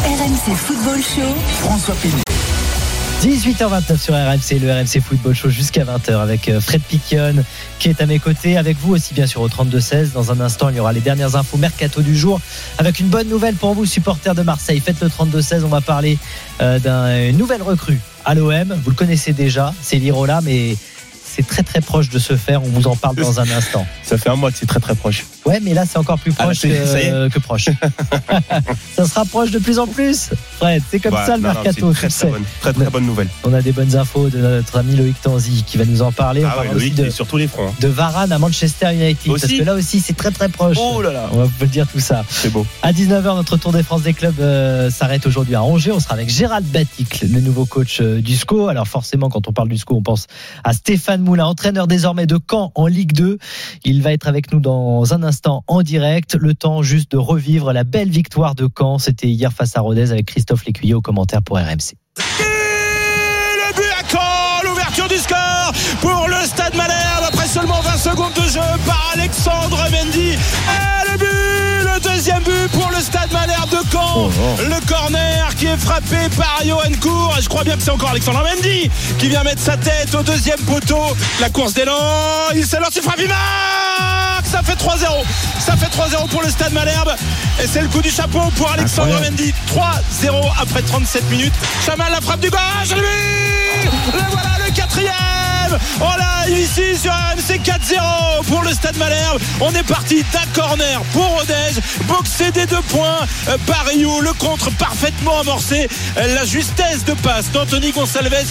RMC 0.00 0.56
Football 0.56 0.98
Show. 0.98 1.34
François 1.60 1.94
Pinault. 1.94 2.27
18h29 3.20 3.98
sur 3.98 4.14
RMC, 4.14 4.60
le 4.60 4.70
RMC 4.72 5.02
Football 5.02 5.34
Show 5.34 5.48
jusqu'à 5.50 5.82
20h 5.84 6.20
avec 6.20 6.48
euh, 6.48 6.60
Fred 6.60 6.80
Piquion 6.82 7.34
qui 7.80 7.88
est 7.88 8.00
à 8.00 8.06
mes 8.06 8.20
côtés, 8.20 8.56
avec 8.56 8.76
vous 8.78 8.94
aussi 8.94 9.12
bien 9.12 9.26
sûr 9.26 9.40
au 9.40 9.48
32-16. 9.48 10.12
Dans 10.12 10.30
un 10.30 10.40
instant, 10.40 10.68
il 10.68 10.76
y 10.76 10.80
aura 10.80 10.92
les 10.92 11.00
dernières 11.00 11.34
infos 11.34 11.56
mercato 11.56 12.00
du 12.00 12.16
jour 12.16 12.40
avec 12.78 13.00
une 13.00 13.08
bonne 13.08 13.28
nouvelle 13.28 13.56
pour 13.56 13.74
vous, 13.74 13.86
supporters 13.86 14.36
de 14.36 14.42
Marseille. 14.42 14.78
Faites 14.78 15.00
le 15.00 15.08
32-16, 15.08 15.64
on 15.64 15.68
va 15.68 15.80
parler 15.80 16.16
euh, 16.60 17.26
d'une 17.26 17.36
nouvelle 17.36 17.62
recrue 17.62 17.98
à 18.24 18.36
l'OM. 18.36 18.72
Vous 18.84 18.90
le 18.90 18.96
connaissez 18.96 19.32
déjà, 19.32 19.74
c'est 19.82 19.96
Lirola, 19.96 20.40
mais 20.44 20.76
c'est 21.24 21.46
très 21.46 21.64
très 21.64 21.80
proche 21.80 22.10
de 22.10 22.20
se 22.20 22.36
faire. 22.36 22.62
On 22.62 22.68
vous 22.68 22.86
en 22.86 22.94
parle 22.94 23.16
dans 23.16 23.40
un 23.40 23.50
instant. 23.50 23.84
Ça 24.04 24.16
fait 24.16 24.30
un 24.30 24.36
mois 24.36 24.52
que 24.52 24.58
c'est 24.58 24.66
très 24.66 24.80
très 24.80 24.94
proche. 24.94 25.24
Ouais, 25.48 25.60
mais 25.62 25.74
là 25.74 25.84
c'est 25.86 25.98
encore 25.98 26.18
plus 26.18 26.32
Ah, 26.38 26.44
proche 26.44 26.60
que, 26.62 27.28
que 27.28 27.38
proche. 27.38 27.68
ça 28.96 29.04
se 29.06 29.14
rapproche 29.14 29.50
de 29.50 29.58
plus 29.58 29.78
en 29.78 29.86
plus. 29.86 30.30
Fred, 30.58 30.82
c'est 30.90 31.00
comme 31.00 31.14
Ouais, 31.14 31.24
ça 31.26 31.36
le 31.36 31.42
non, 31.42 31.48
non, 31.48 31.54
mercato. 31.54 31.92
tu 31.92 32.08
très, 32.08 32.30
bonne, 32.30 32.42
très 32.60 32.72
très 32.72 32.90
bonne 32.90 33.06
nouvelle. 33.06 33.28
On 33.44 33.52
a 33.54 33.62
des 33.62 33.72
bonnes 33.72 33.96
infos 33.96 34.28
de 34.28 34.38
notre 34.38 34.78
ami 34.78 34.94
Loïc 34.96 35.20
Tanzi 35.22 35.64
qui 35.66 35.78
va 35.78 35.84
nous 35.84 36.02
en 36.02 36.12
parler. 36.12 36.44
On 36.44 36.48
Ah 36.48 36.50
ouais, 36.50 36.54
parlera 36.56 36.74
aussi 36.76 36.90
Loïc, 36.90 36.94
de, 37.06 37.10
sur 37.10 37.26
tous 37.26 37.36
les 37.38 37.48
fronts. 37.48 37.68
hein. 37.68 37.74
de 37.80 37.88
Varane 37.88 38.32
à 38.32 38.38
Manchester 38.38 38.92
United. 38.92 39.32
Aussi 39.32 39.40
Parce 39.46 39.58
que 39.58 39.64
là 39.64 39.74
aussi, 39.74 40.00
c'est 40.00 40.16
très 40.16 40.30
très 40.30 40.48
proche. 40.48 40.76
Oh 40.80 41.00
là 41.02 41.12
là, 41.12 41.28
On 41.32 41.38
va 41.38 41.44
vous 41.44 41.50
le 41.60 41.66
dire 41.66 41.86
tout 41.86 42.00
ça. 42.00 42.24
c'est 42.28 42.50
beau. 42.52 42.66
À 42.82 42.92
19h, 42.92 43.22
notre 43.36 43.56
Tour 43.56 43.72
des 43.72 43.82
France 43.82 44.02
des 44.02 44.12
clubs 44.14 44.38
euh, 44.40 44.90
s'arrête 44.90 45.26
aujourd'hui 45.26 45.54
à 45.54 45.62
Angers. 45.62 45.92
On 45.92 46.00
sera 46.00 46.14
avec 46.14 46.28
Gérald 46.28 46.66
Baticle, 46.66 47.26
le 47.30 47.40
nouveau 47.40 47.64
coach 47.64 47.98
euh, 48.00 48.20
du 48.20 48.36
SCO. 48.36 48.68
Alors 48.68 48.86
forcément, 48.86 49.28
quand 49.28 49.48
on 49.48 49.52
parle 49.52 49.68
du 49.68 49.78
SCO, 49.78 49.96
on 49.96 50.02
pense 50.02 50.26
à 50.64 50.72
Stéphane 50.72 51.22
Moulin, 51.22 51.46
entraîneur 51.46 51.86
désormais 51.86 52.26
de 52.26 52.38
Caen 52.50 52.72
en 52.74 52.86
Ligue 52.86 53.12
2. 53.12 53.38
Il 53.84 54.02
va 54.02 54.12
être 54.12 54.28
avec 54.28 54.52
nous 54.52 54.60
dans 54.60 55.14
un 55.14 55.22
instant 55.22 55.37
en 55.46 55.82
direct. 55.82 56.34
Le 56.34 56.54
temps 56.54 56.82
juste 56.82 57.12
de 57.12 57.16
revivre 57.16 57.72
la 57.72 57.84
belle 57.84 58.10
victoire 58.10 58.54
de 58.54 58.68
Caen. 58.76 58.98
C'était 58.98 59.28
hier 59.28 59.52
face 59.52 59.76
à 59.76 59.80
Rodez 59.80 60.10
avec 60.10 60.26
Christophe 60.26 60.64
Lécuyer 60.64 60.94
au 60.94 61.00
commentaire 61.00 61.42
pour 61.42 61.56
RMC. 61.56 61.94
Le 62.16 63.74
but 63.74 63.92
à 63.98 64.08
Caen, 64.08 64.68
l'ouverture 64.68 65.08
du 65.08 65.16
score 65.16 65.72
pour 66.00 66.28
le 66.28 66.46
Stade 66.46 66.74
Malherbe 66.74 67.24
après 67.28 67.46
seulement 67.46 67.80
20 67.80 67.96
secondes 67.96 68.34
de 68.34 68.48
jeu 68.48 68.60
par 68.86 69.12
Alexandre 69.14 69.78
Mendy. 69.90 70.36
Le 74.26 74.86
corner 74.86 75.54
qui 75.56 75.66
est 75.66 75.76
frappé 75.76 76.16
par 76.36 76.60
Johan 76.64 76.90
Cour. 77.00 77.36
Je 77.40 77.48
crois 77.48 77.62
bien 77.62 77.76
que 77.76 77.82
c'est 77.82 77.90
encore 77.90 78.10
Alexandre 78.10 78.42
Mendy 78.42 78.90
qui 79.18 79.28
vient 79.28 79.44
mettre 79.44 79.62
sa 79.62 79.76
tête 79.76 80.12
au 80.14 80.22
deuxième 80.22 80.58
poteau. 80.60 81.16
La 81.40 81.50
course 81.50 81.74
d'élan, 81.74 81.92
il 82.54 82.66
s'est 82.66 82.80
lancé, 82.80 82.94
il 82.96 83.02
frappe, 83.02 83.20
il 83.20 83.28
marque 83.28 84.46
Ça 84.46 84.62
fait 84.62 84.74
3-0. 84.74 85.24
Ça 85.60 85.76
fait 85.76 85.86
3-0 85.86 86.28
pour 86.30 86.42
le 86.42 86.50
Stade 86.50 86.72
Malherbe. 86.72 87.14
Et 87.62 87.66
c'est 87.68 87.80
le 87.80 87.88
coup 87.88 88.02
du 88.02 88.10
chapeau 88.10 88.40
pour 88.56 88.70
Alexandre. 88.72 89.20
Mendy. 89.20 89.54
3-0 89.68 90.32
après 90.60 90.82
37 90.82 91.30
minutes. 91.30 91.54
Chamal 91.86 92.10
la 92.10 92.20
frappe 92.20 92.40
du 92.40 92.50
gauche. 92.50 92.96
Lui 92.96 93.47
Le 93.84 94.30
voilà 94.30 94.66
le 94.66 94.72
quatrième 94.74 95.78
Oh 96.00 96.04
là, 96.18 96.48
ici 96.48 96.96
sur 96.96 97.12
AMC 97.12 97.60
4-0 97.62 98.46
pour 98.46 98.62
le 98.62 98.70
Stade 98.70 98.96
Malherbe. 98.96 99.40
On 99.60 99.70
est 99.72 99.82
parti 99.86 100.22
d'un 100.32 100.46
corner 100.54 101.00
pour 101.12 101.26
Rodez. 101.38 101.80
Boxé 102.06 102.50
des 102.52 102.66
deux 102.66 102.82
points 102.88 103.18
euh, 103.48 103.56
par 103.66 103.84
Rioux. 103.86 104.20
Le 104.20 104.32
contre 104.34 104.70
parfaitement 104.76 105.40
amorcé. 105.40 105.88
Euh, 106.16 106.34
La 106.34 106.44
justesse 106.44 107.04
de 107.04 107.14
passe 107.14 107.50
d'Anthony 107.52 107.90
Gonçalves. 107.92 108.46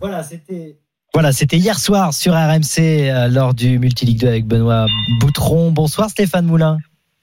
Voilà, 0.00 0.22
c'était. 0.22 0.76
Voilà, 1.14 1.32
c'était 1.32 1.56
hier 1.56 1.78
soir 1.78 2.14
sur 2.14 2.34
RMC 2.34 2.78
euh, 2.78 3.28
lors 3.28 3.54
du 3.54 3.78
Multiligue 3.78 4.20
2 4.20 4.28
avec 4.28 4.46
Benoît 4.46 4.86
Boutron. 5.20 5.70
Bonsoir 5.72 6.10
Stéphane 6.10 6.46
Moulin. 6.46 6.78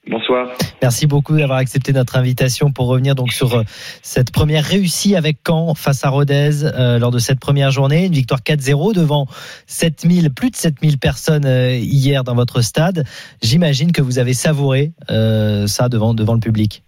Bonsoir. 0.08 0.50
Merci 0.84 1.08
beaucoup 1.08 1.36
d'avoir 1.36 1.58
accepté 1.58 1.92
notre 1.92 2.16
invitation 2.16 2.72
pour 2.72 2.88
revenir 2.88 3.16
donc 3.16 3.32
sur 3.32 3.56
euh, 3.56 3.64
cette 4.04 4.32
première 4.32 4.64
réussie 4.64 5.16
avec 5.16 5.38
Caen 5.46 5.74
face 5.74 6.06
à 6.06 6.10
Rodez 6.10 6.64
euh, 6.64 7.00
lors 7.00 7.10
de 7.10 7.18
cette 7.18 7.40
première 7.40 7.72
journée. 7.72 8.06
Une 8.06 8.14
victoire 8.14 8.42
4-0 8.42 8.94
devant 8.94 9.26
7000, 9.66 10.32
plus 10.32 10.52
de 10.52 10.56
7000 10.56 11.00
personnes 11.00 11.46
euh, 11.46 11.76
hier 11.76 12.24
dans 12.24 12.36
votre 12.36 12.62
stade. 12.62 13.04
J'imagine 13.42 13.92
que 13.92 14.04
vous 14.04 14.20
avez 14.20 14.34
savouré 14.34 14.92
euh, 15.10 15.66
ça 15.66 15.90
devant, 15.90 16.14
devant 16.14 16.36
le 16.36 16.40
public. 16.40 16.84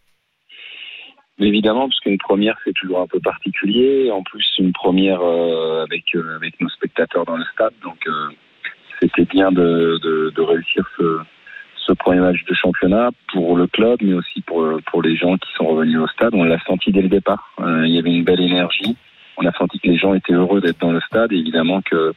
Évidemment, 1.39 1.87
parce 1.87 1.99
qu'une 2.01 2.19
première, 2.19 2.55
c'est 2.65 2.73
toujours 2.73 3.01
un 3.01 3.07
peu 3.07 3.19
particulier. 3.19 4.11
En 4.11 4.21
plus, 4.21 4.45
une 4.59 4.73
première 4.73 5.21
avec, 5.21 6.03
avec 6.35 6.59
nos 6.59 6.69
spectateurs 6.69 7.25
dans 7.25 7.37
le 7.37 7.45
stade. 7.53 7.73
Donc, 7.83 8.07
c'était 8.99 9.25
bien 9.25 9.51
de, 9.51 9.99
de, 10.01 10.33
de 10.35 10.41
réussir 10.41 10.83
ce, 10.97 11.19
ce 11.87 11.93
premier 11.93 12.19
match 12.19 12.43
de 12.47 12.53
championnat 12.53 13.09
pour 13.31 13.57
le 13.57 13.67
club, 13.67 13.99
mais 14.01 14.13
aussi 14.13 14.41
pour, 14.41 14.65
pour 14.91 15.01
les 15.01 15.15
gens 15.15 15.37
qui 15.37 15.49
sont 15.55 15.65
revenus 15.65 15.99
au 15.99 16.07
stade. 16.07 16.33
On 16.33 16.43
l'a 16.43 16.59
senti 16.65 16.91
dès 16.91 17.01
le 17.01 17.09
départ. 17.09 17.53
Euh, 17.59 17.87
il 17.87 17.93
y 17.93 17.97
avait 17.97 18.11
une 18.11 18.23
belle 18.23 18.41
énergie. 18.41 18.97
On 19.37 19.45
a 19.45 19.53
senti 19.53 19.79
que 19.79 19.87
les 19.87 19.97
gens 19.97 20.13
étaient 20.13 20.33
heureux 20.33 20.61
d'être 20.61 20.79
dans 20.81 20.91
le 20.91 20.99
stade. 21.01 21.31
Et 21.31 21.37
évidemment 21.37 21.81
que 21.81 22.13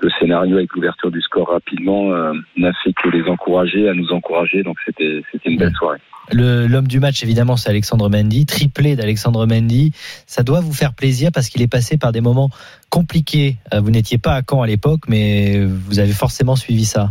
le 0.00 0.10
scénario 0.18 0.56
avec 0.56 0.72
l'ouverture 0.74 1.10
du 1.10 1.20
score 1.20 1.48
rapidement 1.48 2.12
euh, 2.12 2.32
n'a 2.56 2.72
fait 2.84 2.92
que 2.92 3.08
les 3.08 3.28
encourager, 3.28 3.88
à 3.88 3.94
nous 3.94 4.12
encourager. 4.12 4.62
Donc, 4.62 4.78
c'était 4.86 5.22
une 5.44 5.58
belle 5.58 5.74
soirée. 5.74 5.98
L'homme 6.32 6.86
du 6.86 7.00
match, 7.00 7.22
évidemment, 7.24 7.56
c'est 7.56 7.68
Alexandre 7.68 8.08
Mendy, 8.08 8.46
triplé 8.46 8.94
d'Alexandre 8.94 9.44
Mendy. 9.44 9.92
Ça 10.26 10.44
doit 10.44 10.60
vous 10.60 10.72
faire 10.72 10.94
plaisir 10.94 11.30
parce 11.34 11.48
qu'il 11.48 11.62
est 11.62 11.70
passé 11.70 11.98
par 11.98 12.12
des 12.12 12.20
moments 12.20 12.48
compliqués. 12.90 13.56
Euh, 13.74 13.80
Vous 13.80 13.90
n'étiez 13.90 14.18
pas 14.18 14.34
à 14.34 14.42
Caen 14.48 14.62
à 14.62 14.66
l'époque, 14.66 15.02
mais 15.08 15.64
vous 15.64 15.98
avez 15.98 16.12
forcément 16.12 16.54
suivi 16.54 16.84
ça. 16.84 17.10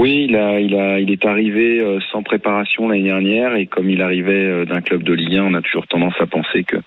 Oui, 0.00 0.24
il, 0.30 0.36
a, 0.36 0.58
il, 0.58 0.74
a, 0.76 0.98
il 0.98 1.10
est 1.12 1.26
arrivé 1.26 1.78
euh, 1.78 2.00
sans 2.10 2.22
préparation 2.22 2.88
l'année 2.88 3.02
dernière 3.02 3.54
et 3.54 3.66
comme 3.66 3.90
il 3.90 4.00
arrivait 4.00 4.46
euh, 4.46 4.64
d'un 4.64 4.80
club 4.80 5.02
de 5.02 5.12
Ligue 5.12 5.36
1, 5.36 5.44
on 5.44 5.52
a 5.52 5.60
toujours 5.60 5.86
tendance 5.86 6.14
à 6.20 6.26
penser 6.26 6.64
que 6.64 6.78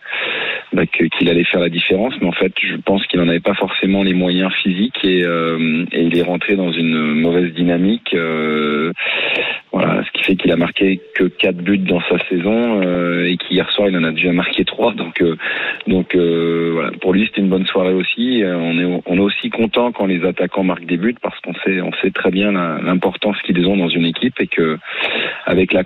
bah, 0.73 0.87
qu'il 0.87 1.29
allait 1.29 1.43
faire 1.43 1.59
la 1.59 1.69
différence, 1.69 2.15
mais 2.19 2.27
en 2.27 2.31
fait, 2.31 2.51
je 2.59 2.75
pense 2.77 3.05
qu'il 3.05 3.19
n'en 3.19 3.27
avait 3.27 3.39
pas 3.39 3.53
forcément 3.53 4.01
les 4.01 4.15
moyens 4.15 4.51
physiques 4.63 4.97
et, 5.05 5.23
euh, 5.23 5.85
et 5.91 6.01
il 6.01 6.17
est 6.17 6.23
rentré 6.23 6.55
dans 6.55 6.71
une 6.71 7.13
mauvaise 7.13 7.53
dynamique. 7.53 8.15
euh, 8.15 8.91
voilà, 9.85 10.03
ce 10.03 10.11
qui 10.11 10.23
fait 10.23 10.35
qu'il 10.35 10.51
a 10.51 10.55
marqué 10.55 11.01
que 11.15 11.25
quatre 11.25 11.57
buts 11.57 11.77
dans 11.77 12.01
sa 12.01 12.17
saison 12.29 12.81
euh, 12.81 13.25
et 13.25 13.37
qu'hier 13.37 13.69
soir 13.71 13.89
il 13.89 13.97
en 13.97 14.03
a 14.03 14.11
déjà 14.11 14.31
marqué 14.31 14.63
trois. 14.63 14.93
Donc, 14.93 15.21
euh, 15.21 15.35
donc 15.87 16.15
euh, 16.15 16.71
voilà, 16.73 16.91
pour 17.01 17.13
lui 17.13 17.25
c'était 17.25 17.41
une 17.41 17.49
bonne 17.49 17.65
soirée 17.65 17.93
aussi. 17.93 18.43
Euh, 18.43 18.55
on 18.57 18.79
est 18.79 19.01
on 19.05 19.17
est 19.17 19.21
aussi 19.21 19.49
content 19.49 19.91
quand 19.91 20.05
les 20.05 20.25
attaquants 20.25 20.63
marquent 20.63 20.85
des 20.85 20.97
buts 20.97 21.15
parce 21.21 21.39
qu'on 21.41 21.53
sait 21.65 21.81
on 21.81 21.91
sait 22.01 22.11
très 22.11 22.31
bien 22.31 22.51
l'importance 22.51 23.41
qu'ils 23.41 23.65
ont 23.67 23.77
dans 23.77 23.89
une 23.89 24.05
équipe 24.05 24.39
et 24.39 24.47
que 24.47 24.77
avec 25.45 25.73
la 25.73 25.83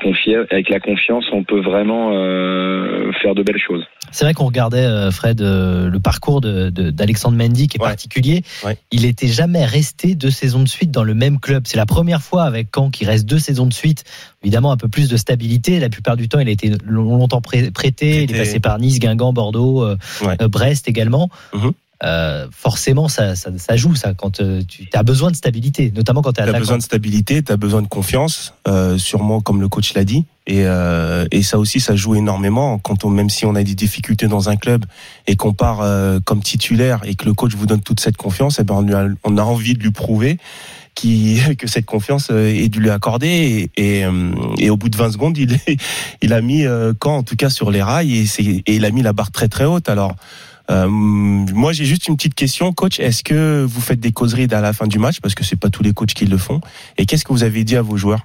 avec 0.51 0.69
la 0.69 0.79
confiance 0.79 1.27
on 1.31 1.43
peut 1.43 1.59
vraiment 1.59 2.11
euh, 2.13 3.11
faire 3.13 3.35
de 3.35 3.43
belles 3.43 3.59
choses. 3.59 3.85
C'est 4.11 4.25
vrai 4.25 4.33
qu'on 4.33 4.45
regardait, 4.45 4.85
euh, 4.85 5.11
Fred, 5.11 5.41
euh, 5.41 5.89
le 5.89 5.99
parcours 5.99 6.41
de- 6.41 6.69
de- 6.69 6.89
d'Alexandre 6.91 7.37
Mendy 7.37 7.67
qui 7.67 7.77
est 7.77 7.81
Ouais. 7.81 7.87
particulier. 7.89 8.43
Ouais. 8.65 8.77
Il 8.91 9.05
était 9.05 9.27
jamais 9.27 9.65
resté 9.65 10.15
deux 10.15 10.31
saisons 10.31 10.63
de 10.63 10.67
suite 10.69 10.91
dans 10.91 11.03
le 11.03 11.13
même 11.13 11.39
club. 11.39 11.63
C'est 11.67 11.77
la 11.77 11.85
première 11.85 12.21
fois 12.21 12.43
avec 12.43 12.69
Caen 12.73 12.89
qu'il 12.89 13.07
reste 13.07 13.25
deux 13.25 13.39
saisons 13.39 13.65
de 13.65 13.73
suite. 13.73 14.03
Évidemment, 14.43 14.71
un 14.71 14.77
peu 14.77 14.87
plus 14.87 15.09
de 15.09 15.17
stabilité. 15.17 15.79
La 15.79 15.89
plupart 15.89 16.15
du 16.15 16.29
temps, 16.29 16.39
il 16.39 16.47
a 16.47 16.51
été 16.51 16.71
long- 16.85 17.17
longtemps 17.17 17.41
prêté. 17.41 18.23
Il 18.23 18.33
est 18.33 18.37
passé 18.37 18.59
par 18.59 18.79
Nice, 18.79 18.99
Guingamp, 18.99 19.33
Bordeaux, 19.33 19.85
Ouais. 19.85 20.37
euh, 20.41 20.47
Brest 20.47 20.87
également. 20.87 21.29
Mhm. 21.53 21.71
Euh, 22.03 22.47
forcément, 22.51 23.07
ça, 23.07 23.35
ça, 23.35 23.49
ça 23.57 23.75
joue 23.75 23.95
ça 23.95 24.13
quand 24.13 24.39
euh, 24.39 24.61
tu 24.67 24.87
as 24.93 25.03
besoin 25.03 25.31
de 25.31 25.35
stabilité, 25.35 25.91
notamment 25.95 26.21
quand 26.21 26.33
tu 26.33 26.41
as 26.41 26.43
attaquant. 26.43 26.59
besoin 26.59 26.77
de 26.77 26.83
stabilité, 26.83 27.41
tu 27.41 27.51
as 27.51 27.57
besoin 27.57 27.81
de 27.81 27.87
confiance, 27.87 28.53
euh, 28.67 28.97
sûrement 28.97 29.41
comme 29.41 29.61
le 29.61 29.67
coach 29.67 29.93
l'a 29.95 30.03
dit. 30.03 30.25
Et, 30.45 30.61
euh, 30.65 31.25
et 31.31 31.43
ça 31.43 31.59
aussi, 31.59 31.79
ça 31.79 31.95
joue 31.95 32.15
énormément. 32.15 32.79
Quand 32.79 33.03
on, 33.03 33.09
même 33.09 33.29
si 33.29 33.45
on 33.45 33.55
a 33.55 33.63
des 33.63 33.75
difficultés 33.75 34.27
dans 34.27 34.47
un 34.47 34.55
club 34.55 34.85
et 35.27 35.35
qu'on 35.35 35.53
part 35.53 35.81
euh, 35.81 36.19
comme 36.23 36.41
titulaire 36.41 37.01
et 37.03 37.15
que 37.15 37.25
le 37.25 37.33
coach 37.33 37.53
vous 37.55 37.65
donne 37.65 37.81
toute 37.81 37.99
cette 37.99 38.15
confiance, 38.15 38.59
eh 38.59 38.63
ben 38.63 38.75
on, 38.75 38.93
a, 38.93 39.09
on 39.25 39.37
a 39.37 39.41
envie 39.41 39.73
de 39.73 39.83
lui 39.83 39.91
prouver 39.91 40.37
qui, 40.95 41.39
que 41.57 41.67
cette 41.67 41.85
confiance 41.85 42.29
euh, 42.31 42.47
est 42.47 42.69
de 42.69 42.79
lui 42.79 42.89
accorder. 42.89 43.69
Et, 43.75 43.99
et, 43.99 44.05
et 44.59 44.69
au 44.69 44.77
bout 44.77 44.89
de 44.89 44.95
20 44.95 45.11
secondes, 45.11 45.37
il, 45.37 45.59
il 46.21 46.31
a 46.31 46.41
mis 46.41 46.65
euh, 46.65 46.93
quand 46.97 47.17
en 47.17 47.23
tout 47.23 47.35
cas 47.35 47.49
sur 47.49 47.69
les 47.69 47.83
rails 47.83 48.15
et, 48.15 48.25
et 48.65 48.75
il 48.75 48.85
a 48.85 48.91
mis 48.91 49.01
la 49.01 49.13
barre 49.13 49.31
très 49.31 49.49
très 49.49 49.65
haute. 49.65 49.89
Alors 49.89 50.15
euh, 50.69 50.87
moi, 50.89 51.71
j'ai 51.73 51.85
juste 51.85 52.07
une 52.07 52.15
petite 52.17 52.35
question, 52.35 52.73
coach. 52.73 52.99
Est-ce 52.99 53.23
que 53.23 53.63
vous 53.63 53.81
faites 53.81 53.99
des 53.99 54.11
causeries 54.11 54.47
à 54.51 54.61
la 54.61 54.73
fin 54.73 54.87
du 54.87 54.99
match? 54.99 55.19
Parce 55.21 55.35
que 55.35 55.43
c'est 55.43 55.59
pas 55.59 55.69
tous 55.69 55.83
les 55.83 55.93
coachs 55.93 56.13
qui 56.13 56.25
le 56.25 56.37
font 56.37 56.61
Et 56.97 57.05
qu'est-ce 57.05 57.23
que 57.25 57.33
vous 57.33 57.43
avez 57.43 57.63
dit 57.63 57.75
à 57.77 57.81
vos 57.81 57.97
joueurs? 57.97 58.21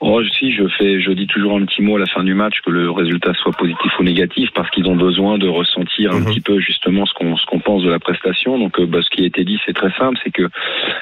Oh, 0.00 0.20
si, 0.38 0.52
je 0.52 0.68
fais, 0.78 1.00
je 1.00 1.10
dis 1.12 1.26
toujours 1.26 1.56
un 1.56 1.64
petit 1.64 1.80
mot 1.80 1.96
à 1.96 1.98
la 1.98 2.06
fin 2.06 2.22
du 2.22 2.34
match 2.34 2.60
que 2.64 2.70
le 2.70 2.90
résultat 2.90 3.32
soit 3.42 3.52
positif 3.52 3.90
ou 3.98 4.02
négatif 4.02 4.50
parce 4.54 4.68
qu'ils 4.70 4.86
ont 4.86 4.94
besoin 4.94 5.38
de 5.38 5.48
ressentir 5.48 6.12
un 6.12 6.20
Mhm. 6.20 6.26
petit 6.26 6.40
peu 6.42 6.60
justement 6.60 7.06
ce 7.06 7.14
qu'on 7.14 7.34
ce 7.38 7.46
qu'on 7.46 7.60
pense 7.60 7.82
de 7.82 7.88
la 7.88 7.98
prestation. 7.98 8.58
Donc, 8.58 8.78
euh, 8.78 8.84
bah, 8.86 8.98
ce 9.02 9.08
qui 9.08 9.22
a 9.22 9.26
été 9.26 9.42
dit, 9.44 9.58
c'est 9.64 9.72
très 9.72 9.90
simple, 9.98 10.18
c'est 10.22 10.30
que 10.30 10.48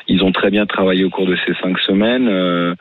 ils 0.07 0.23
ont 0.23 0.31
très 0.31 0.51
bien 0.51 0.65
travaillé 0.65 1.03
au 1.05 1.11
cours 1.11 1.27
de 1.27 1.37
ces 1.45 1.55
cinq 1.61 1.77
semaines. 1.81 2.29
Euh, 2.29 2.77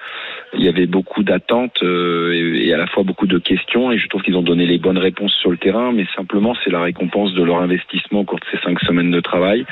il 0.64 0.68
y 0.68 0.70
avait 0.70 0.88
beaucoup 0.88 1.24
d'attentes 1.24 1.84
euh, 1.84 2.32
et, 2.34 2.68
et 2.68 2.74
à 2.74 2.78
la 2.78 2.88
fois 2.88 3.04
beaucoup 3.04 3.28
de 3.28 3.38
questions 3.38 3.92
et 3.92 3.98
je 3.98 4.08
trouve 4.08 4.22
qu'ils 4.22 4.38
ont 4.38 4.42
donné 4.42 4.66
les 4.66 4.78
bonnes 4.78 4.98
réponses 4.98 5.34
sur 5.42 5.52
le 5.52 5.58
terrain. 5.58 5.92
Mais 5.92 6.06
simplement, 6.16 6.56
c'est 6.64 6.70
la 6.72 6.82
récompense 6.82 7.34
de 7.34 7.44
leur 7.44 7.62
investissement 7.62 8.22
au 8.22 8.24
cours 8.24 8.40
de 8.40 8.46
ces 8.52 8.58
cinq 8.64 8.80
semaines 8.82 9.12
de 9.12 9.20
travail 9.20 9.66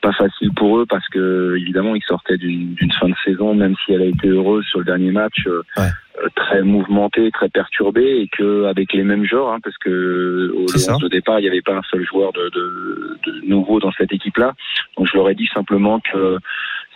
pas 0.00 0.12
facile 0.12 0.50
pour 0.56 0.78
eux 0.80 0.84
parce 0.84 1.06
que 1.10 1.56
évidemment 1.60 1.94
ils 1.94 2.02
sortaient 2.02 2.36
d'une 2.36 2.90
fin 2.98 3.08
de 3.08 3.14
saison 3.24 3.54
même 3.54 3.76
si 3.84 3.92
elle 3.92 4.02
a 4.02 4.06
été 4.06 4.26
heureuse 4.26 4.64
sur 4.66 4.80
le 4.80 4.84
dernier 4.84 5.12
match 5.12 5.46
euh, 5.46 5.62
Ouais. 5.76 5.84
euh, 6.24 6.28
très 6.34 6.62
mouvementée 6.62 7.30
très 7.30 7.48
perturbée 7.48 8.18
et 8.22 8.26
que 8.26 8.64
avec 8.64 8.92
les 8.94 9.04
mêmes 9.04 9.24
joueurs 9.24 9.52
hein, 9.52 9.60
parce 9.62 9.78
que 9.78 10.52
au 10.56 10.66
C'est 10.66 10.78
ça. 10.80 10.96
11 10.96 11.02
de 11.02 11.08
départ 11.08 11.38
il 11.38 11.42
n'y 11.42 11.48
avait 11.48 11.62
pas 11.62 11.76
un 11.76 11.82
seul 11.88 12.04
joueur 12.04 12.32
de, 12.32 12.50
de, 12.50 13.16
de 13.26 13.46
nouveau 13.46 13.78
dans 13.78 13.92
cette 13.92 14.12
équipe 14.12 14.38
là 14.38 14.54
donc 14.96 15.06
je 15.06 15.16
leur 15.16 15.30
ai 15.30 15.36
dit 15.36 15.48
simplement 15.54 16.00
que 16.00 16.36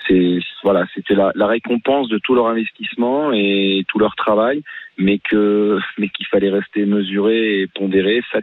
c'est 0.06 0.38
voilà 0.62 0.84
c'était 0.94 1.14
la, 1.14 1.32
la 1.34 1.46
récompense 1.46 2.08
de 2.08 2.18
tout 2.18 2.34
leur 2.34 2.46
investissement 2.48 3.32
et 3.32 3.84
tout 3.88 3.98
leur 3.98 4.14
travail 4.16 4.62
mais 4.98 5.18
que 5.18 5.78
mais 5.98 6.08
qu'il 6.08 6.26
fallait 6.26 6.50
rester 6.50 6.84
mesuré 6.86 7.60
et 7.60 7.66
pondéré 7.66 8.22
ça 8.32 8.40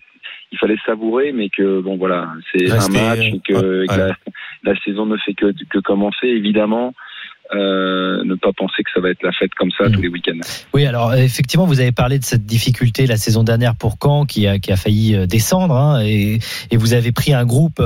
il 0.51 0.57
fallait 0.57 0.77
savourer 0.85 1.31
mais 1.31 1.49
que 1.49 1.81
bon 1.81 1.97
voilà 1.97 2.29
c'est 2.51 2.71
un 2.71 2.87
match 2.89 3.19
et 3.19 3.41
que, 3.45 3.85
la, 3.87 4.15
la 4.63 4.79
saison 4.81 5.05
ne 5.05 5.17
fait 5.17 5.33
que, 5.33 5.51
que 5.69 5.79
commencer. 5.79 6.27
Évidemment 6.27 6.93
euh, 7.53 8.23
ne 8.23 8.35
pas 8.35 8.51
penser 8.55 8.83
que 8.83 8.89
ça 8.93 9.01
va 9.01 9.09
être 9.09 9.21
la 9.23 9.31
fête 9.31 9.53
comme 9.55 9.69
ça 9.77 9.89
Mm. 9.89 9.91
tous 9.91 10.01
les 10.01 10.07
week-ends 10.07 10.39
Oui, 10.73 10.85
alors 10.85 11.13
effectivement, 11.13 11.65
vous 11.65 11.79
avez 11.81 11.91
parlé 11.91 12.17
de 12.19 12.23
cette 12.23 12.45
difficulté 12.45 13.05
la 13.05 13.17
saison 13.17 13.43
dernière 13.43 13.75
pour 13.75 13.97
Caen 14.01 14.25
qui 14.25 14.47
a, 14.47 14.59
qui 14.59 14.71
a 14.71 14.77
failli 14.77 15.15
euh, 15.15 15.25
descendre 15.27 15.75
hein, 15.75 16.01
et, 16.03 16.39
et 16.71 16.77
vous 16.77 16.93
avez 16.93 17.11
pris 17.11 17.33
un 17.33 17.45
groupe. 17.45 17.81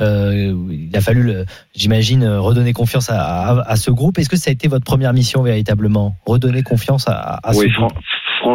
euh, 0.00 0.54
il 0.70 0.96
a 0.96 1.00
fallu, 1.00 1.32
j'imagine, 1.74 2.22
euh, 2.24 2.40
redonner 2.40 2.72
confiance 2.72 3.10
à, 3.10 3.20
à, 3.20 3.70
à 3.70 3.76
ce 3.76 3.90
groupe. 3.90 4.18
Est-ce 4.18 4.28
que 4.28 4.36
ça 4.36 4.50
a 4.50 4.52
été 4.52 4.68
votre 4.68 4.84
première 4.84 5.12
mission 5.12 5.42
véritablement, 5.42 6.16
redonner 6.26 6.62
confiance 6.62 7.06
à, 7.08 7.38
à 7.42 7.52
ce 7.52 7.58
groupe? 7.66 7.92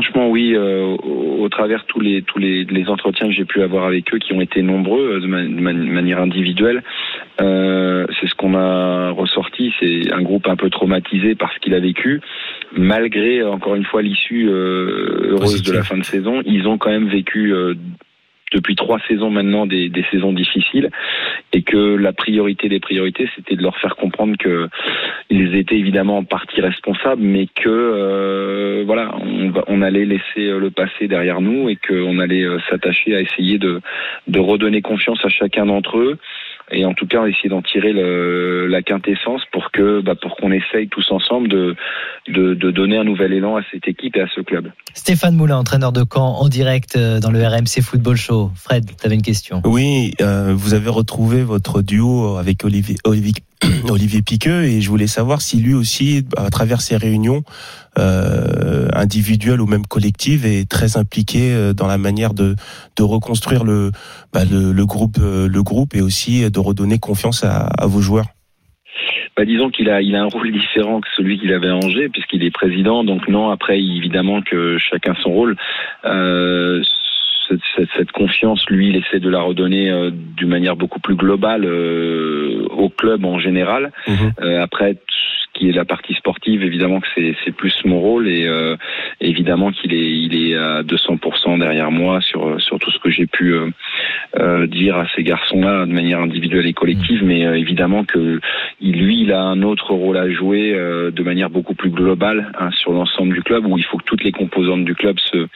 Franchement, 0.01 0.29
oui. 0.29 0.53
euh, 0.55 0.83
au, 0.83 1.43
au 1.43 1.49
travers 1.49 1.86
tous 1.86 1.99
les 1.99 2.21
tous 2.21 2.38
les, 2.38 2.65
les 2.65 2.88
entretiens 2.89 3.27
que 3.27 3.33
j'ai 3.33 3.45
pu 3.45 3.62
avoir 3.63 3.86
avec 3.86 4.13
eux, 4.13 4.19
qui 4.19 4.33
ont 4.33 4.41
été 4.41 4.62
nombreux 4.62 5.15
euh, 5.15 5.19
de, 5.19 5.25
ma- 5.27 5.43
de 5.43 5.47
man- 5.60 5.88
manière 5.89 6.19
individuelle, 6.21 6.83
euh, 7.41 8.05
c'est 8.19 8.27
ce 8.27 8.36
qu'on 8.36 8.53
a 8.55 9.10
ressorti. 9.12 9.73
C'est 9.79 10.13
un 10.13 10.21
groupe 10.21 10.47
un 10.47 10.55
peu 10.55 10.69
traumatisé 10.69 11.33
par 11.36 11.51
ce 11.53 11.60
qu'il 11.60 11.73
a 11.73 11.79
vécu, 11.79 12.21
malgré 12.75 13.43
encore 13.43 13.73
une 13.75 13.86
fois 13.86 14.01
l'issue 14.03 14.47
euh, 14.49 15.29
heureuse 15.31 15.51
Positive. 15.51 15.71
de 15.73 15.77
la 15.77 15.83
fin 15.83 15.97
de 15.97 16.03
saison. 16.03 16.41
Ils 16.45 16.67
ont 16.67 16.77
quand 16.77 16.91
même 16.91 17.07
vécu. 17.07 17.53
Depuis 18.51 18.75
trois 18.75 18.99
saisons 19.07 19.29
maintenant 19.29 19.65
des, 19.65 19.91
saisons 20.12 20.33
difficiles 20.33 20.89
et 21.53 21.62
que 21.63 21.95
la 21.95 22.13
priorité 22.13 22.69
des 22.69 22.79
priorités 22.79 23.29
c'était 23.36 23.55
de 23.55 23.62
leur 23.62 23.77
faire 23.77 23.95
comprendre 23.95 24.38
que 24.38 24.69
ils 25.29 25.55
étaient 25.55 25.77
évidemment 25.77 26.19
en 26.19 26.23
partie 26.23 26.62
responsables 26.62 27.21
mais 27.21 27.47
que 27.47 27.67
euh, 27.67 28.83
voilà 28.86 29.13
on, 29.21 29.51
on 29.67 29.81
allait 29.81 30.05
laisser 30.05 30.47
euh, 30.47 30.60
le 30.60 30.71
passé 30.71 31.07
derrière 31.07 31.41
nous 31.41 31.69
et 31.69 31.75
qu'on 31.75 32.19
allait 32.19 32.43
euh, 32.43 32.60
s'attacher 32.69 33.15
à 33.15 33.21
essayer 33.21 33.57
de 33.57 33.81
redonner 34.39 34.81
confiance 34.81 35.19
à 35.25 35.29
chacun 35.29 35.65
d'entre 35.65 35.97
eux 35.97 36.17
et 36.71 36.86
en 36.86 36.93
tout 36.93 37.08
cas 37.08 37.25
essayer 37.25 37.49
d'en 37.49 37.62
tirer 37.62 37.93
le, 37.93 38.67
la 38.67 38.82
quintessence 38.82 39.41
pour 39.51 39.71
que 39.71 40.01
bah, 40.01 40.15
pour 40.19 40.36
qu'on 40.36 40.51
essaye 40.51 40.88
tous 40.89 41.12
ensemble 41.12 41.47
de, 41.47 41.75
de 42.27 42.53
de 42.53 42.71
donner 42.71 42.97
un 42.97 43.03
nouvel 43.03 43.34
élan 43.34 43.56
à 43.56 43.62
cette 43.71 43.88
équipe 43.88 44.15
et 44.15 44.21
à 44.21 44.27
ce 44.34 44.41
club. 44.41 44.71
Stéphane 44.93 45.36
Moulin, 45.36 45.58
entraîneur 45.58 45.91
de 45.91 46.03
Caen, 46.12 46.36
en 46.39 46.49
direct 46.49 46.95
euh, 46.95 47.19
dans 47.19 47.32
le 47.32 47.45
RMC 47.45 47.82
Football 47.82 48.17
Show. 48.17 48.51
Fred, 48.56 48.86
tu 48.99 49.06
avais 49.06 49.15
une 49.15 49.21
question. 49.21 49.62
Oui, 49.65 50.13
euh, 50.21 50.53
vous 50.56 50.73
avez 50.73 50.89
retrouvé 50.89 51.43
votre 51.43 51.82
duo 51.82 52.38
avec 52.38 52.63
Olivier, 52.65 52.97
Olivier, 53.06 53.34
Olivier 53.89 54.22
Piqueux 54.22 54.63
et 54.63 54.82
je 54.82 54.89
voulais 54.89 55.08
savoir 55.08 55.41
si 55.41 55.58
lui 55.58 55.74
aussi, 55.74 56.26
à 56.38 56.50
travers 56.50 56.82
ses 56.82 56.98
réunions 56.98 57.43
euh, 57.98 58.88
individuelles 58.93 59.62
ou 59.62 59.67
même 59.67 59.86
collectives, 59.86 60.46
est 60.46 60.70
très 60.70 60.98
impliqué 60.98 61.54
euh, 61.54 61.74
dans 61.74 61.88
la 61.88 61.98
manière 61.98 62.34
de, 62.34 62.56
de 62.98 63.04
reconstruire 63.04 63.63
le, 63.63 63.91
bah, 64.34 64.46
le, 64.50 64.72
le 64.72 64.86
groupe, 64.86 65.17
euh, 65.20 65.48
le 65.48 65.63
groupe 65.63 65.96
et 65.96 66.02
aussi 66.02 66.50
de 66.50 66.60
redonner 66.60 67.00
confiance 67.00 67.43
à, 67.43 67.65
à 67.65 67.88
vos 67.88 68.02
joueurs. 68.02 68.28
Bah, 69.38 69.46
disons 69.46 69.70
qu'il 69.70 69.88
a, 69.89 70.02
il 70.02 70.15
a 70.15 70.24
un 70.24 70.28
rôle 70.28 70.52
différent 70.52 71.00
que 71.00 71.08
celui 71.15 71.39
qu'il 71.39 71.54
avait 71.54 71.70
à 71.70 71.76
Angers, 71.76 72.10
puisqu'il 72.10 72.43
est 72.43 72.50
président. 72.50 73.04
Donc 73.04 73.28
non, 73.28 73.52
après, 73.52 73.80
évidemment 73.80 74.41
que 74.41 74.78
chacun 74.80 75.13
son 75.22 75.30
rôle. 75.30 75.56
Euh, 76.06 76.82
cette, 77.47 77.88
cette- 77.95 78.12
confiance, 78.12 78.65
lui, 78.69 78.89
il 78.89 78.95
essaie 78.95 79.19
de 79.19 79.29
la 79.29 79.41
redonner 79.41 79.89
euh, 79.89 80.12
d'une 80.12 80.49
manière 80.49 80.75
beaucoup 80.75 80.99
plus 80.99 81.15
globale 81.15 81.65
euh, 81.65 82.65
au 82.71 82.89
club 82.89 83.25
en 83.25 83.39
général. 83.39 83.91
Mhm. 84.07 84.31
Euh, 84.41 84.62
après, 84.62 84.97
qui 85.58 85.70
est 85.70 85.74
la 85.74 85.86
partie 85.86 86.13
sportive, 86.13 86.63
évidemment 86.63 87.00
que 87.00 87.08
c'est, 87.15 87.52
plus 87.52 87.74
mon 87.86 88.00
rôle 88.00 88.28
et 88.28 88.46
euh, 88.46 88.76
évidemment 89.20 89.72
qu'il 89.72 89.93
est, 89.93 90.12
il 90.12 90.36
est 90.36 90.56
à 90.56 90.84
200% 90.84 91.60
derrière 91.60 91.91
moi 91.91 92.22
sur, 92.22 92.62
sur 92.62 92.78
tout 92.78 92.91
ce 92.91 93.00
que 93.00 93.10
j'ai 93.10 93.26
pu 93.26 93.54
euh, 93.54 93.70
euh, 94.39 94.67
dire 94.67 94.98
à 94.98 95.08
ces 95.15 95.24
garçons-là 95.24 95.86
de 95.86 95.91
manière 95.91 96.20
individuelle 96.20 96.67
et 96.67 96.74
collective. 96.74 97.24
Mais 97.24 97.46
euh, 97.46 97.58
évidemment 97.58 98.04
que 98.04 98.39
lui, 98.82 99.22
il 99.22 99.32
a 99.32 99.41
un 99.41 99.63
autre 99.63 99.93
rôle 99.93 100.17
à 100.17 100.30
jouer 100.30 100.74
de 100.74 101.24
manière 101.24 101.50
beaucoup 101.50 101.74
plus 101.74 101.89
globale 101.89 102.52
hein, 102.60 102.70
sur 102.72 102.91
l'ensemble 102.91 103.34
du 103.34 103.41
club, 103.41 103.65
où 103.65 103.78
il 103.78 103.84
faut 103.84 103.98
que 103.98 104.04
toutes 104.04 104.24
les 104.24 104.32
composantes 104.32 104.86
du 104.86 104.93
club 104.93 105.17
se, 105.20 105.48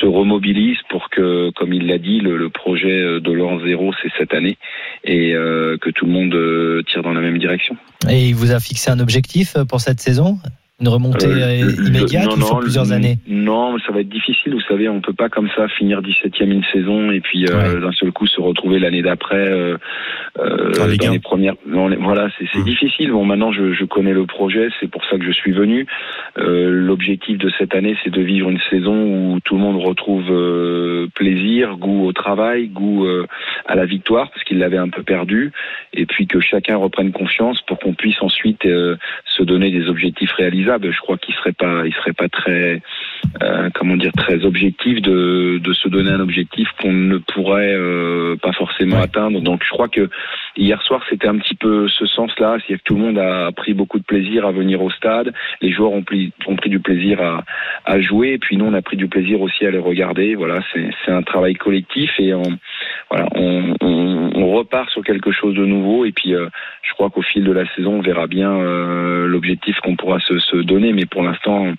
se 0.00 0.06
remobilisent 0.06 0.82
pour 0.88 1.08
que, 1.10 1.50
comme 1.50 1.72
il 1.72 1.86
l'a 1.86 1.98
dit, 1.98 2.20
le, 2.20 2.36
le 2.36 2.48
projet 2.48 3.20
de 3.20 3.32
l'an 3.32 3.60
zéro, 3.60 3.92
c'est 4.02 4.10
cette 4.18 4.34
année, 4.34 4.56
et 5.04 5.32
que 5.32 5.90
tout 5.90 6.06
le 6.06 6.12
monde 6.12 6.84
tire 6.86 7.02
dans 7.02 7.12
la 7.12 7.20
même 7.20 7.38
direction. 7.38 7.76
Et 8.10 8.28
il 8.28 8.34
vous 8.34 8.52
a 8.52 8.60
fixé 8.60 8.90
un 8.90 9.00
objectif 9.00 9.35
pour 9.68 9.80
cette 9.80 10.00
saison? 10.00 10.38
Une 10.78 10.88
remontée 10.88 11.26
Euh, 11.26 11.64
euh, 11.64 11.86
immédiate 11.88 12.26
non, 12.26 12.32
ou 12.34 12.40
sur 12.42 12.54
non, 12.56 12.60
plusieurs 12.60 12.92
années 12.92 13.16
Non, 13.26 13.72
mais 13.72 13.78
ça 13.86 13.92
va 13.94 14.00
être 14.02 14.10
difficile. 14.10 14.52
Vous 14.52 14.60
savez, 14.68 14.90
on 14.90 15.00
peut 15.00 15.14
pas 15.14 15.30
comme 15.30 15.48
ça 15.56 15.68
finir 15.68 16.02
17e 16.02 16.50
une 16.52 16.64
saison 16.64 17.10
et 17.10 17.20
puis 17.20 17.46
euh, 17.48 17.80
d'un 17.80 17.92
seul 17.92 18.12
coup 18.12 18.26
se 18.26 18.38
retrouver 18.42 18.78
l'année 18.78 19.00
d'après 19.00 19.36
euh, 19.38 19.78
euh, 20.38 20.72
dans 20.72 20.86
les 21.12 21.18
premières. 21.18 21.54
dans 21.66 21.88
les- 21.88 21.96
voilà, 21.96 22.28
c'est 22.38 22.58
Mhm. 22.58 22.64
difficile. 22.64 23.10
Bon, 23.10 23.24
maintenant 23.24 23.52
je, 23.52 23.72
je 23.72 23.84
connais 23.86 24.12
le 24.12 24.26
projet, 24.26 24.68
c'est 24.78 24.90
pour 24.90 25.02
ça 25.06 25.16
que 25.16 25.24
je 25.24 25.30
suis 25.32 25.52
venu. 25.52 25.86
Euh, 26.36 26.68
L'objectif 26.70 27.38
de 27.38 27.50
cette 27.58 27.74
année, 27.74 27.96
c'est 28.04 28.10
de 28.10 28.20
vivre 28.20 28.50
une 28.50 28.60
saison 28.68 28.94
où 29.34 29.40
tout 29.40 29.54
le 29.54 29.62
monde 29.62 29.82
retrouve 29.82 30.26
euh, 30.30 31.06
plaisir, 31.14 31.78
goût 31.78 32.04
au 32.04 32.12
travail, 32.12 32.68
goût 32.68 33.06
euh, 33.06 33.24
à 33.64 33.76
la 33.76 33.86
victoire, 33.86 34.28
parce 34.30 34.44
qu'il 34.44 34.58
l'avait 34.58 34.76
un 34.76 34.90
peu 34.90 35.02
perdu, 35.02 35.52
et 35.94 36.04
puis 36.04 36.26
que 36.26 36.38
chacun 36.40 36.76
reprenne 36.76 37.12
confiance 37.12 37.62
pour 37.62 37.78
qu'on 37.78 37.94
puisse 37.94 38.20
ensuite 38.20 38.66
euh, 38.66 38.96
se 39.24 39.42
donner 39.42 39.70
des 39.70 39.88
objectifs 39.88 40.32
Je 40.66 41.00
crois 41.00 41.16
qu'il 41.18 41.34
serait 41.34 41.52
pas, 41.52 41.86
il 41.86 41.92
serait 41.94 42.12
pas 42.12 42.28
très, 42.28 42.80
euh, 43.42 43.70
comment 43.74 43.96
dire, 43.96 44.12
très 44.16 44.44
objectif 44.44 45.00
de, 45.00 45.58
de 45.58 45.72
se 45.72 45.88
donner 45.88 46.10
un 46.10 46.20
objectif 46.20 46.68
qu'on 46.80 46.92
ne 46.92 47.18
pourrait 47.18 47.74
euh, 47.74 48.36
pas 48.36 48.52
forcément 48.52 48.96
Ouais. 48.96 49.02
atteindre. 49.02 49.40
Donc 49.40 49.62
je 49.64 49.70
crois 49.70 49.88
que 49.88 50.08
hier 50.56 50.80
soir 50.82 51.02
c'était 51.08 51.28
un 51.28 51.38
petit 51.38 51.54
peu 51.54 51.88
ce 51.88 52.06
sens-là, 52.06 52.56
c'est-à-dire 52.58 52.78
que 52.78 52.84
tout 52.84 52.94
le 52.94 53.00
monde 53.00 53.18
a 53.18 53.50
pris 53.52 53.74
beaucoup 53.74 53.98
de 53.98 54.04
plaisir 54.04 54.46
à 54.46 54.52
venir 54.52 54.80
au 54.82 54.90
stade, 54.90 55.32
les 55.60 55.72
joueurs 55.72 55.92
ont 55.92 56.02
pris, 56.02 56.32
ont 56.46 56.56
pris 56.56 56.70
du 56.70 56.78
plaisir 56.80 57.20
à, 57.20 57.44
à 57.84 58.00
jouer, 58.00 58.32
et 58.34 58.38
puis 58.38 58.56
nous 58.56 58.64
on 58.66 58.74
a 58.74 58.82
pris 58.82 58.96
du 58.96 59.08
plaisir 59.08 59.40
aussi 59.40 59.66
à 59.66 59.70
les 59.70 59.78
regarder. 59.78 60.34
Voilà, 60.34 60.60
c'est 61.04 61.12
un 61.12 61.22
travail 61.22 61.54
collectif 61.54 62.10
et 62.18 62.32
on, 62.34 62.42
voilà, 63.10 63.28
on, 63.34 63.74
on, 63.80 64.30
on 64.34 64.52
repart 64.52 64.90
sur 64.90 65.02
quelque 65.02 65.32
chose 65.32 65.54
de 65.54 65.64
nouveau 65.64 66.04
et 66.04 66.12
puis 66.12 66.34
euh, 66.34 66.48
je 66.82 66.92
crois 66.94 67.10
qu'au 67.10 67.22
fil 67.22 67.44
de 67.44 67.52
la 67.52 67.66
saison 67.74 67.98
on 67.98 68.00
verra 68.02 68.26
bien 68.26 68.50
l'objectif 69.26 69.76
qu'on 69.80 69.96
pourra 69.96 70.18
se, 70.20 70.38
se 70.38 70.55
donner, 70.62 70.92
mais 70.92 71.06
pour 71.06 71.22
l'instant 71.22 71.72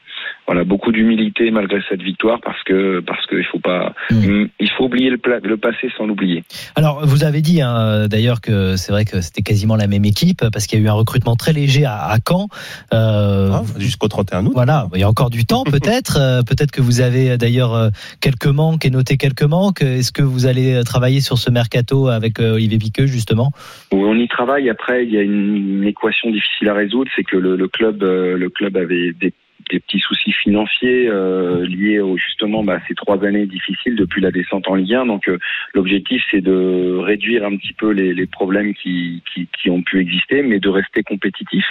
voilà 0.45 0.63
beaucoup 0.63 0.91
d'humilité 0.91 1.51
malgré 1.51 1.81
cette 1.89 2.01
victoire 2.01 2.39
parce 2.41 2.61
que 2.63 2.99
parce 3.01 3.25
qu'il 3.27 3.43
faut 3.45 3.59
pas 3.59 3.93
Mm. 4.11 4.45
il 4.59 4.69
faut 4.71 4.85
oublier 4.85 5.09
le, 5.09 5.57
passé 5.57 5.89
sans 5.97 6.05
l'oublier. 6.05 6.43
Alors, 6.75 7.05
vous 7.05 7.23
avez 7.23 7.41
dit 7.41 7.61
hein, 7.61 8.07
d'ailleurs 8.07 8.41
que 8.41 8.75
c'est 8.75 8.91
vrai 8.91 9.05
que 9.05 9.21
c'était 9.21 9.41
quasiment 9.41 9.75
la 9.75 9.87
même 9.87 10.05
équipe 10.05 10.43
parce 10.51 10.67
qu'il 10.67 10.79
y 10.79 10.81
a 10.81 10.85
eu 10.85 10.89
un 10.89 10.93
recrutement 10.93 11.35
très 11.35 11.53
léger 11.53 11.85
à, 11.85 11.95
à 11.95 12.17
Caen. 12.25 12.47
Euh, 12.93 13.49
Ah, 13.53 13.63
Jusqu'au 13.77 14.07
31 14.07 14.45
août. 14.45 14.51
Voilà, 14.53 14.87
il 14.93 14.99
y 14.99 15.03
a 15.03 15.09
encore 15.09 15.29
du 15.29 15.45
temps 15.45 15.63
peut-être. 15.71 16.17
Euh, 16.19 16.41
peut-être 16.41 16.71
que 16.71 16.81
vous 16.81 17.01
avez 17.01 17.31
euh, 17.31 17.37
d'ailleurs 17.37 17.91
quelques 18.21 18.47
manques 18.47 18.85
et 18.85 18.89
noté 18.89 19.17
quelques 19.17 19.43
manques. 19.43 19.81
Est-ce 19.81 20.11
que 20.11 20.23
vous 20.23 20.45
allez 20.45 20.81
travailler 20.85 21.21
sur 21.21 21.37
ce 21.37 21.49
mercato 21.49 22.07
avec 22.07 22.39
Olivier 22.39 22.77
Piqueux 22.77 23.07
justement? 23.07 23.51
Oui, 23.91 24.01
on 24.05 24.15
y 24.15 24.27
travaille. 24.27 24.69
Après, 24.69 25.05
il 25.05 25.11
y 25.13 25.17
a 25.17 25.21
une, 25.21 25.81
une 25.81 25.83
équation 25.83 26.31
difficile 26.31 26.69
à 26.69 26.73
résoudre, 26.73 27.09
c'est 27.15 27.23
que 27.23 27.37
le, 27.37 27.55
le 27.55 27.67
club, 27.67 28.03
le 28.03 28.49
club 28.49 28.77
avait 28.77 29.13
des, 29.13 29.33
des 29.69 29.79
petits 29.79 29.99
soucis 29.99 30.31
financiers 30.31 31.07
euh, 31.07 31.65
liés 31.65 31.99
au, 31.99 32.17
justement 32.17 32.63
bah, 32.63 32.75
à 32.75 32.87
ces 32.87 32.95
trois 32.95 33.23
années 33.25 33.45
difficiles 33.45 33.95
depuis 33.95 34.21
la 34.21 34.31
descente 34.31 34.67
en 34.67 34.75
Ligue 34.75 34.93
1. 34.95 35.05
Donc, 35.05 35.27
euh, 35.27 35.37
l'objectif, 35.73 36.23
c'est 36.31 36.41
de 36.41 36.97
réduire 36.97 37.45
un 37.45 37.55
petit 37.57 37.73
peu 37.73 37.91
les, 37.91 38.13
les 38.13 38.25
problèmes 38.27 38.73
qui, 38.73 39.23
qui, 39.33 39.47
qui 39.59 39.69
ont 39.69 39.81
pu 39.81 39.99
exister, 39.99 40.41
mais 40.41 40.59
de 40.59 40.69
rester 40.69 41.03
compétitif. 41.03 41.65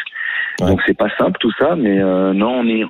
Ouais. 0.61 0.66
Donc, 0.68 0.82
c'est 0.86 0.97
pas 0.97 1.11
simple 1.16 1.38
tout 1.40 1.53
ça, 1.59 1.76
mais 1.76 1.99
euh, 2.01 2.32
non, 2.32 2.61
on 2.61 2.68
est 2.68 2.84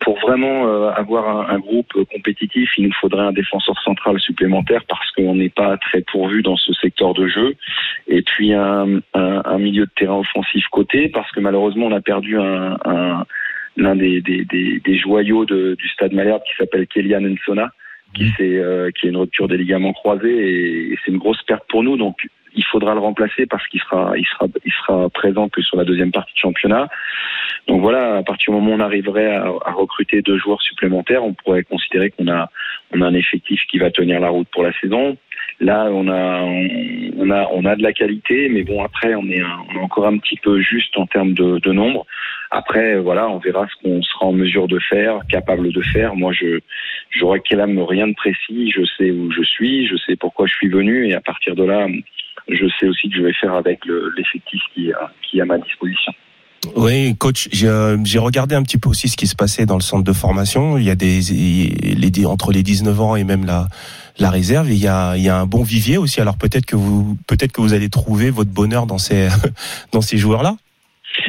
pour 0.00 0.18
vraiment 0.20 0.88
avoir 0.90 1.50
un, 1.50 1.54
un 1.54 1.58
groupe 1.58 1.92
compétitif, 2.12 2.70
il 2.78 2.84
nous 2.86 2.92
faudrait 3.00 3.24
un 3.26 3.32
défenseur 3.32 3.78
central 3.82 4.18
supplémentaire 4.20 4.82
parce 4.88 5.10
qu'on 5.12 5.34
n'est 5.34 5.50
pas 5.50 5.76
très 5.76 6.00
pourvu 6.02 6.42
dans 6.42 6.56
ce 6.56 6.72
secteur 6.74 7.14
de 7.14 7.26
jeu. 7.26 7.56
Et 8.06 8.22
puis 8.22 8.54
un, 8.54 9.00
un, 9.14 9.42
un 9.44 9.58
milieu 9.58 9.84
de 9.84 9.90
terrain 9.96 10.18
offensif 10.18 10.64
côté 10.70 11.08
parce 11.08 11.30
que 11.32 11.40
malheureusement 11.40 11.86
on 11.86 11.92
a 11.92 12.00
perdu 12.00 12.38
un, 12.38 12.78
un- 12.84 13.24
l'un 13.82 13.96
des, 13.96 14.20
des, 14.20 14.44
des, 14.44 14.80
des 14.80 14.98
joyaux 14.98 15.44
de- 15.44 15.74
du 15.74 15.88
Stade 15.88 16.12
Malherbe 16.12 16.42
qui 16.44 16.54
s'appelle 16.56 16.86
Kélian 16.86 17.20
Nsona 17.20 17.70
qui, 18.14 18.28
s'est, 18.36 18.58
euh, 18.58 18.90
qui 18.90 19.06
a 19.06 19.10
une 19.10 19.16
rupture 19.16 19.46
des 19.46 19.56
ligaments 19.56 19.92
croisés 19.92 20.36
et, 20.36 20.92
et 20.92 20.98
c'est 21.04 21.12
une 21.12 21.18
grosse 21.18 21.42
perte 21.44 21.64
pour 21.68 21.82
nous. 21.84 21.96
Donc 21.96 22.16
il 22.56 22.64
faudra 22.64 22.94
le 22.94 23.00
remplacer 23.00 23.46
parce 23.46 23.64
qu'il 23.68 23.80
sera, 23.80 24.12
il 24.16 24.26
sera, 24.26 24.46
il 24.64 24.72
sera 24.72 25.08
présent 25.10 25.48
que 25.48 25.62
sur 25.62 25.76
la 25.76 25.84
deuxième 25.84 26.10
partie 26.10 26.32
de 26.32 26.38
championnat. 26.38 26.88
Donc 27.68 27.80
voilà, 27.82 28.16
à 28.16 28.22
partir 28.24 28.52
du 28.52 28.58
moment 28.58 28.72
où 28.72 28.76
on 28.78 28.80
arriverait 28.80 29.32
à, 29.36 29.44
à 29.64 29.72
recruter 29.72 30.22
deux 30.22 30.38
joueurs 30.38 30.60
supplémentaires, 30.60 31.22
on 31.24 31.34
pourrait 31.34 31.62
considérer 31.62 32.10
qu'on 32.10 32.26
a, 32.26 32.50
on 32.92 33.00
a 33.02 33.06
un 33.06 33.14
effectif 33.14 33.60
qui 33.70 33.78
va 33.78 33.92
tenir 33.92 34.18
la 34.18 34.30
route 34.30 34.48
pour 34.50 34.64
la 34.64 34.72
saison. 34.80 35.16
Là, 35.60 35.88
on 35.92 36.08
a, 36.08 36.40
on 37.18 37.30
a, 37.30 37.46
on 37.52 37.64
a 37.66 37.76
de 37.76 37.82
la 37.82 37.92
qualité, 37.92 38.48
mais 38.48 38.62
bon, 38.64 38.82
après, 38.82 39.14
on 39.14 39.24
est, 39.28 39.42
on 39.42 39.74
est 39.78 39.82
encore 39.82 40.06
un 40.06 40.16
petit 40.16 40.38
peu 40.42 40.60
juste 40.62 40.96
en 40.96 41.06
termes 41.06 41.34
de, 41.34 41.58
de 41.58 41.72
nombre. 41.72 42.06
Après, 42.50 42.98
voilà, 42.98 43.28
on 43.28 43.38
verra 43.38 43.66
ce 43.68 43.74
qu'on 43.82 44.02
sera 44.02 44.26
en 44.26 44.32
mesure 44.32 44.68
de 44.68 44.78
faire, 44.78 45.20
capable 45.28 45.70
de 45.72 45.82
faire. 45.82 46.16
Moi, 46.16 46.32
je, 46.32 46.60
je 47.10 47.24
réclame 47.24 47.78
rien 47.78 48.08
de 48.08 48.14
précis. 48.14 48.72
Je 48.74 48.82
sais 48.96 49.10
où 49.10 49.30
je 49.30 49.42
suis, 49.42 49.86
je 49.86 49.96
sais 50.06 50.16
pourquoi 50.16 50.46
je 50.46 50.54
suis 50.54 50.68
venu, 50.68 51.06
et 51.08 51.14
à 51.14 51.20
partir 51.20 51.54
de 51.54 51.64
là, 51.64 51.86
je 52.48 52.66
sais 52.80 52.86
aussi 52.88 53.10
que 53.10 53.16
je 53.16 53.22
vais 53.22 53.34
faire 53.34 53.52
avec 53.54 53.84
le- 53.84 54.12
l'effectif 54.16 54.60
qui, 54.74 54.90
a- 54.92 55.12
qui 55.22 55.38
est 55.38 55.42
à 55.42 55.44
ma 55.44 55.58
disposition. 55.58 56.12
Oui, 56.76 57.16
coach, 57.16 57.48
euh, 57.64 57.96
j'ai 58.04 58.18
regardé 58.18 58.54
un 58.54 58.62
petit 58.62 58.76
peu 58.76 58.90
aussi 58.90 59.08
ce 59.08 59.16
qui 59.16 59.26
se 59.26 59.34
passait 59.36 59.64
dans 59.64 59.76
le 59.76 59.80
centre 59.82 60.04
de 60.04 60.12
formation. 60.12 60.76
Il 60.76 60.84
y 60.84 60.90
a 60.90 60.94
des 60.94 61.20
les, 61.82 62.26
entre 62.26 62.52
les 62.52 62.62
19 62.62 63.00
ans 63.00 63.16
et 63.16 63.24
même 63.24 63.46
la 63.46 63.66
la 64.20 64.30
réserve, 64.30 64.70
il 64.70 64.78
y 64.78 64.86
a 64.86 65.16
y 65.16 65.28
a 65.28 65.38
un 65.38 65.46
bon 65.46 65.62
vivier 65.62 65.98
aussi. 65.98 66.20
Alors 66.20 66.36
peut-être 66.36 66.66
que 66.66 66.76
vous 66.76 67.16
peut-être 67.26 67.52
que 67.52 67.60
vous 67.60 67.72
allez 67.72 67.88
trouver 67.88 68.30
votre 68.30 68.50
bonheur 68.50 68.86
dans 68.86 68.98
ces 68.98 69.28
dans 69.92 70.02
ces 70.02 70.18
joueurs 70.18 70.42
là. 70.42 70.56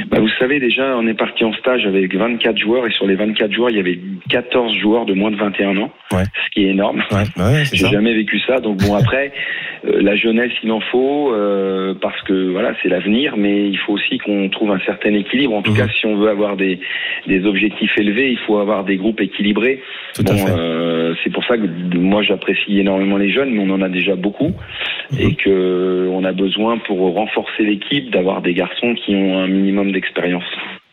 Bah, 0.08 0.20
vous 0.20 0.30
savez, 0.40 0.60
déjà, 0.60 0.96
on 0.98 1.08
est 1.08 1.14
parti 1.14 1.44
en 1.44 1.54
stage 1.54 1.86
avec 1.86 2.14
24 2.16 2.58
joueurs, 2.58 2.88
et 2.88 2.92
sur 2.92 3.06
les 3.08 3.16
24 3.16 3.52
joueurs, 3.52 3.70
il 3.70 3.78
y 3.78 3.80
avait 3.80 4.00
14 4.30 4.74
joueurs 4.78 5.06
de 5.06 5.14
moins 5.14 5.32
de 5.32 5.36
21 5.38 5.78
ans, 5.78 5.92
Ouais. 6.12 6.24
ce 6.46 6.50
qui 6.52 6.66
est 6.66 6.70
énorme. 6.70 7.04
Ouais, 7.12 7.44
ouais, 7.44 7.64
J'ai 7.72 7.88
jamais 7.88 8.14
vécu 8.14 8.40
ça. 8.40 8.60
Donc 8.60 8.78
bon, 8.78 8.96
après, 8.96 9.32
euh, 9.86 10.02
la 10.02 10.16
jeunesse, 10.16 10.52
il 10.64 10.72
en 10.72 10.82
faut 10.82 11.34
euh, 11.34 11.94
parce 12.02 12.22
que 12.24 12.52
voilà, 12.52 12.74
c'est 12.82 12.90
l'avenir, 12.90 13.36
mais 13.38 13.68
il 13.70 13.78
faut 13.78 13.94
aussi 13.94 14.18
qu'on 14.20 14.50
trouve 14.50 14.72
un 14.72 14.80
certain 14.86 15.14
équilibre. 15.14 15.54
En 15.56 15.62
tout 15.62 15.72
Mhm. 15.72 15.78
cas, 15.78 15.88
si 16.00 16.06
on 16.06 16.16
veut 16.18 16.30
avoir 16.30 16.58
des, 16.58 16.80
des 17.28 17.46
objectifs 17.46 17.98
élevés, 17.98 18.30
il 18.32 18.38
faut 18.40 18.58
avoir 18.60 18.84
des 18.84 18.98
groupes 18.98 19.22
équilibrés. 19.22 19.82
Bon, 20.24 20.34
euh, 20.50 21.14
c'est 21.24 21.32
pour 21.32 21.44
ça 21.46 21.58
que 21.58 21.66
moi 21.98 22.22
j'apprécie 22.24 22.80
énormément 22.80 23.18
les 23.18 23.32
jeunes, 23.32 23.52
mais 23.52 23.60
on 23.62 23.70
en 23.74 23.82
a 23.82 23.90
déjà 23.90 24.16
beaucoup, 24.16 24.52
Mhm. 25.12 25.20
et 25.20 25.36
que 25.36 26.08
on 26.12 26.24
a 26.24 26.32
besoin 26.34 26.78
pour 26.80 27.00
renforcer 27.16 27.64
l'équipe 27.64 28.10
d'avoir 28.12 28.42
des 28.42 28.54
garçons 28.54 28.94
qui 28.96 29.16
ont 29.16 29.40
un 29.40 29.48
minimum 29.48 29.81
d'expérience. 29.86 30.46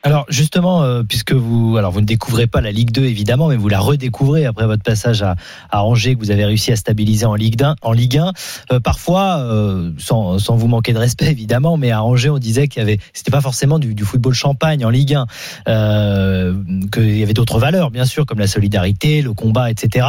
Alors 0.05 0.26
justement, 0.28 0.82
euh, 0.84 1.03
puisque 1.03 1.32
vous, 1.32 1.76
alors 1.76 1.90
vous 1.90 2.01
ne 2.01 2.07
découvrez 2.07 2.46
pas 2.46 2.61
la 2.61 2.70
Ligue 2.70 2.92
2 2.92 3.05
évidemment, 3.05 3.49
mais 3.49 3.57
vous 3.57 3.68
la 3.68 3.80
redécouvrez 3.80 4.46
après 4.46 4.66
votre 4.66 4.82
passage 4.84 5.22
à, 5.22 5.34
à 5.70 5.82
Angers 5.84 6.14
que 6.14 6.20
vous 6.20 6.30
avez 6.30 6.44
réussi 6.44 6.70
à 6.70 6.76
stabiliser 6.76 7.26
en 7.26 7.34
Ligue 7.34 7.61
1. 7.62 7.74
En 7.82 7.92
Ligue 7.92 8.16
1, 8.18 8.32
Euh, 8.72 8.78
parfois, 8.80 9.38
euh, 9.40 9.90
sans, 9.99 10.38
sans 10.38 10.57
vous 10.57 10.68
manquer 10.68 10.92
de 10.92 10.99
respect 10.99 11.26
évidemment, 11.30 11.76
mais 11.76 11.90
à 11.90 12.03
Angers 12.05 12.30
on 12.30 12.38
disait 12.38 12.68
qu'il 12.68 12.80
y 12.80 12.82
avait, 12.82 12.99
c'était 13.12 13.32
pas 13.32 13.40
forcément 13.40 13.78
du, 13.80 13.94
du 13.94 14.05
football 14.05 14.34
champagne 14.34 14.84
en 14.84 14.90
Ligue 14.90 15.14
1, 15.14 15.26
euh, 15.68 16.55
qu'il 16.92 17.18
y 17.18 17.22
avait 17.22 17.34
d'autres 17.34 17.59
valeurs 17.59 17.90
bien 17.90 18.05
sûr 18.05 18.24
comme 18.24 18.38
la 18.38 18.46
solidarité, 18.46 19.20
le 19.22 19.32
combat, 19.34 19.70
etc. 19.70 20.07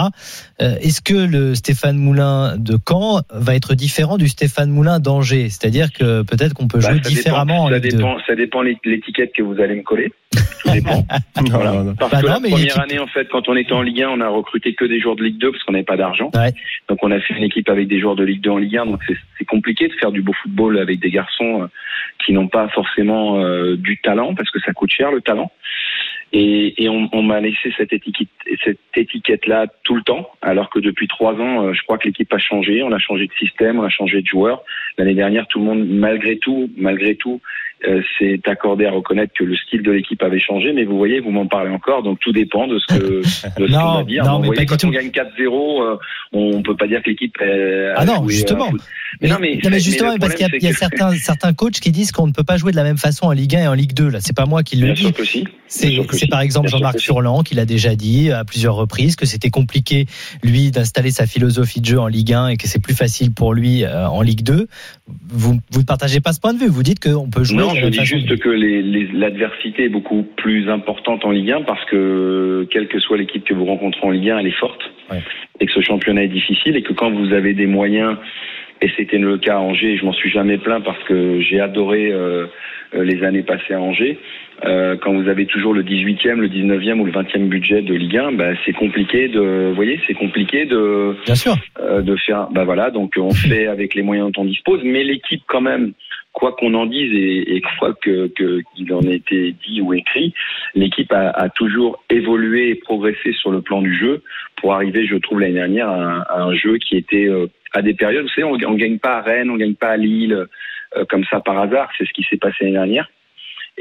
Est-ce 0.59 1.01
que 1.01 1.13
le 1.13 1.55
Stéphane 1.55 1.97
Moulin 1.97 2.57
de 2.57 2.77
Caen 2.87 3.21
va 3.31 3.55
être 3.55 3.75
différent 3.75 4.17
du 4.17 4.27
Stéphane 4.27 4.69
Moulin 4.69 4.99
d'Angers? 4.99 5.49
C'est-à-dire 5.49 5.91
que 5.93 6.21
peut-être 6.23 6.53
qu'on 6.53 6.67
peut 6.67 6.79
Bah, 6.79 6.91
jouer 6.91 7.01
ça 7.03 7.09
différemment 7.09 7.63
en 7.63 7.69
ça 7.69 7.75
Ligue 7.79 7.91
2. 7.91 7.97
dépend, 7.97 8.17
ça 8.27 8.35
dépend 8.35 8.61
l'é- 8.61 8.77
l'étiquette 8.83 9.31
que 9.35 9.41
vous 9.41 9.59
allez 9.61 9.78
me 9.79 9.83
coller. 9.83 10.11
Tout 10.61 10.71
dépend. 10.71 11.03
Voilà. 11.49 11.71
Non, 11.71 11.77
non, 11.79 11.83
non. 11.85 11.95
Parce 11.95 12.11
Bah 12.11 12.21
que 12.21 12.27
non, 12.27 12.33
la 12.33 12.39
mais 12.41 12.49
première 12.49 12.79
année, 12.81 12.99
en 12.99 13.07
fait, 13.07 13.27
quand 13.29 13.47
on 13.47 13.55
était 13.55 13.71
en 13.71 13.81
Ligue 13.81 14.01
1, 14.03 14.09
on 14.09 14.21
a 14.21 14.27
recruté 14.27 14.73
que 14.73 14.85
des 14.85 14.99
joueurs 14.99 15.15
de 15.15 15.23
Ligue 15.23 15.37
2 15.37 15.51
parce 15.51 15.63
qu'on 15.63 15.71
n'avait 15.71 15.83
pas 15.85 15.95
d'argent. 15.97 16.29
Ouais. 16.35 16.53
Donc 16.89 16.99
on 17.01 17.11
a 17.11 17.19
fait 17.19 17.33
une 17.33 17.43
équipe 17.43 17.69
avec 17.69 17.87
des 17.87 17.99
joueurs 17.99 18.15
de 18.15 18.23
Ligue 18.23 18.41
2 18.41 18.49
en 18.49 18.57
Ligue 18.57 18.77
1. 18.77 18.85
Donc 18.85 19.01
c'est 19.37 19.45
compliqué 19.45 19.87
de 19.87 19.93
faire 19.93 20.11
du 20.11 20.21
beau 20.21 20.33
football 20.33 20.77
avec 20.77 20.99
des 20.99 21.09
garçons 21.11 21.63
euh, 21.63 21.67
qui 22.25 22.33
n'ont 22.33 22.47
pas 22.49 22.67
forcément 22.69 23.39
euh, 23.39 23.77
du 23.77 23.99
talent 24.01 24.35
parce 24.35 24.49
que 24.51 24.59
ça 24.59 24.73
coûte 24.73 24.91
cher 24.91 25.11
le 25.11 25.21
talent. 25.21 25.51
Et, 26.31 26.83
et 26.83 26.89
on, 26.89 27.09
on 27.11 27.23
m'a 27.23 27.39
laissé 27.39 27.73
cette 27.75 27.91
étiquette, 27.91 28.27
cette 28.63 28.77
étiquette-là 28.95 29.65
tout 29.83 29.95
le 29.95 30.03
temps, 30.03 30.29
alors 30.43 30.69
que 30.69 30.79
depuis 30.79 31.07
trois 31.07 31.33
ans, 31.33 31.65
euh, 31.65 31.73
je 31.73 31.81
crois 31.83 31.97
que 31.97 32.07
l'équipe 32.07 32.31
a 32.31 32.37
changé. 32.37 32.83
On 32.83 32.91
a 32.91 32.99
changé 32.99 33.25
de 33.25 33.33
système, 33.33 33.79
on 33.79 33.83
a 33.83 33.89
changé 33.89 34.21
de 34.21 34.27
joueur. 34.27 34.61
L'année 34.97 35.15
dernière, 35.15 35.47
tout 35.47 35.59
le 35.59 35.65
monde, 35.65 35.87
malgré 35.87 36.37
tout, 36.37 36.69
malgré 36.77 37.15
tout, 37.15 37.41
s'est 38.17 38.41
accordé 38.45 38.85
à 38.85 38.91
reconnaître 38.91 39.33
que 39.37 39.43
le 39.43 39.55
style 39.55 39.83
de 39.83 39.91
l'équipe 39.91 40.21
avait 40.23 40.39
changé. 40.39 40.73
Mais 40.73 40.83
vous 40.83 40.97
voyez, 40.97 41.19
vous 41.19 41.31
m'en 41.31 41.47
parlez 41.47 41.71
encore, 41.71 42.03
donc 42.03 42.19
tout 42.19 42.31
dépend 42.31 42.67
de 42.67 42.77
ce 42.79 42.87
que 42.87 43.03
de 43.03 43.21
ce 43.23 43.47
Non, 43.71 43.79
qu'on 43.81 43.93
va 43.97 44.03
dire. 44.03 44.23
non, 44.25 44.33
Vous 44.35 44.39
mais 44.41 44.47
voyez, 44.47 44.65
quand 44.65 44.83
on 44.83 44.89
gagne 44.89 45.07
4-0, 45.09 45.81
euh, 45.83 45.95
on 46.33 46.61
peut 46.61 46.75
pas 46.75 46.87
dire 46.87 47.01
que 47.01 47.09
l'équipe 47.09 47.35
euh, 47.41 47.93
Ah 47.95 48.05
non, 48.05 48.27
justement. 48.27 48.69
Mais, 49.21 49.29
non, 49.29 49.37
mais, 49.39 49.59
non, 49.63 49.69
mais 49.69 49.79
justement, 49.79 50.15
parce 50.19 50.35
qu'il 50.35 50.47
y 50.47 50.67
a, 50.67 50.69
y 50.69 50.73
certains, 50.73 51.11
certains 51.15 51.53
coachs 51.53 51.79
qui 51.79 51.91
disent 51.91 52.11
qu'on 52.11 52.27
ne 52.27 52.31
peut 52.31 52.43
pas 52.43 52.57
jouer 52.57 52.71
de 52.71 52.77
la 52.77 52.83
même 52.83 52.97
façon 52.97 53.25
en 53.25 53.31
Ligue 53.31 53.55
1 53.55 53.63
et 53.63 53.67
en 53.67 53.73
Ligue 53.73 53.93
2. 53.93 54.09
Là, 54.09 54.19
c'est 54.21 54.35
pas 54.35 54.45
moi 54.45 54.63
qui 54.63 54.75
le 54.77 54.93
dis. 54.93 55.11
si. 55.23 55.45
C'est 55.67 56.27
par 56.29 56.41
exemple 56.41 56.67
Jean-Marc. 56.69 56.99
Furlan 56.99 57.43
qui 57.43 57.53
l'a 57.55 57.65
déjà 57.65 57.95
dit 57.95 58.31
à 58.31 58.43
plusieurs 58.43 58.75
reprises 58.75 59.15
que 59.15 59.25
c'était 59.25 59.49
compliqué 59.51 60.05
lui 60.43 60.71
d'installer 60.71 61.11
sa 61.11 61.25
philosophie 61.27 61.79
de 61.79 61.85
jeu 61.85 61.99
en 61.99 62.07
Ligue 62.07 62.33
1 62.33 62.49
et 62.49 62.57
que 62.57 62.67
c'est 62.67 62.81
plus 62.81 62.95
facile 62.95 63.31
pour 63.33 63.53
lui 63.53 63.83
euh, 63.83 64.07
en 64.07 64.21
Ligue 64.21 64.41
2. 64.43 64.67
Vous 65.29 65.59
vous 65.71 65.79
ne 65.79 65.85
partagez 65.85 66.19
pas 66.21 66.33
ce 66.33 66.39
point 66.39 66.53
de 66.53 66.59
vue. 66.59 66.67
Vous 66.67 66.83
dites 66.83 66.99
qu'on 66.99 67.29
peut 67.29 67.43
jouer. 67.43 67.57
Non, 67.57 67.71
de 67.73 67.75
la 67.79 67.83
je 67.83 67.87
dis 67.89 68.05
juste 68.05 68.37
que 68.39 68.49
l'adversité 68.49 69.85
est 69.85 69.89
beaucoup 69.89 70.23
plus 70.37 70.69
importante 70.69 71.23
en 71.25 71.31
Ligue 71.31 71.51
1 71.51 71.61
parce 71.63 71.83
que 71.85 72.67
quelle 72.71 72.87
que 72.87 72.99
soit 72.99 73.17
l'équipe 73.17 73.43
que 73.45 73.53
vous 73.53 73.65
rencontrez 73.65 74.01
en 74.05 74.11
Ligue 74.11 74.29
1, 74.29 74.39
elle 74.39 74.47
est 74.47 74.59
forte 74.59 74.81
Ouais. 75.11 75.23
et 75.59 75.65
que 75.65 75.71
ce 75.71 75.81
championnat 75.81 76.23
est 76.23 76.27
difficile 76.27 76.75
et 76.75 76.83
que 76.83 76.93
quand 76.93 77.09
vous 77.11 77.33
avez 77.33 77.53
des 77.55 77.65
moyens, 77.65 78.15
et 78.81 78.89
c'était 78.95 79.17
le 79.17 79.37
cas 79.37 79.55
à 79.55 79.59
Angers, 79.59 79.97
je 79.97 80.05
m'en 80.05 80.13
suis 80.13 80.29
jamais 80.29 80.57
plaint 80.57 80.83
parce 80.83 81.01
que 81.03 81.41
j'ai 81.41 81.59
adoré 81.59 82.11
euh, 82.11 82.47
euh, 82.95 83.03
les 83.03 83.23
années 83.23 83.43
passées 83.43 83.73
à 83.73 83.81
Angers. 83.81 84.17
Euh, 84.65 84.97
quand 85.01 85.13
vous 85.13 85.29
avez 85.29 85.45
toujours 85.45 85.73
le 85.73 85.83
18e, 85.83 86.35
le 86.35 86.47
19e 86.49 86.99
ou 86.99 87.05
le 87.05 87.11
20e 87.11 87.47
budget 87.47 87.81
de 87.81 87.93
Ligue 87.93 88.17
1, 88.17 88.31
bah, 88.33 88.51
c'est 88.65 88.73
compliqué 88.73 89.27
de, 89.29 89.69
vous 89.69 89.75
voyez, 89.75 89.99
c'est 90.07 90.13
compliqué 90.13 90.65
de, 90.65 91.15
Bien 91.25 91.35
sûr. 91.35 91.55
euh, 91.79 92.01
de 92.01 92.15
faire. 92.17 92.47
Bah 92.51 92.63
voilà, 92.65 92.89
donc 92.91 93.13
on 93.17 93.31
fait 93.33 93.67
avec 93.67 93.95
les 93.95 94.01
moyens 94.01 94.31
dont 94.31 94.41
on 94.41 94.45
dispose, 94.45 94.81
mais 94.83 95.03
l'équipe 95.03 95.43
quand 95.47 95.61
même, 95.61 95.93
quoi 96.33 96.53
qu'on 96.53 96.73
en 96.73 96.85
dise 96.85 97.11
et, 97.13 97.61
quoi 97.79 97.93
que 98.01 98.27
qu'il 98.75 98.93
en 98.93 99.01
ait 99.01 99.15
été 99.15 99.53
dit 99.67 99.81
ou 99.81 99.93
écrit, 99.93 100.33
l'équipe 100.75 101.11
a, 101.11 101.49
toujours 101.49 102.03
évolué 102.09 102.69
et 102.69 102.75
progressé 102.75 103.33
sur 103.33 103.51
le 103.51 103.61
plan 103.61 103.81
du 103.81 103.93
jeu 103.93 104.21
pour 104.57 104.73
arriver, 104.73 105.05
je 105.05 105.15
trouve 105.17 105.39
l'année 105.39 105.53
dernière, 105.53 105.89
à, 105.89 105.95
un- 106.01 106.21
à 106.21 106.41
un 106.43 106.53
jeu 106.53 106.77
qui 106.77 106.95
était 106.97 107.27
euh, 107.27 107.47
à 107.73 107.81
des 107.81 107.93
périodes. 107.93 108.23
Vous 108.23 108.29
savez, 108.29 108.43
on, 108.45 108.53
on 108.69 108.75
gagne 108.75 108.99
pas 108.99 109.17
à 109.17 109.21
Rennes, 109.21 109.49
on 109.49 109.57
gagne 109.57 109.75
pas 109.75 109.89
à 109.89 109.97
Lille 109.97 110.45
euh, 110.95 111.05
comme 111.09 111.23
ça 111.25 111.39
par 111.39 111.59
hasard. 111.59 111.89
C'est 111.97 112.05
ce 112.05 112.13
qui 112.13 112.23
s'est 112.23 112.37
passé 112.37 112.57
l'année 112.61 112.73
dernière. 112.73 113.09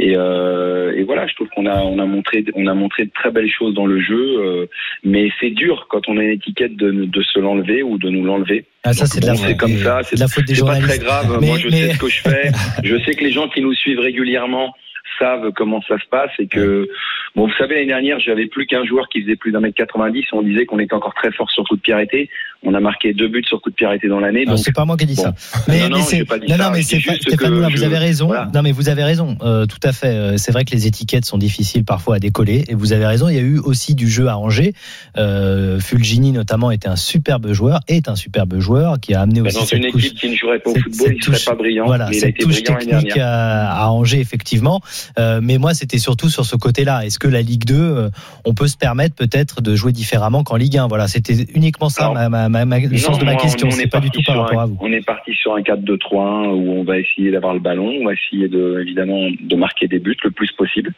Et, 0.01 0.14
euh, 0.16 0.94
et 0.96 1.03
voilà, 1.03 1.26
je 1.26 1.34
trouve 1.34 1.49
qu'on 1.49 1.66
a 1.66 1.76
on 1.82 1.99
a 1.99 2.07
montré 2.07 2.44
on 2.55 2.68
a 2.68 2.74
montré 2.74 3.05
de 3.07 3.11
très 3.11 3.32
belles 3.32 3.51
choses 3.51 3.74
dans 3.74 3.84
le 3.86 4.01
jeu, 4.01 4.36
euh, 4.38 4.66
mais 5.03 5.28
c'est 5.40 5.51
dur 5.51 5.86
quand 5.90 6.09
on 6.09 6.16
a 6.18 6.22
une 6.22 6.30
étiquette 6.30 6.76
de, 6.76 6.92
de 6.92 7.22
se 7.22 7.40
l'enlever 7.40 7.82
ou 7.82 7.99
de 7.99 8.09
nous 8.09 8.24
l'enlever. 8.24 8.64
Ah, 8.84 8.92
ça 8.92 9.07
c'est 9.07 9.20
de 9.20 9.26
la 9.26 9.55
comme 9.55 9.72
des- 9.72 9.78
ça, 9.78 10.01
c'est 10.05 10.18
la 10.18 10.28
faute 10.28 10.44
des 10.44 10.55
C'est 10.55 10.61
pas 10.61 10.74
journalistes. 10.74 10.88
très 10.88 11.05
grave. 11.05 11.38
Mais- 11.40 11.46
Moi, 11.49 11.59
je 11.59 11.68
mais- 11.68 11.72
sais 11.88 11.94
ce 11.94 11.99
que 11.99 12.09
je 12.09 12.20
fais. 12.20 12.51
Je 12.84 12.96
sais 13.05 13.14
que 13.14 13.24
les 13.24 13.32
gens 13.32 13.49
qui 13.49 13.61
nous 13.61 13.74
suivent 13.74 13.99
régulièrement 13.99 14.72
savent 15.18 15.51
comment 15.57 15.82
ça 15.88 15.99
se 15.99 16.07
passe 16.09 16.30
et 16.38 16.46
que 16.46 16.88
bon, 17.34 17.46
vous 17.49 17.53
savez 17.59 17.74
l'année 17.74 17.86
dernière, 17.88 18.20
j'avais 18.20 18.46
plus 18.46 18.66
qu'un 18.66 18.84
joueur 18.84 19.09
qui 19.09 19.22
faisait 19.22 19.34
plus 19.34 19.51
d'un 19.51 19.59
mètre 19.59 19.74
90. 19.76 20.26
On 20.32 20.42
disait 20.42 20.64
qu'on 20.64 20.78
était 20.78 20.94
encore 20.94 21.14
très 21.14 21.32
fort 21.32 21.51
sur 21.51 21.64
coup 21.64 21.74
de 21.74 21.80
pied 21.80 21.92
arrêté. 21.92 22.30
On 22.64 22.74
a 22.74 22.80
marqué 22.80 23.14
deux 23.14 23.28
buts 23.28 23.44
sur 23.46 23.61
coup 23.61 23.70
de 23.70 23.74
pied 23.76 23.86
arrêté 23.86 24.09
dans 24.09 24.18
l'année. 24.18 24.44
Non, 24.44 24.54
Donc 24.54 24.64
c'est 24.64 24.72
pas 24.74 24.84
moi 24.84 24.96
qui 24.96 25.04
ai 25.04 25.06
dit 25.06 25.14
bon. 25.14 25.22
ça. 25.22 25.34
Mais, 25.68 25.78
Non, 25.82 25.90
non, 25.90 25.96
mais 25.98 26.02
c'est 26.02 26.24
pas 26.24 26.38
non, 26.38 26.56
ça. 26.56 26.70
mais 26.72 26.82
c'est 26.82 26.98
pas- 27.00 27.12
que 27.36 27.46
vous 27.48 27.76
je- 27.76 27.84
avez 27.84 27.98
raison. 27.98 28.26
voilà. 28.26 28.50
Non, 28.52 28.62
mais 28.62 28.72
vous 28.72 28.88
avez 28.88 29.04
raison. 29.04 29.38
Euh, 29.42 29.66
tout 29.66 29.78
à 29.84 29.92
fait. 29.92 30.09
Euh, 30.09 30.36
C'est 30.38 30.50
vrai 30.50 30.64
que 30.64 30.72
les 30.72 30.86
étiquettes 30.88 31.24
sont 31.24 31.38
difficiles 31.38 31.84
parfois 31.84 32.16
à 32.16 32.18
décoller. 32.18 32.64
Et 32.68 32.74
vous 32.74 32.92
avez 32.92 33.06
raison. 33.06 33.28
Il 33.28 33.36
y 33.36 33.38
a 33.38 33.42
eu 33.42 33.59
aussi 33.61 33.94
du 33.94 34.09
jeu 34.11 34.26
à 34.28 34.36
Angers. 34.38 34.72
Euh, 35.16 35.78
Fulgini 35.78 36.32
notamment 36.32 36.70
était 36.72 36.88
un 36.88 36.96
superbe 36.96 37.52
joueur, 37.52 37.80
est 37.88 38.09
un 38.09 38.16
superbe 38.16 38.59
joueur 38.59 38.98
qui 39.00 39.14
a 39.14 39.20
amené 39.20 39.40
Bah, 39.40 39.46
aussi 39.48 39.56
dans 39.59 39.64
cette 39.64 39.84
une 39.84 39.92
couche. 39.92 40.06
équipe 40.06 40.18
qui 40.18 40.30
ne 40.30 40.34
jouerait 40.36 40.59
pas 40.59 40.70
au 40.70 40.74
cette- 40.74 40.82
football, 40.82 41.06
cette 41.09 41.16
il 41.16 41.22
serait 41.24 41.36
touche- 41.36 41.44
pas 41.44 41.54
brillant. 41.54 41.86
Voilà, 41.86 42.09
mais 42.11 42.16
il 42.16 42.18
a 42.18 42.20
cette 42.26 42.38
touche 42.38 42.62
l'année 42.64 42.86
technique 42.86 43.16
à, 43.18 43.72
à 43.84 43.88
Angers, 43.90 44.20
effectivement. 44.20 44.80
Euh, 45.18 45.40
mais 45.42 45.59
moi, 45.59 45.74
c'était 45.74 45.98
surtout 45.98 46.28
sur 46.28 46.44
ce 46.44 46.56
côté-là. 46.56 47.06
Est-ce 47.06 47.18
que 47.20 47.28
la 47.28 47.40
Ligue 47.42 47.64
2, 47.64 47.74
euh, 47.78 48.11
on 48.44 48.52
peut 48.54 48.66
se 48.68 48.76
permettre 48.76 49.14
peut-être 49.14 49.61
de 49.62 49.76
jouer 49.76 49.92
différemment 49.92 50.42
qu'en 50.42 50.56
Ligue 50.56 50.76
1 50.76 50.88
Voilà, 50.88 51.06
c'était 51.09 51.34
uniquement 51.54 51.88
ça 51.88 52.11
ma, 52.28 52.47
ma- 52.49 52.64
ma- 52.64 52.64
ma- 52.64 52.78
le 52.80 52.88
Non, 52.90 52.96
sens 52.99 53.18
de 53.18 53.24
ma 53.24 53.32
moi, 53.32 53.40
question. 53.42 53.66
on- 53.66 53.70
on 53.70 53.72
C'est 53.74 53.84
est 53.84 53.90
pas 53.90 54.01
du 54.01 54.09
parti 54.09 54.18
tout 54.22 54.24
par 54.26 54.34
sur 54.34 54.42
rapport 54.44 54.61
un- 54.61 54.64
à 54.64 54.66
vous. 54.66 54.78
On 54.80 54.92
est 54.92 55.05
parti 55.05 55.34
sur 55.34 55.55
un 55.55 55.62
4-2-3-1 55.62 56.49
où 56.49 56.72
on 56.72 56.84
va 56.84 56.99
essayer 56.99 57.30
d'avoir 57.30 57.55
le 57.55 57.61
ballon, 57.61 57.88
on 58.01 58.05
va 58.07 58.12
essayer 58.14 58.49
de, 58.49 58.78
évidemment 58.80 59.28
de 59.38 59.57
marquer 59.57 59.88
des 59.88 59.99
buts 59.99 60.16
le 60.24 60.30
plus 60.30 60.51
possible. 60.53 60.92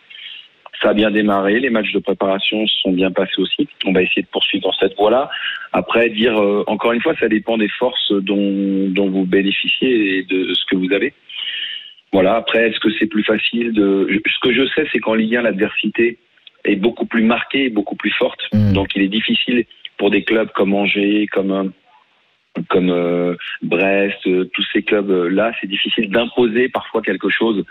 Ça 0.83 0.91
a 0.91 0.95
bien 0.95 1.11
démarré, 1.11 1.61
les 1.61 1.69
matchs 1.69 1.93
de 1.93 1.99
préparation 1.99 2.67
se 2.67 2.75
sont 2.81 2.93
bien 2.93 3.11
passés 3.11 3.39
aussi. 3.39 3.69
On 3.85 3.93
va 3.93 4.03
essayer 4.03 4.23
de 4.23 4.29
poursuivre 4.29 4.65
dans 4.65 4.73
cette 4.73 4.97
voie-là. 4.97 5.29
Après, 5.73 6.09
dire 6.09 6.41
euh, 6.41 6.65
encore 6.69 6.93
une 6.93 7.03
fois, 7.03 7.15
ça 7.21 7.29
dépend 7.29 7.59
des 7.59 7.69
forces 7.69 8.13
dont, 8.13 8.89
dont 8.89 9.11
vous 9.11 9.27
bénéficiez 9.27 10.19
et 10.19 10.23
de 10.25 10.55
ce 10.55 10.65
que 10.71 10.77
vous 10.77 10.91
avez. 10.93 11.13
Voilà. 12.13 12.35
Après, 12.37 12.69
est-ce 12.69 12.81
que 12.81 12.89
c'est 12.99 13.07
plus 13.07 13.23
facile 13.25 13.73
de 13.73 14.09
Ce 14.27 14.39
que 14.41 14.53
je 14.55 14.67
sais, 14.75 14.87
c'est 14.91 15.01
qu'en 15.01 15.15
Ligue 15.15 15.37
1, 15.37 15.43
l'adversité 15.43 16.19
est 16.65 16.77
beaucoup 16.77 17.05
plus 17.07 17.23
marquée, 17.23 17.69
beaucoup 17.71 17.95
plus 17.97 18.11
forte. 18.19 18.41
Mm. 18.53 18.73
Donc, 18.73 18.89
il 18.97 19.03
est 19.03 19.09
difficile 19.09 19.65
pour 20.01 20.11
des 20.11 20.25
clubs 20.25 20.51
comme 20.53 20.73
Angers, 20.73 21.27
comme 21.31 21.53
euh, 21.53 22.63
comme 22.71 22.91
euh, 22.91 23.37
Brest, 23.61 24.27
euh, 24.27 24.51
tous 24.55 24.65
ces 24.73 24.83
clubs-là, 24.83 25.53
c'est 25.61 25.67
difficile 25.67 26.11
d'imposer 26.11 26.71
parfois 26.71 27.03
quelque 27.03 27.29
chose 27.29 27.65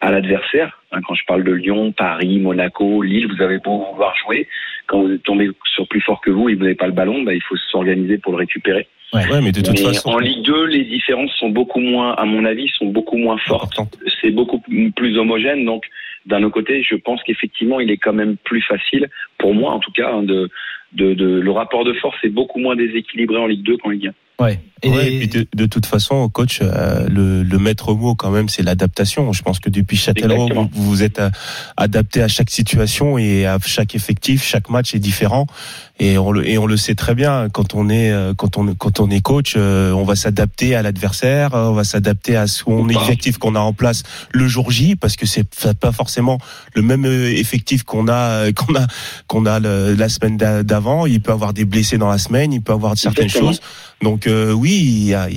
à 0.00 0.12
l'adversaire. 0.12 0.80
Hein, 0.92 1.00
quand 1.06 1.14
je 1.14 1.24
parle 1.26 1.42
de 1.42 1.52
Lyon, 1.52 1.90
Paris, 1.90 2.38
Monaco, 2.38 3.02
Lille, 3.02 3.26
vous 3.26 3.42
avez 3.42 3.58
beau 3.58 3.84
vouloir 3.92 4.14
jouer, 4.24 4.46
quand 4.86 5.02
vous 5.02 5.18
tombez 5.18 5.50
sur 5.74 5.88
plus 5.88 6.00
fort 6.00 6.20
que 6.20 6.30
vous 6.30 6.48
et 6.48 6.54
vous 6.54 6.62
n'avez 6.62 6.76
pas 6.76 6.86
le 6.86 6.92
ballon, 6.92 7.22
bah, 7.24 7.34
il 7.34 7.42
faut 7.42 7.56
s'organiser 7.56 8.18
pour 8.18 8.32
le 8.32 8.38
récupérer. 8.38 8.86
Ouais, 9.12 9.40
mais 9.42 9.52
de 9.52 9.60
toute 9.60 9.72
Mais 9.72 9.86
façon. 9.86 10.10
en 10.10 10.18
Ligue 10.18 10.44
2, 10.44 10.66
les 10.66 10.84
différences 10.84 11.32
sont 11.32 11.50
beaucoup 11.50 11.80
moins, 11.80 12.14
à 12.14 12.24
mon 12.24 12.44
avis, 12.44 12.68
sont 12.78 12.86
beaucoup 12.86 13.18
moins 13.18 13.38
fortes. 13.38 13.76
C'est 14.20 14.30
beaucoup 14.30 14.62
plus 14.94 15.18
homogène. 15.18 15.64
Donc, 15.64 15.84
d'un 16.26 16.42
autre 16.42 16.54
côté, 16.54 16.82
je 16.82 16.94
pense 16.94 17.22
qu'effectivement, 17.22 17.80
il 17.80 17.90
est 17.90 17.96
quand 17.96 18.12
même 18.12 18.36
plus 18.36 18.62
facile, 18.62 19.08
pour 19.38 19.54
moi 19.54 19.72
en 19.72 19.78
tout 19.80 19.92
cas, 19.92 20.12
hein, 20.12 20.22
de, 20.22 20.48
le 20.94 21.50
rapport 21.50 21.84
de 21.84 21.92
force 21.94 22.16
est 22.22 22.28
beaucoup 22.28 22.58
moins 22.58 22.76
déséquilibré 22.76 23.38
en 23.38 23.46
Ligue 23.46 23.62
2 23.62 23.76
qu'en 23.78 23.90
Ligue 23.90 24.08
1. 24.08 24.12
Ouais. 24.42 24.60
Et 24.84 24.90
Ouais, 24.90 25.04
les- 25.04 25.14
et 25.14 25.18
puis 25.20 25.28
de, 25.28 25.46
de 25.54 25.66
toute 25.66 25.86
façon, 25.86 26.28
coach, 26.28 26.58
euh, 26.60 27.06
le, 27.08 27.44
le 27.44 27.58
maître 27.60 27.94
mot 27.94 28.16
quand 28.16 28.30
même, 28.32 28.48
c'est 28.48 28.64
l'adaptation. 28.64 29.32
Je 29.32 29.40
pense 29.42 29.60
que 29.60 29.70
depuis 29.70 29.96
Châtellerault, 29.96 30.48
vous, 30.52 30.68
vous 30.72 31.02
êtes 31.04 31.20
euh, 31.20 31.30
adapté 31.76 32.20
à 32.20 32.26
chaque 32.26 32.50
situation 32.50 33.16
et 33.16 33.46
à 33.46 33.58
chaque 33.64 33.94
effectif, 33.94 34.42
chaque 34.44 34.68
match 34.70 34.92
est 34.96 34.98
différent. 34.98 35.46
Et 36.00 36.18
on 36.18 36.32
le, 36.32 36.48
et 36.48 36.58
on 36.58 36.66
le 36.66 36.76
sait 36.76 36.96
très 36.96 37.14
bien 37.14 37.48
quand 37.52 37.76
on 37.76 37.88
est 37.88 38.10
euh, 38.10 38.34
quand 38.34 38.56
on 38.58 38.74
quand 38.74 38.98
on 38.98 39.08
est 39.08 39.20
coach, 39.20 39.54
euh, 39.56 39.92
on 39.92 40.02
va 40.02 40.16
s'adapter 40.16 40.74
à 40.74 40.82
l'adversaire, 40.82 41.54
euh, 41.54 41.68
on 41.68 41.74
va 41.74 41.84
s'adapter 41.84 42.34
à 42.34 42.48
son 42.48 42.88
effectif 42.88 43.38
qu'on 43.38 43.54
a 43.54 43.60
en 43.60 43.72
place 43.72 44.02
le 44.32 44.48
jour 44.48 44.72
J, 44.72 44.96
parce 44.96 45.14
que 45.14 45.26
c'est 45.26 45.46
pas 45.78 45.92
forcément 45.92 46.38
le 46.74 46.82
même 46.82 47.04
effectif 47.04 47.84
qu'on 47.84 48.08
a 48.08 48.50
qu'on 48.56 48.74
a 48.74 48.86
qu'on 49.28 49.46
a 49.46 49.60
le- 49.60 49.94
la 49.94 50.08
semaine 50.08 50.36
d'a- 50.36 50.64
d'avant. 50.64 51.06
Il 51.06 51.20
peut 51.20 51.30
avoir 51.30 51.52
des 51.52 51.64
blessés 51.64 51.98
dans 51.98 52.10
la 52.10 52.18
semaine, 52.18 52.52
il 52.52 52.62
peut 52.62 52.72
avoir 52.72 52.98
certaines 52.98 53.26
Exactement. 53.26 53.52
choses. 53.52 53.60
Donc 54.02 54.26
euh, 54.26 54.52
oui, 54.52 54.70
il 54.82 55.04
y 55.06 55.14
a- 55.14 55.28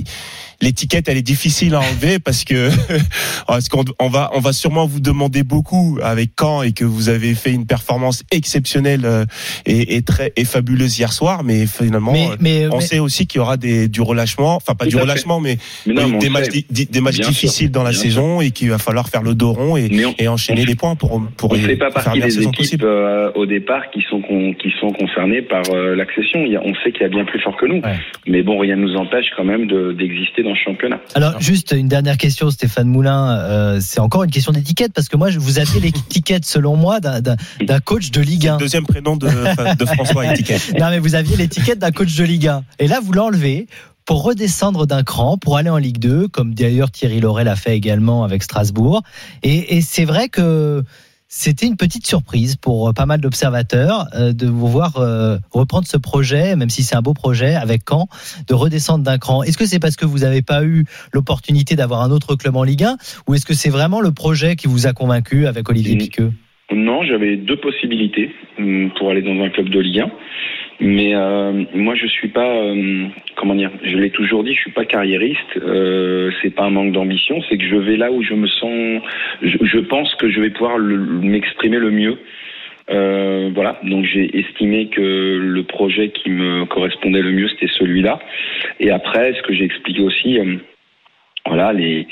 l'étiquette 0.62 1.08
elle 1.08 1.16
est 1.16 1.22
difficile 1.22 1.74
à 1.74 1.80
enlever 1.80 2.18
parce 2.24 2.44
que 2.44 2.70
parce 3.46 3.68
qu'on 3.68 3.84
on 3.98 4.08
va 4.08 4.30
on 4.34 4.40
va 4.40 4.52
sûrement 4.52 4.86
vous 4.86 5.00
demander 5.00 5.42
beaucoup 5.42 5.98
avec 6.02 6.30
Caen 6.38 6.62
et 6.62 6.72
que 6.72 6.84
vous 6.84 7.08
avez 7.08 7.34
fait 7.34 7.52
une 7.52 7.66
performance 7.66 8.22
exceptionnelle 8.30 9.02
euh, 9.04 9.24
et, 9.66 9.96
et 9.96 10.02
très 10.02 10.32
et 10.36 10.44
fabuleuse 10.44 10.98
hier 10.98 11.12
soir, 11.12 11.44
mais 11.44 11.66
finalement 11.66 12.12
mais, 12.12 12.28
euh, 12.30 12.36
mais, 12.40 12.66
on 12.68 12.78
mais- 12.78 12.80
sait 12.84 12.98
aussi 12.98 13.26
qu'il 13.26 13.38
y 13.38 13.42
aura 13.42 13.56
des 13.56 13.88
du 13.88 14.00
relâchement, 14.00 14.56
enfin 14.56 14.74
pas 14.74 14.86
du 14.86 14.96
relâchement, 14.96 15.40
mais 15.40 15.58
Mais 15.86 15.94
non, 15.94 16.02
oui, 16.04 16.10
mais 16.10 16.16
on 16.16 16.18
des 16.18 16.28
matchs 16.30 16.48
di- 16.70 16.86
des 16.86 17.00
matchs 17.00 17.18
Bien 17.18 17.28
difficiles 17.28 17.66
sûr, 17.68 17.72
dans 17.72 17.82
la 17.82 17.92
saison 17.92 18.40
et 18.40 18.50
qu'il 18.50 18.70
va 18.70 18.78
falloir 18.78 19.08
faire 19.08 19.22
le 19.22 19.34
dos 19.34 19.52
rond 19.52 19.76
et, 19.76 19.88
Mais 19.90 20.04
on- 20.04 20.14
et 20.18 20.28
enchaîner 20.28 20.62
on- 20.62 20.66
les 20.66 20.74
points 20.74 20.94
pour 20.96 21.22
pour 21.36 21.52
On 21.52 21.56
ne 21.56 21.60
fait 21.60 21.76
pas 21.76 21.86
pour 21.90 21.94
faire 22.02 22.04
partie 22.12 22.20
la 22.20 22.26
des 22.26 22.38
équipes 22.42 22.56
possible. 22.56 22.84
euh, 22.86 23.30
au 23.34 23.46
départ 23.46 23.90
qui 23.92 24.02
sont 24.08 24.20
con- 24.20 24.54
qui 24.54 24.70
sont 24.80 24.90
concernées 24.92 25.42
par 25.42 25.62
euh, 25.72 25.94
l'accession. 25.94 26.44
Y 26.44 26.58
on 26.58 26.74
sait 26.82 26.92
qu'il 26.92 27.02
y 27.02 27.04
a 27.04 27.08
bien 27.08 27.24
plus 27.24 27.40
fort 27.40 27.56
que 27.56 27.66
nous, 27.66 27.80
Ouais. 27.80 27.96
mais 28.26 28.42
bon, 28.42 28.58
rien 28.58 28.76
ne 28.76 28.82
nous 28.82 28.96
empêche 28.96 29.26
quand 29.36 29.44
même 29.44 29.66
de- 29.66 29.92
d'exister 29.92 30.42
dans 30.46 30.54
championnat. 30.54 31.00
Alors, 31.14 31.40
juste 31.40 31.72
une 31.76 31.88
dernière 31.88 32.16
question, 32.16 32.50
Stéphane 32.50 32.88
Moulin. 32.88 33.38
euh, 33.38 33.78
c'est 33.80 34.00
encore 34.00 34.24
une 34.24 34.30
question 34.30 34.52
d'étiquette 34.52 34.92
parce 34.94 35.08
que 35.08 35.16
moi, 35.16 35.30
je 35.30 35.38
vous 35.38 35.58
aviez 35.58 35.80
l'étiquette, 35.80 36.44
selon 36.44 36.76
moi, 36.76 37.00
d'un- 37.00 37.36
coach 37.84 38.10
de 38.10 38.20
Ligue 38.20 38.48
1. 38.48 38.56
Deuxième 38.58 38.86
prénom 38.86 39.16
de, 39.16 39.26
de 39.74 39.84
François 39.86 40.26
Étiquette. 40.32 40.74
Non, 40.78 40.90
mais 40.90 40.98
vous 40.98 41.14
aviez 41.14 41.36
l'étiquette 41.36 41.78
d'un 41.78 41.90
coach 41.90 42.14
de 42.16 42.24
Ligue 42.24 42.48
1. 42.48 42.64
Et 42.78 42.88
là, 42.88 43.00
vous 43.02 43.12
l'enlevez 43.12 43.66
pour 44.04 44.22
redescendre 44.22 44.86
d'un 44.86 45.02
cran, 45.02 45.36
pour 45.36 45.56
aller 45.56 45.68
en 45.70 45.78
Ligue 45.78 45.98
2, 45.98 46.28
comme 46.28 46.54
d'ailleurs 46.54 46.90
Thierry 46.92 47.18
Loret 47.20 47.42
l'a 47.44 47.56
fait 47.56 47.76
également 47.76 48.22
avec 48.22 48.42
Strasbourg. 48.44 49.02
Et, 49.42 49.76
et 49.76 49.80
c'est 49.80 50.04
vrai 50.04 50.28
que 50.28 50.84
c'était 51.28 51.66
une 51.66 51.76
petite 51.76 52.06
surprise 52.06 52.56
pour 52.56 52.92
pas 52.94 53.06
mal 53.06 53.20
d'observateurs 53.20 54.06
euh, 54.14 54.32
de 54.32 54.46
vous 54.46 54.68
voir 54.68 54.98
euh, 54.98 55.38
reprendre 55.50 55.86
ce 55.86 55.96
projet, 55.96 56.54
même 56.54 56.70
si 56.70 56.82
c'est 56.82 56.94
un 56.94 57.02
beau 57.02 57.14
projet 57.14 57.54
avec 57.54 57.82
Caen, 57.88 58.06
de 58.48 58.54
redescendre 58.54 59.04
d'un 59.04 59.18
cran. 59.18 59.42
Est-ce 59.42 59.58
que 59.58 59.66
c'est 59.66 59.80
parce 59.80 59.96
que 59.96 60.06
vous 60.06 60.18
n'avez 60.18 60.42
pas 60.42 60.64
eu 60.64 60.84
l'opportunité 61.12 61.74
d'avoir 61.74 62.02
un 62.02 62.10
autre 62.10 62.36
club 62.36 62.56
en 62.56 62.62
Ligue 62.62 62.84
1 62.84 62.96
ou 63.26 63.34
est-ce 63.34 63.44
que 63.46 63.54
c'est 63.54 63.70
vraiment 63.70 64.00
le 64.00 64.12
projet 64.12 64.56
qui 64.56 64.68
vous 64.68 64.86
a 64.86 64.92
convaincu 64.92 65.46
avec 65.46 65.68
Olivier 65.68 65.96
Mm. 65.96 65.98
Piqueux? 65.98 66.32
Non, 66.72 67.02
j'avais 67.04 67.36
deux 67.36 67.56
possibilités 67.56 68.30
hum, 68.58 68.90
pour 68.98 69.10
aller 69.10 69.22
dans 69.22 69.42
un 69.42 69.48
club 69.50 69.68
de 69.68 69.80
Ligue 69.80 70.00
1. 70.00 70.10
Mais 70.80 71.14
euh, 71.14 71.64
moi, 71.74 71.94
je 71.94 72.06
suis 72.06 72.28
pas, 72.28 72.54
euh, 72.54 73.06
comment 73.34 73.54
dire, 73.54 73.70
je 73.82 73.96
l'ai 73.96 74.10
toujours 74.10 74.44
dit, 74.44 74.54
je 74.54 74.60
suis 74.60 74.72
pas 74.72 74.84
carriériste. 74.84 75.56
Euh, 75.56 76.30
c'est 76.42 76.54
pas 76.54 76.64
un 76.64 76.70
manque 76.70 76.92
d'ambition, 76.92 77.42
c'est 77.48 77.56
que 77.56 77.64
je 77.64 77.76
vais 77.76 77.96
là 77.96 78.12
où 78.12 78.22
je 78.22 78.34
me 78.34 78.46
sens. 78.46 79.02
Je, 79.42 79.56
je 79.62 79.78
pense 79.78 80.14
que 80.16 80.28
je 80.28 80.40
vais 80.40 80.50
pouvoir 80.50 80.78
m'exprimer 80.78 81.78
le 81.78 81.90
mieux. 81.90 82.18
Euh, 82.88 83.50
voilà, 83.52 83.80
donc 83.82 84.04
j'ai 84.04 84.38
estimé 84.38 84.88
que 84.88 85.00
le 85.00 85.62
projet 85.64 86.10
qui 86.10 86.30
me 86.30 86.66
correspondait 86.66 87.22
le 87.22 87.32
mieux, 87.32 87.48
c'était 87.48 87.72
celui-là. 87.78 88.20
Et 88.78 88.90
après, 88.90 89.34
ce 89.34 89.42
que 89.42 89.54
j'ai 89.54 89.64
expliqué 89.64 90.02
aussi, 90.02 90.38
euh, 90.38 90.56
voilà, 91.46 91.72
les, 91.72 92.06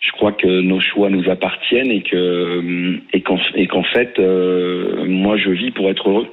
je 0.00 0.12
crois 0.12 0.32
que 0.32 0.60
nos 0.60 0.80
choix 0.80 1.08
nous 1.08 1.30
appartiennent 1.30 1.90
et 1.90 2.02
que 2.02 2.98
et 3.12 3.20
qu'en 3.22 3.38
et 3.54 3.66
qu'en 3.66 3.84
fait, 3.84 4.18
euh, 4.18 5.04
moi, 5.06 5.36
je 5.36 5.50
vis 5.50 5.70
pour 5.70 5.88
être 5.88 6.08
heureux. 6.08 6.28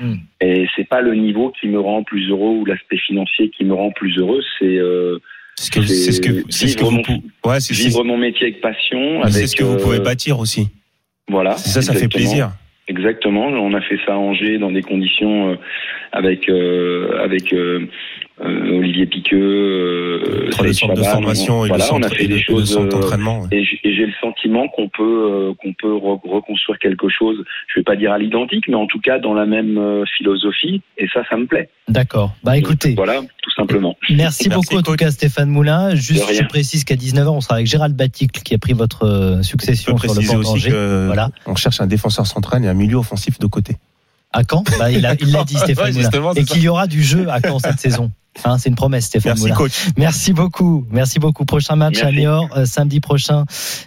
Hmm. 0.00 0.14
Et 0.40 0.66
c'est 0.76 0.88
pas 0.88 1.00
le 1.00 1.14
niveau 1.14 1.52
qui 1.60 1.68
me 1.68 1.80
rend 1.80 2.02
plus 2.04 2.28
heureux 2.30 2.56
ou 2.58 2.64
l'aspect 2.64 2.98
financier 2.98 3.50
qui 3.50 3.64
me 3.64 3.74
rend 3.74 3.90
plus 3.90 4.16
heureux, 4.18 4.40
c'est 4.58 4.76
euh, 4.76 5.18
C'est 5.56 5.64
ce 5.66 5.70
que, 5.70 5.82
c'est 5.82 6.12
ce 6.12 6.20
que, 6.20 6.44
c'est 6.50 6.68
ce 6.68 6.76
que 6.76 6.84
vivre 6.84 7.02
vous, 7.06 7.12
mon- 7.44 7.50
ouais, 7.50 7.58
vivre 7.70 8.04
métier 8.16 8.46
avec 8.48 8.60
passion. 8.60 9.22
c'est 9.28 9.46
ce 9.46 9.56
que 9.56 9.64
vous 9.64 9.74
euh, 9.74 9.82
pouvez 9.82 10.00
bâtir 10.00 10.38
aussi. 10.38 10.68
Voilà. 11.28 11.56
Ça, 11.56 11.82
ça 11.82 11.94
fait 11.94 12.08
plaisir. 12.08 12.52
Exactement. 12.88 13.46
On 13.48 13.74
a 13.74 13.80
fait 13.82 13.98
ça 14.06 14.14
à 14.14 14.16
Angers 14.16 14.58
dans 14.58 14.70
des 14.70 14.82
conditions 14.82 15.50
euh, 15.50 15.56
avec 16.12 16.48
euh, 16.48 17.22
avec 17.22 17.52
euh, 17.52 17.86
euh, 18.40 18.78
Olivier 18.78 19.06
Piqueux, 19.06 19.36
euh, 19.38 20.50
Saïd 20.52 20.94
de 20.94 21.02
formation 21.02 21.64
et 21.64 21.68
voilà, 21.68 21.84
le 21.86 21.92
on 21.92 21.96
a 21.98 22.02
centre, 22.04 22.14
fait 22.16 22.24
et 22.24 22.28
des 22.28 22.40
choses. 22.40 22.76
euh, 22.76 22.88
d'entraînement. 22.88 23.40
ouais. 23.42 23.48
et 23.52 23.64
j'ai 23.64 24.06
le 24.06 24.12
sentiment 24.20 24.68
qu'on 24.68 24.88
peut 24.88 25.02
euh, 25.02 25.52
qu'on 25.60 25.72
peut 25.74 25.92
re- 25.94 26.20
reconstruire 26.28 26.78
quelque 26.78 27.08
chose. 27.08 27.36
Je 27.74 27.80
vais 27.80 27.84
pas 27.84 27.96
dire 27.96 28.12
à 28.12 28.18
l'identique, 28.18 28.64
mais 28.68 28.74
en 28.76 28.86
tout 28.86 29.00
cas 29.00 29.18
dans 29.18 29.34
la 29.34 29.46
même 29.46 29.78
euh, 29.78 30.04
philosophie. 30.16 30.82
Et 30.98 31.06
ça, 31.12 31.22
ça 31.28 31.36
me 31.36 31.46
plaît. 31.46 31.68
D'accord. 31.88 32.32
Bah 32.44 32.56
écoutez. 32.56 32.94
Voilà, 32.94 33.20
tout 33.42 33.50
simplement. 33.56 33.96
Merci, 34.10 34.16
Merci, 34.16 34.48
beaucoup 34.50 34.76
en 34.76 34.82
tout 34.82 34.94
cas 34.96 35.10
Stéphane 35.10 35.48
Moulin. 35.48 35.94
Juste 35.94 36.32
je 36.32 36.44
précise 36.44 36.84
qu'à 36.84 36.94
19h 36.96 37.28
on 37.28 37.40
sera 37.40 37.54
avec 37.56 37.66
Gérald 37.66 37.96
Baticle 37.96 38.42
qui 38.42 38.54
a 38.54 38.58
pris 38.58 38.72
votre 38.74 39.04
euh, 39.04 39.42
succession 39.42 39.96
sur 39.98 40.14
le 40.14 40.26
banc 40.26 40.36
aussi 40.54 40.68
que 40.68 41.06
Voilà. 41.06 41.30
on 41.46 41.54
cherche 41.56 41.80
un 41.80 41.86
défenseur 41.86 42.26
central 42.26 42.64
et 42.64 42.68
un 42.68 42.74
milieu 42.74 42.96
offensif 42.96 43.38
de 43.38 43.46
côté. 43.46 43.76
À 44.32 44.42
Caen 44.48 44.62
bah, 44.78 44.90
Il 44.90 45.00
l'a 45.00 45.14
dit 45.16 45.56
Stéphane 45.56 45.94
Ouais, 45.96 46.08
Moulin. 46.20 46.32
Et 46.34 46.44
qu'il 46.44 46.62
y 46.62 46.68
aura 46.68 46.86
du 46.86 47.02
jeu 47.02 47.28
à 47.30 47.40
Caen 47.40 47.58
cette 47.58 47.80
saison. 47.80 48.10
Hein, 48.44 48.56
c'est 48.58 48.68
une 48.68 48.76
promesse 48.76 49.06
Stéphane 49.06 49.30
Merci 49.32 49.42
Moulin. 49.42 49.54
coach. 49.56 49.72
Merci 49.96 50.32
beaucoup. 50.32 50.86
Merci 50.90 51.18
beaucoup. 51.18 51.44
Prochain 51.44 51.74
match 51.76 52.02
à. 52.02 52.12
Niort, 52.12 52.48
euh, 52.56 52.66
samedi 52.66 53.00
prochain, 53.00 53.44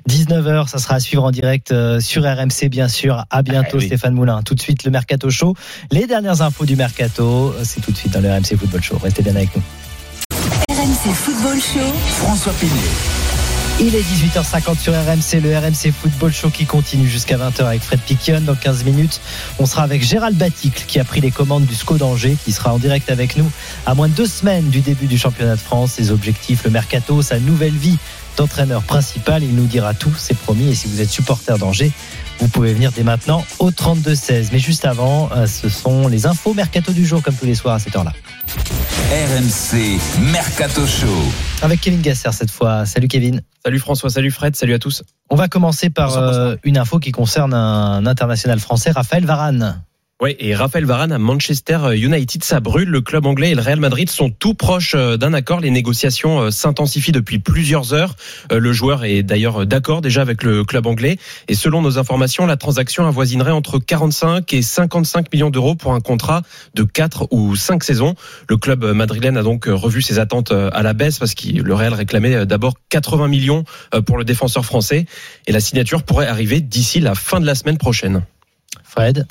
19h. 0.09 0.67
Ça 0.67 0.77
sera 0.77 0.95
à 0.95 0.99
suivre 0.99 1.23
en 1.23 1.31
direct 1.31 1.71
euh, 1.71 1.99
sur 2.01 2.23
RMC, 2.23 2.67
bien 2.69 2.87
sûr. 2.89 3.23
À 3.29 3.43
bientôt, 3.43 3.69
Ah 3.75 3.77
oui. 3.77 3.85
Stéphane 3.85 4.13
Moulin. 4.13 4.41
Tout 4.41 4.55
de 4.55 4.59
suite, 4.61 4.83
le 4.83 4.91
Mercato 4.91 5.29
Show. 5.29 5.55
Les 5.91 6.05
dernières 6.07 6.41
infos 6.41 6.65
du 6.65 6.75
Mercato, 6.75 7.53
euh, 7.57 7.61
c'est 7.63 7.79
tout 7.79 7.91
de 7.91 7.97
suite 7.97 8.11
dans 8.11 8.19
le 8.21 8.29
RMC 8.29 8.57
Football 8.57 8.81
Show. 8.83 8.97
Restez 9.01 9.21
bien 9.21 9.35
avec 9.35 9.55
nous. 9.55 9.61
RMC 10.69 11.13
Football 11.13 11.57
Show. 11.61 11.93
François 12.17 12.53
Pinet. 12.53 13.30
Il 13.83 13.95
est 13.95 14.01
18h50 14.01 14.77
sur 14.77 14.93
RMC, 14.93 15.41
le 15.41 15.57
RMC 15.57 15.91
Football 15.91 16.31
Show 16.31 16.51
qui 16.51 16.67
continue 16.67 17.07
jusqu'à 17.07 17.35
20h 17.37 17.65
avec 17.65 17.81
Fred 17.81 17.99
Piquion. 17.99 18.41
Dans 18.41 18.53
15 18.53 18.83
minutes, 18.83 19.19
on 19.57 19.65
sera 19.65 19.81
avec 19.81 20.03
Gérald 20.03 20.37
Baticle 20.37 20.83
qui 20.85 20.99
a 20.99 21.03
pris 21.03 21.19
les 21.19 21.31
commandes 21.31 21.65
du 21.65 21.73
SCO 21.73 21.97
d'Angers, 21.97 22.37
qui 22.45 22.51
sera 22.51 22.75
en 22.75 22.77
direct 22.77 23.09
avec 23.09 23.37
nous 23.37 23.51
à 23.87 23.95
moins 23.95 24.07
de 24.07 24.13
deux 24.13 24.27
semaines 24.27 24.69
du 24.69 24.81
début 24.81 25.07
du 25.07 25.17
championnat 25.17 25.55
de 25.55 25.59
France. 25.59 25.93
Ses 25.93 26.11
objectifs, 26.11 26.63
le 26.63 26.69
mercato, 26.69 27.23
sa 27.23 27.39
nouvelle 27.39 27.73
vie 27.73 27.97
d'entraîneur 28.37 28.83
principal. 28.83 29.41
Il 29.41 29.55
nous 29.55 29.65
dira 29.65 29.95
tout, 29.95 30.13
c'est 30.15 30.37
promis. 30.37 30.69
Et 30.69 30.75
si 30.75 30.87
vous 30.87 31.01
êtes 31.01 31.09
supporter 31.09 31.57
d'Angers, 31.57 31.91
vous 32.37 32.49
pouvez 32.49 32.75
venir 32.75 32.91
dès 32.91 33.03
maintenant 33.03 33.43
au 33.57 33.71
32-16. 33.71 34.49
Mais 34.53 34.59
juste 34.59 34.85
avant, 34.85 35.29
euh, 35.35 35.47
ce 35.47 35.69
sont 35.69 36.07
les 36.07 36.27
infos 36.27 36.53
mercato 36.53 36.91
du 36.91 37.03
jour, 37.03 37.23
comme 37.23 37.33
tous 37.33 37.47
les 37.47 37.55
soirs 37.55 37.73
à 37.73 37.79
cette 37.79 37.95
heure-là. 37.95 38.13
RMC 39.11 39.99
Mercato 40.31 40.85
Show. 40.87 41.07
Avec 41.61 41.81
Kevin 41.81 42.01
Gasser 42.01 42.31
cette 42.31 42.49
fois. 42.49 42.85
Salut 42.85 43.07
Kevin. 43.07 43.41
Salut 43.63 43.79
François, 43.79 44.09
salut 44.09 44.31
Fred, 44.31 44.55
salut 44.55 44.73
à 44.73 44.79
tous. 44.79 45.03
On 45.29 45.35
va 45.35 45.47
commencer 45.47 45.89
par 45.89 46.17
euh, 46.17 46.55
une 46.63 46.77
info 46.77 46.99
qui 46.99 47.11
concerne 47.11 47.53
un 47.53 48.05
international 48.05 48.59
français, 48.59 48.91
Raphaël 48.91 49.25
Varane. 49.25 49.83
Ouais, 50.21 50.35
et 50.39 50.53
Raphaël 50.53 50.85
Varane 50.85 51.11
à 51.11 51.17
Manchester 51.17 51.95
United, 51.95 52.43
ça 52.43 52.59
brûle. 52.59 52.89
Le 52.89 53.01
club 53.01 53.25
anglais 53.25 53.49
et 53.51 53.55
le 53.55 53.61
Real 53.61 53.79
Madrid 53.79 54.07
sont 54.07 54.29
tout 54.29 54.53
proches 54.53 54.93
euh, 54.93 55.17
d'un 55.17 55.33
accord. 55.33 55.59
Les 55.59 55.71
négociations 55.71 56.41
euh, 56.41 56.51
s'intensifient 56.51 57.11
depuis 57.11 57.39
plusieurs 57.39 57.95
heures. 57.95 58.15
Euh, 58.51 58.59
Le 58.59 58.71
joueur 58.71 59.03
est 59.03 59.23
d'ailleurs 59.23 59.65
d'accord 59.65 60.01
déjà 60.01 60.21
avec 60.21 60.43
le 60.43 60.63
club 60.63 60.85
anglais. 60.85 61.17
Et 61.47 61.55
selon 61.55 61.81
nos 61.81 61.97
informations, 61.97 62.45
la 62.45 62.55
transaction 62.55 63.07
avoisinerait 63.07 63.51
entre 63.51 63.79
45 63.79 64.53
et 64.53 64.61
55 64.61 65.33
millions 65.33 65.49
d'euros 65.49 65.73
pour 65.73 65.93
un 65.95 66.01
contrat 66.01 66.43
de 66.75 66.83
4 66.83 67.29
ou 67.31 67.55
5 67.55 67.83
saisons. 67.83 68.13
Le 68.47 68.57
club 68.57 68.85
madrilène 68.85 69.37
a 69.37 69.41
donc 69.41 69.65
revu 69.65 70.03
ses 70.03 70.19
attentes 70.19 70.51
euh, 70.51 70.69
à 70.71 70.83
la 70.83 70.93
baisse 70.93 71.17
parce 71.17 71.33
que 71.33 71.49
le 71.49 71.73
Real 71.73 71.95
réclamait 71.95 72.35
euh, 72.35 72.45
d'abord 72.45 72.75
80 72.89 73.27
millions 73.27 73.63
euh, 73.95 74.03
pour 74.03 74.19
le 74.19 74.23
défenseur 74.23 74.65
français. 74.65 75.07
Et 75.47 75.51
la 75.51 75.59
signature 75.59 76.03
pourrait 76.03 76.27
arriver 76.27 76.61
d'ici 76.61 76.99
la 76.99 77.15
fin 77.15 77.39
de 77.39 77.47
la 77.47 77.55
semaine 77.55 77.79
prochaine. 77.79 78.23
Fred? 78.83 79.25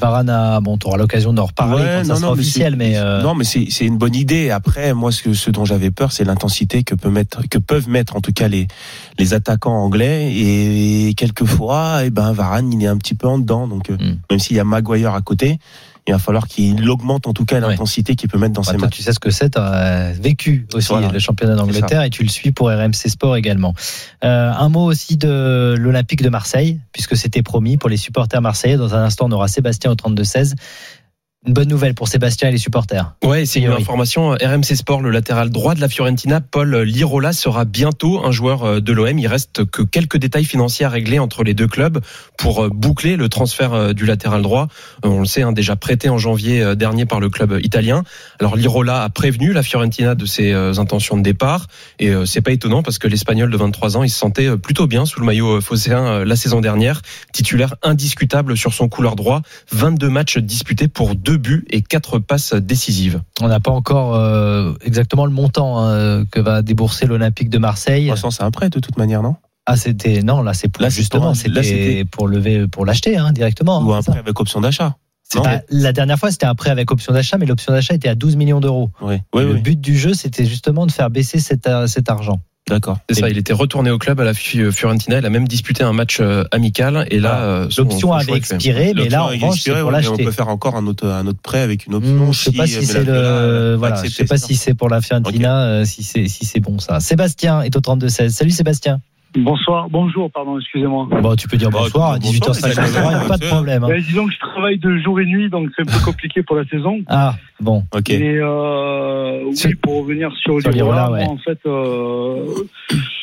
Varane 0.00 0.30
a, 0.30 0.60
bon, 0.60 0.78
tu 0.78 0.86
auras 0.86 0.96
l'occasion 0.96 1.32
d'en 1.32 1.44
reparler 1.44 1.82
Ouais, 1.82 1.98
quand 2.00 2.14
ça 2.14 2.16
sera 2.16 2.32
officiel, 2.32 2.74
mais 2.76 2.96
euh, 2.96 3.22
non, 3.22 3.34
mais 3.34 3.44
c'est 3.44 3.66
c'est 3.70 3.84
une 3.84 3.98
bonne 3.98 4.14
idée. 4.14 4.50
Après, 4.50 4.94
moi, 4.94 5.12
ce, 5.12 5.34
ce 5.34 5.50
dont 5.50 5.64
j'avais 5.64 5.90
peur, 5.90 6.10
c'est 6.10 6.24
l'intensité 6.24 6.82
que 6.84 6.94
peut 6.94 7.10
mettre, 7.10 7.46
que 7.48 7.58
peuvent 7.58 7.88
mettre 7.88 8.16
en 8.16 8.20
tout 8.20 8.32
cas 8.32 8.48
les 8.48 8.66
les 9.18 9.34
attaquants 9.34 9.76
anglais. 9.76 10.32
Et, 10.34 11.12
quelquefois, 11.14 12.00
eh 12.04 12.10
ben, 12.10 12.32
Varane, 12.32 12.72
il 12.72 12.82
est 12.82 12.86
un 12.88 12.96
petit 12.96 13.14
peu 13.14 13.28
en 13.28 13.38
dedans. 13.38 13.66
Donc, 13.68 13.90
euh, 13.90 13.96
Mm. 13.96 14.16
même 14.30 14.38
s'il 14.38 14.56
y 14.56 14.60
a 14.60 14.64
Maguire 14.64 15.14
à 15.14 15.20
côté, 15.22 15.58
il 16.06 16.12
va 16.12 16.18
falloir 16.18 16.46
qu'il 16.46 16.88
augmente 16.90 17.26
en 17.26 17.32
tout 17.32 17.44
cas 17.46 17.54
Ouais. 17.56 17.60
l'intensité 17.70 18.14
qu'il 18.14 18.28
peut 18.28 18.36
mettre 18.38 18.52
dans 18.52 18.60
bah, 18.62 18.72
ses 18.72 18.76
toi, 18.76 18.86
matchs. 18.88 18.96
tu 18.96 19.02
sais 19.02 19.12
ce 19.14 19.18
que 19.20 19.30
c'est, 19.30 19.50
tu 19.50 19.58
as 19.58 20.12
vécu 20.12 20.66
aussi 20.74 20.88
Voilà. 20.88 21.08
le 21.10 21.18
championnat 21.18 21.54
d'Angleterre 21.54 22.02
et 22.02 22.10
tu 22.10 22.22
le 22.22 22.28
suis 22.28 22.52
pour 22.52 22.68
RMC 22.68 22.92
Sport 23.08 23.36
également. 23.36 23.74
Euh, 24.22 24.52
un 24.52 24.68
mot 24.68 24.84
aussi 24.84 25.16
de 25.16 25.74
l'Olympique 25.78 26.22
de 26.22 26.28
Marseille, 26.28 26.78
puisque 26.92 27.16
c'était 27.16 27.42
promis 27.42 27.76
pour 27.78 27.88
les 27.88 27.96
supporters 27.96 28.42
marseillais. 28.42 28.76
Dans 28.76 28.94
un 28.94 29.02
instant, 29.04 29.26
on 29.28 29.32
aura 29.32 29.48
Sébastien 29.48 29.90
au 29.90 29.94
32-16. 29.94 30.54
Une 31.46 31.52
bonne 31.52 31.68
nouvelle 31.68 31.92
pour 31.92 32.08
Sébastien 32.08 32.48
et 32.48 32.52
les 32.52 32.58
supporters. 32.58 33.14
Ouais, 33.22 33.44
c'est 33.44 33.60
une 33.60 33.70
information. 33.70 34.32
euh, 34.32 34.36
RMC 34.42 34.76
Sport, 34.76 35.02
le 35.02 35.10
latéral 35.10 35.50
droit 35.50 35.74
de 35.74 35.80
la 35.82 35.90
Fiorentina, 35.90 36.40
Paul 36.40 36.74
Lirola, 36.74 37.34
sera 37.34 37.66
bientôt 37.66 38.24
un 38.24 38.32
joueur 38.32 38.64
euh, 38.64 38.80
de 38.80 38.94
l'OM. 38.94 39.18
Il 39.18 39.26
reste 39.26 39.66
que 39.66 39.82
quelques 39.82 40.16
détails 40.16 40.46
financiers 40.46 40.86
à 40.86 40.88
régler 40.88 41.18
entre 41.18 41.44
les 41.44 41.52
deux 41.52 41.66
clubs 41.66 42.00
pour 42.38 42.64
euh, 42.64 42.70
boucler 42.70 43.16
le 43.16 43.28
transfert 43.28 43.92
du 43.92 44.06
latéral 44.06 44.40
droit. 44.40 44.68
On 45.02 45.20
le 45.20 45.26
sait, 45.26 45.42
hein, 45.42 45.52
déjà 45.52 45.76
prêté 45.76 46.08
en 46.08 46.16
janvier 46.16 46.74
dernier 46.76 47.04
par 47.04 47.20
le 47.20 47.28
club 47.28 47.58
italien. 47.62 48.04
Alors 48.40 48.56
Lirola 48.56 49.02
a 49.02 49.10
prévenu 49.10 49.52
la 49.52 49.62
Fiorentina 49.62 50.14
de 50.14 50.24
ses 50.24 50.52
intentions 50.52 51.18
de 51.18 51.22
départ 51.22 51.66
et 51.98 52.12
c'est 52.24 52.40
pas 52.40 52.52
étonnant 52.52 52.82
parce 52.82 52.98
que 52.98 53.08
l'Espagnol 53.08 53.50
de 53.50 53.56
23 53.56 53.96
ans, 53.96 54.02
il 54.02 54.10
se 54.10 54.18
sentait 54.18 54.56
plutôt 54.56 54.86
bien 54.86 55.04
sous 55.04 55.20
le 55.20 55.26
maillot 55.26 55.60
phocéen 55.60 56.24
la 56.24 56.36
saison 56.36 56.60
dernière, 56.60 57.02
titulaire 57.32 57.74
indiscutable 57.82 58.56
sur 58.56 58.72
son 58.72 58.88
couloir 58.88 59.16
droit, 59.16 59.42
22 59.72 60.08
matchs 60.08 60.38
disputés 60.38 60.88
pour 60.88 61.14
deux 61.14 61.33
buts 61.38 61.64
et 61.70 61.82
quatre 61.82 62.18
passes 62.18 62.54
décisives. 62.54 63.20
On 63.40 63.48
n'a 63.48 63.60
pas 63.60 63.70
encore 63.70 64.14
euh, 64.14 64.72
exactement 64.82 65.26
le 65.26 65.32
montant 65.32 65.80
hein, 65.80 66.24
que 66.30 66.40
va 66.40 66.62
débourser 66.62 67.06
l'Olympique 67.06 67.50
de 67.50 67.58
Marseille. 67.58 68.04
De 68.04 68.10
toute 68.10 68.16
façon, 68.18 68.30
c'est 68.30 68.42
un 68.42 68.50
prêt 68.50 68.70
de 68.70 68.80
toute 68.80 68.96
manière, 68.96 69.22
non? 69.22 69.36
Ah, 69.66 69.76
c'était 69.76 70.22
non, 70.22 70.42
là 70.42 70.52
c'est 70.52 70.68
pour 70.68 70.88
justement, 70.90 71.28
pour- 71.32 71.36
c'était 71.36 72.04
pour 72.04 72.28
lever, 72.28 72.68
pour 72.68 72.84
l'acheter 72.84 73.16
hein, 73.16 73.32
directement. 73.32 73.80
Ou 73.82 73.92
hein, 73.94 73.98
un 73.98 74.02
prêt 74.02 74.18
avec 74.18 74.38
option 74.38 74.60
d'achat 74.60 74.96
pas- 75.42 75.62
la 75.70 75.92
dernière 75.92 76.18
fois, 76.18 76.30
c'était 76.30 76.46
un 76.46 76.54
prêt 76.54 76.70
avec 76.70 76.90
option 76.90 77.12
d'achat, 77.12 77.38
mais 77.38 77.46
l'option 77.46 77.72
d'achat 77.72 77.94
était 77.94 78.08
à 78.10 78.14
12 78.14 78.36
millions 78.36 78.60
d'euros. 78.60 78.90
Oui, 79.00 79.16
oui, 79.34 79.42
le 79.42 79.54
oui. 79.54 79.60
but 79.62 79.80
du 79.80 79.96
jeu, 79.96 80.12
c'était 80.14 80.44
justement 80.44 80.86
de 80.86 80.92
faire 80.92 81.10
baisser 81.10 81.40
cet, 81.40 81.66
euh, 81.66 81.86
cet 81.86 82.10
argent. 82.10 82.40
D'accord. 82.68 82.98
C'est 83.10 83.20
ça, 83.20 83.28
il 83.28 83.36
était 83.36 83.52
retourné 83.52 83.90
au 83.90 83.98
club 83.98 84.18
à 84.20 84.24
la 84.24 84.32
Fi- 84.32 84.72
Fiorentina, 84.72 85.18
il 85.18 85.26
a 85.26 85.28
même 85.30 85.46
disputé 85.46 85.82
un 85.84 85.92
match 85.92 86.18
euh, 86.20 86.44
amical 86.50 87.06
et 87.10 87.20
là 87.20 87.42
euh, 87.42 87.68
L'option 87.76 88.12
avait 88.14 88.32
expiré, 88.32 88.92
mais 88.94 89.10
là, 89.10 89.24
en 89.24 89.26
revanche, 89.28 89.62
pour 89.64 89.74
ouais, 89.74 89.80
mais 89.82 89.86
On 89.86 89.90
l'acheter. 89.90 90.24
peut 90.24 90.30
faire 90.30 90.48
encore 90.48 90.74
un 90.76 90.86
autre, 90.86 91.06
un 91.06 91.26
autre 91.26 91.40
prêt 91.42 91.60
avec 91.60 91.84
une 91.84 91.94
option. 91.96 92.28
Hmm, 92.28 92.32
je 92.32 92.38
sais 92.38 92.52
pas 92.52 92.66
si 92.66 92.86
c'est 92.86 93.04
le, 93.04 93.74
voilà, 93.78 94.02
je 94.02 94.08
sais 94.08 94.24
pas 94.24 94.38
si 94.38 94.54
c'est 94.56 94.72
pour 94.72 94.88
la 94.88 95.02
Fiorentina, 95.02 95.60
euh, 95.66 95.84
si 95.84 96.02
c'est 96.02 96.26
si 96.26 96.46
c'est 96.46 96.60
bon 96.60 96.78
ça. 96.78 97.00
Sébastien 97.00 97.60
est 97.60 97.76
au 97.76 97.80
32 97.80 98.08
16. 98.08 98.34
Salut 98.34 98.50
Sébastien. 98.50 99.00
Bonsoir, 99.36 99.88
bonjour, 99.90 100.30
pardon, 100.30 100.58
excusez-moi. 100.60 101.08
Bon, 101.20 101.34
tu 101.34 101.48
peux 101.48 101.56
dire 101.56 101.70
bonsoir 101.70 102.12
à 102.12 102.18
bonsoir, 102.18 102.54
18h53, 102.54 103.04
il 103.04 103.08
n'y 103.08 103.14
a 103.24 103.28
pas 103.28 103.36
de 103.36 103.46
problème. 103.46 103.82
hein. 103.82 103.88
Ben, 103.88 104.00
disons 104.00 104.26
que 104.26 104.32
je 104.32 104.38
travaille 104.38 104.78
de 104.78 104.96
jour 104.98 105.20
et 105.20 105.26
nuit, 105.26 105.48
donc 105.50 105.70
c'est 105.74 105.82
un 105.82 105.92
peu 105.92 106.04
compliqué 106.04 106.42
pour 106.44 106.54
la 106.56 106.64
saison. 106.66 107.00
Ah, 107.08 107.34
bon. 107.60 107.82
Ok. 107.92 108.10
Mais 108.10 108.36
euh, 108.38 109.42
oui, 109.46 109.74
pour 109.82 110.02
revenir 110.02 110.30
sur, 110.36 110.60
sur 110.60 110.70
Lirola, 110.70 111.10
ouais. 111.10 111.24
en 111.24 111.36
fait, 111.38 111.58
euh, 111.66 112.44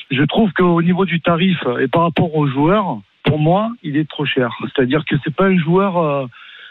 je 0.10 0.24
trouve 0.24 0.52
qu'au 0.52 0.82
niveau 0.82 1.06
du 1.06 1.22
tarif 1.22 1.58
et 1.82 1.88
par 1.88 2.02
rapport 2.04 2.36
aux 2.36 2.48
joueurs, 2.48 2.98
pour 3.24 3.40
moi, 3.40 3.72
il 3.82 3.96
est 3.96 4.10
trop 4.10 4.26
cher. 4.26 4.50
C'est-à-dire 4.76 5.06
que 5.10 5.16
c'est 5.24 5.34
pas 5.34 5.46
un 5.46 5.58
joueur 5.58 5.98
euh, 5.98 6.26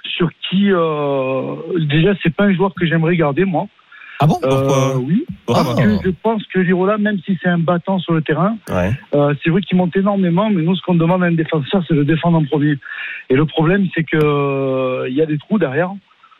sur 0.05 0.29
qui, 0.51 0.71
euh, 0.71 1.55
déjà, 1.89 2.11
c'est 2.23 2.35
pas 2.35 2.45
un 2.45 2.53
joueur 2.53 2.75
que 2.75 2.85
j'aimerais 2.87 3.17
garder 3.17 3.47
moi. 3.47 3.67
Ah 4.23 4.27
bon? 4.27 4.35
Pourquoi? 4.41 4.91
Euh, 4.97 4.99
Oui, 4.99 5.25
parce 5.47 5.75
que 5.75 5.99
je 6.05 6.11
pense 6.23 6.45
que 6.53 6.59
Lirola, 6.61 6.99
même 6.99 7.19
si 7.25 7.39
c'est 7.43 7.49
un 7.49 7.59
battant 7.59 7.99
sur 7.99 8.13
le 8.13 8.21
terrain, 8.23 8.57
Ouais. 8.69 8.91
Euh, 9.15 9.35
c'est 9.43 9.51
vrai 9.51 9.63
qu'il 9.63 9.77
monte 9.79 9.97
énormément, 9.97 10.51
mais 10.51 10.63
nous, 10.63 10.77
ce 10.77 10.83
qu'on 10.83 10.95
demande 10.95 11.23
à 11.25 11.27
un 11.27 11.33
défenseur, 11.33 11.83
c'est 11.89 11.95
de 11.95 12.03
défendre 12.05 12.39
en 12.39 12.45
premier. 12.45 12.77
Et 13.31 13.35
le 13.35 13.47
problème, 13.47 13.87
c'est 13.95 14.05
que 14.05 14.19
euh, 14.23 15.09
il 15.09 15.15
y 15.17 15.23
a 15.23 15.27
des 15.27 15.39
trous 15.39 15.59
derrière. 15.59 15.91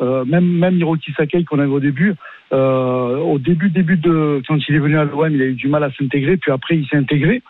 Euh, 0.03 0.25
même 0.25 0.47
même 0.47 0.77
Hiroki 0.79 1.13
Sakai 1.13 1.45
qu'on 1.45 1.59
avait 1.59 1.69
au 1.69 1.79
début, 1.81 2.15
euh, 2.55 3.19
au 3.19 3.39
début 3.39 3.69
début 3.69 3.99
de 3.99 4.41
quand 4.49 4.57
il 4.67 4.75
est 4.75 4.79
venu 4.79 4.99
à 4.99 5.05
l'OM, 5.05 5.31
il 5.31 5.43
a 5.43 5.45
eu 5.45 5.53
du 5.53 5.69
mal 5.69 5.85
à 5.85 5.91
s'intégrer, 5.93 6.39
puis 6.39 6.51
après 6.51 6.77
il 6.79 6.87
s'est 6.87 6.97
intégré, 6.97 7.43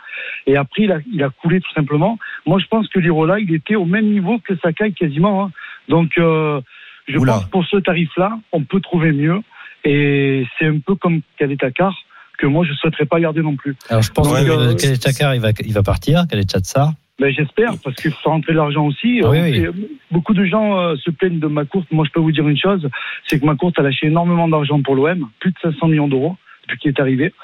et 0.49 0.57
après 0.57 0.83
il 0.83 0.91
a 0.91 0.99
il 1.13 1.23
a 1.23 1.29
coulé 1.31 1.61
tout 1.61 1.73
simplement. 1.75 2.19
Moi, 2.47 2.59
je 2.59 2.67
pense 2.67 2.89
que 2.89 2.99
Lirola, 2.99 3.39
il 3.39 3.55
était 3.55 3.77
au 3.77 3.85
même 3.85 4.07
niveau 4.07 4.41
que 4.41 4.57
Sakai 4.57 4.91
quasiment. 4.93 5.45
hein. 5.45 5.51
Donc, 5.89 6.11
euh, 6.19 6.61
je 7.07 7.19
Oula. 7.19 7.35
pense 7.35 7.45
que 7.45 7.51
pour 7.51 7.65
ce 7.67 7.77
tarif-là, 7.77 8.37
on 8.51 8.63
peut 8.65 8.81
trouver 8.81 9.13
mieux. 9.13 9.41
Et 9.85 10.47
c'est 10.59 10.67
un 10.67 10.79
peu 10.79 10.95
comme 10.95 11.21
Kaletakar 11.39 11.95
que 12.39 12.47
moi 12.47 12.65
je 12.65 12.73
souhaiterais 12.75 13.07
pas 13.07 13.21
garder 13.21 13.43
non 13.43 13.57
plus. 13.57 13.77
Alors 13.89 14.03
je 14.03 14.11
pense 14.13 14.29
que 14.33 14.95
Chakar, 15.03 15.35
il 15.35 15.41
va, 15.41 15.51
il 15.65 15.73
va 15.73 15.83
partir, 15.83 16.25
Khaled 16.29 16.51
Chatsar. 16.51 16.93
Ben, 17.19 17.31
j'espère 17.31 17.75
parce 17.85 17.95
qu'il 17.97 18.11
faut 18.13 18.31
rentrer 18.31 18.53
de 18.53 18.57
l'argent 18.57 18.87
aussi. 18.87 19.21
Ah 19.23 19.29
oui, 19.29 19.39
Euh, 19.39 19.43
oui. 19.75 19.83
et 19.85 19.89
Beaucoup 20.11 20.33
de 20.33 20.45
gens 20.47 20.79
euh, 20.79 20.97
se 20.97 21.11
plaignent 21.11 21.39
de 21.39 21.49
ma 21.49 21.67
courte. 21.67 21.87
Moi, 21.93 22.07
je 22.07 22.11
peux 22.13 22.21
vous 22.21 22.33
dire 22.33 22.49
une 22.49 22.57
chose, 22.57 22.89
c'est 23.27 23.39
que 23.39 23.45
ma 23.45 23.57
courte 23.57 23.79
a 23.79 23.83
lâché 23.83 24.07
énormément 24.07 24.49
d'argent 24.49 24.81
pour 24.81 24.95
l'OM, 24.95 25.29
plus 25.39 25.51
de 25.51 25.57
500 25.61 25.89
millions 25.89 26.09
d'euros 26.09 26.37
depuis 26.63 26.79
qu'il 26.79 26.89
est 26.93 27.01
arrivé. 27.01 27.35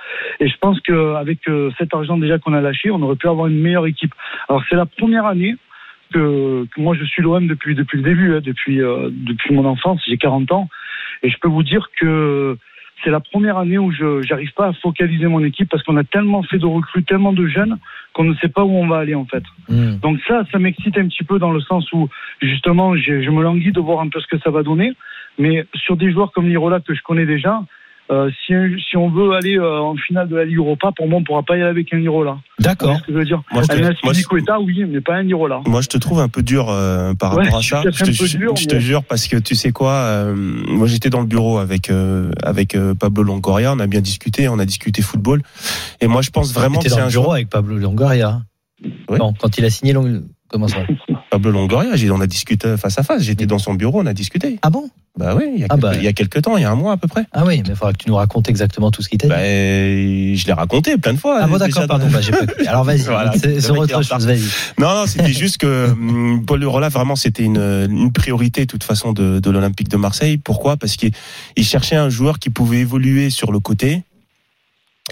Et 0.40 0.48
je 0.48 0.56
pense 0.58 0.80
qu'avec 0.80 1.46
euh, 1.48 1.70
cet 1.76 1.92
argent 1.92 2.16
déjà 2.16 2.38
qu'on 2.38 2.54
a 2.54 2.62
lâché, 2.62 2.90
on 2.90 3.02
aurait 3.02 3.16
pu 3.16 3.28
avoir 3.28 3.48
une 3.48 3.58
meilleure 3.60 3.86
équipe. 3.86 4.14
Alors 4.48 4.62
c'est 4.70 4.76
la 4.76 4.86
première 4.86 5.26
année 5.26 5.56
que, 6.12 6.66
que 6.74 6.80
moi 6.80 6.96
je 6.98 7.04
suis 7.04 7.22
l'OM 7.22 7.46
depuis 7.46 7.74
depuis 7.74 7.98
le 7.98 8.04
début, 8.04 8.34
hein, 8.34 8.40
depuis 8.42 8.80
euh, 8.80 9.10
depuis 9.12 9.52
mon 9.54 9.66
enfance. 9.66 10.00
J'ai 10.08 10.16
40 10.16 10.52
ans 10.52 10.68
et 11.22 11.30
je 11.30 11.36
peux 11.38 11.48
vous 11.48 11.62
dire 11.62 11.88
que 11.98 12.56
c'est 13.04 13.10
la 13.10 13.20
première 13.20 13.58
année 13.58 13.78
où 13.78 13.92
je 13.92 14.22
j'arrive 14.22 14.52
pas 14.54 14.68
à 14.68 14.72
focaliser 14.72 15.26
mon 15.26 15.44
équipe 15.44 15.68
parce 15.68 15.82
qu'on 15.82 15.96
a 15.96 16.04
tellement 16.04 16.42
fait 16.42 16.58
de 16.58 16.66
recrues, 16.66 17.04
tellement 17.04 17.32
de 17.32 17.46
jeunes 17.46 17.78
qu'on 18.14 18.24
ne 18.24 18.34
sait 18.36 18.48
pas 18.48 18.64
où 18.64 18.70
on 18.70 18.88
va 18.88 18.98
aller 18.98 19.14
en 19.14 19.26
fait. 19.26 19.42
Hmm. 19.68 19.96
Donc 19.98 20.18
ça, 20.26 20.44
ça 20.50 20.58
m'excite 20.58 20.96
un 20.96 21.06
petit 21.06 21.24
peu 21.24 21.38
dans 21.38 21.52
le 21.52 21.60
sens 21.60 21.92
où 21.92 22.08
justement, 22.40 22.96
je, 22.96 23.22
je 23.22 23.30
me 23.30 23.42
languis 23.42 23.72
de 23.72 23.80
voir 23.80 24.00
un 24.00 24.08
peu 24.08 24.20
ce 24.20 24.26
que 24.26 24.38
ça 24.38 24.50
va 24.50 24.62
donner. 24.62 24.92
Mais 25.38 25.66
sur 25.74 25.96
des 25.96 26.10
joueurs 26.10 26.32
comme 26.32 26.48
Lirola 26.48 26.80
que 26.80 26.94
je 26.94 27.02
connais 27.02 27.26
déjà, 27.26 27.60
euh, 28.10 28.30
si, 28.46 28.52
si 28.88 28.96
on 28.96 29.10
veut 29.10 29.32
aller 29.32 29.58
euh, 29.58 29.80
en 29.80 29.96
finale 29.96 30.28
de 30.28 30.36
la 30.36 30.44
Ligue 30.44 30.58
Europa, 30.58 30.92
pour 30.96 31.08
moi, 31.08 31.18
on 31.18 31.24
pourra 31.24 31.42
pas 31.42 31.56
y 31.56 31.60
aller 31.60 31.70
avec 31.70 31.92
un 31.92 31.98
Lirola. 31.98 32.38
Vous 32.58 32.64
D'accord. 32.64 32.88
voyez 32.88 33.00
ce 33.00 33.06
que 33.06 33.12
je 33.12 33.18
veux 33.18 33.24
dire 33.24 33.42
Moi, 33.52 33.62
je 33.62 33.68
te- 33.68 33.74
moi, 34.04 34.58
oui, 34.64 34.84
mais 34.88 35.00
pas 35.00 35.14
un 35.16 35.22
Lirola. 35.22 35.60
Moi, 35.66 35.80
je 35.80 35.88
te 35.88 35.98
trouve 35.98 36.20
un 36.20 36.28
peu 36.28 36.42
dur 36.42 36.68
euh, 36.70 37.14
par 37.14 37.36
Ouais, 37.36 37.44
rapport 37.44 37.58
à 37.58 37.62
ça. 37.62 37.82
Je 37.84 38.04
te, 38.04 38.36
dur, 38.36 38.54
je 38.56 38.66
te 38.66 38.78
jure 38.78 39.02
parce 39.04 39.26
que 39.26 39.36
tu 39.36 39.54
sais 39.54 39.72
quoi, 39.72 39.92
euh, 39.92 40.34
moi 40.36 40.86
j'étais 40.86 41.10
dans 41.10 41.20
le 41.20 41.26
bureau 41.26 41.58
avec 41.58 41.90
euh, 41.90 42.30
avec 42.42 42.74
euh, 42.74 42.94
Pablo 42.94 43.22
Longoria, 43.22 43.72
on 43.72 43.78
a 43.80 43.86
bien 43.86 44.00
discuté, 44.00 44.48
on 44.48 44.58
a 44.58 44.64
discuté 44.66 45.02
football, 45.02 45.42
et 46.00 46.06
moi 46.06 46.22
je 46.22 46.30
pense 46.30 46.52
vraiment 46.52 46.78
que 46.78 46.84
c'est 46.88 46.90
dans 46.96 47.02
un 47.02 47.04
le 47.06 47.10
bureau 47.10 47.24
joueur. 47.24 47.34
avec 47.34 47.50
Pablo 47.50 47.76
Longoria. 47.78 48.42
Non, 49.10 49.32
quand 49.38 49.56
il 49.58 49.64
a 49.64 49.70
signé 49.70 49.92
Long... 49.94 50.22
Comment 50.48 50.68
ça 50.68 50.78
Pablo 51.30 51.50
Longoria, 51.50 51.96
j'ai- 51.96 52.10
on 52.10 52.20
a 52.20 52.26
discuté 52.26 52.76
face 52.76 52.98
à 52.98 53.02
face. 53.02 53.22
J'étais 53.22 53.46
dans 53.46 53.58
son 53.58 53.74
bureau, 53.74 54.00
on 54.02 54.06
a 54.06 54.14
discuté. 54.14 54.58
Ah 54.62 54.70
bon? 54.70 54.88
Bah 55.18 55.34
oui, 55.34 55.44
il 55.54 55.60
y 55.60 55.64
a, 55.64 55.66
Ah 55.70 55.74
quelques, 55.76 55.82
bah. 55.82 55.94
il 55.96 56.02
y 56.04 56.06
a 56.08 56.12
quelques 56.12 56.42
temps, 56.42 56.56
il 56.58 56.62
y 56.62 56.64
a 56.64 56.70
un 56.70 56.74
mois 56.74 56.92
à 56.92 56.96
peu 56.98 57.08
près. 57.08 57.24
Ah 57.32 57.44
oui, 57.46 57.62
mais 57.64 57.70
il 57.70 57.74
faudra 57.74 57.92
que 57.94 57.98
tu 58.04 58.08
nous 58.10 58.16
racontes 58.16 58.48
exactement 58.50 58.90
tout 58.90 59.00
ce 59.02 59.08
qui 59.08 59.16
t'a 59.16 59.26
dit. 59.28 59.30
Bah, 59.32 59.38
je 59.40 60.46
l'ai 60.46 60.52
raconté 60.52 60.98
plein 60.98 61.14
de 61.14 61.18
fois. 61.18 61.38
ah 61.42 61.46
bon, 61.46 61.56
d'accord, 61.56 61.86
pardon. 61.86 62.06
Bah, 62.10 62.18
pas. 62.30 62.64
Alors 62.68 62.84
vas-y, 62.84 62.98
Voilà, 63.00 63.32
c'est 63.32 63.70
autre 63.70 64.02
chose, 64.02 64.26
vas-y. 64.26 64.40
Non, 64.78 64.94
non, 64.94 65.06
c'était 65.06 65.32
juste 65.32 65.56
que 65.58 65.88
hum, 65.90 66.44
Paul 66.46 66.60
Lerola, 66.60 66.90
vraiment, 66.90 67.16
c'était 67.16 67.44
une, 67.44 67.56
une 67.90 68.12
priorité, 68.12 68.62
de 68.62 68.66
toute 68.66 68.84
façon, 68.84 69.12
de, 69.14 69.40
de 69.40 69.50
l'Olympique 69.50 69.88
de 69.88 69.96
Marseille. 69.96 70.36
Pourquoi? 70.36 70.76
Parce 70.76 70.96
qu'il 70.96 71.12
il 71.56 71.64
cherchait 71.64 71.96
un 71.96 72.10
joueur 72.10 72.38
qui 72.38 72.50
pouvait 72.50 72.78
évoluer 72.80 73.30
sur 73.30 73.52
le 73.52 73.58
côté 73.58 74.02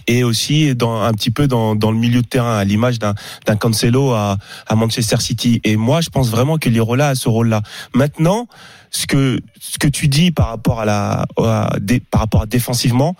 et 0.06 0.24
aussi 0.24 0.74
dans 0.74 1.02
un 1.02 1.12
petit 1.12 1.30
peu 1.30 1.46
dans, 1.46 1.74
dans 1.74 1.90
le 1.90 1.98
milieu 1.98 2.22
de 2.22 2.26
terrain, 2.26 2.58
à 2.58 2.64
l'image 2.64 2.98
d'un 2.98 3.14
d'un 3.46 3.56
Cancelo 3.56 4.12
à, 4.12 4.38
à 4.66 4.74
Manchester 4.74 5.20
City. 5.20 5.60
Et 5.64 5.76
moi, 5.76 6.00
je 6.00 6.10
pense 6.10 6.30
vraiment 6.30 6.58
que 6.58 6.68
Lirola 6.68 7.08
a 7.08 7.14
ce 7.14 7.28
rôle-là. 7.28 7.62
Maintenant, 7.94 8.48
ce 8.90 9.06
que 9.06 9.40
ce 9.60 9.78
que 9.78 9.88
tu 9.88 10.08
dis 10.08 10.30
par 10.30 10.48
rapport 10.48 10.80
à 10.80 10.84
la 10.84 11.26
à, 11.38 11.76
par 12.10 12.20
rapport 12.20 12.42
à 12.42 12.46
défensivement, 12.46 13.16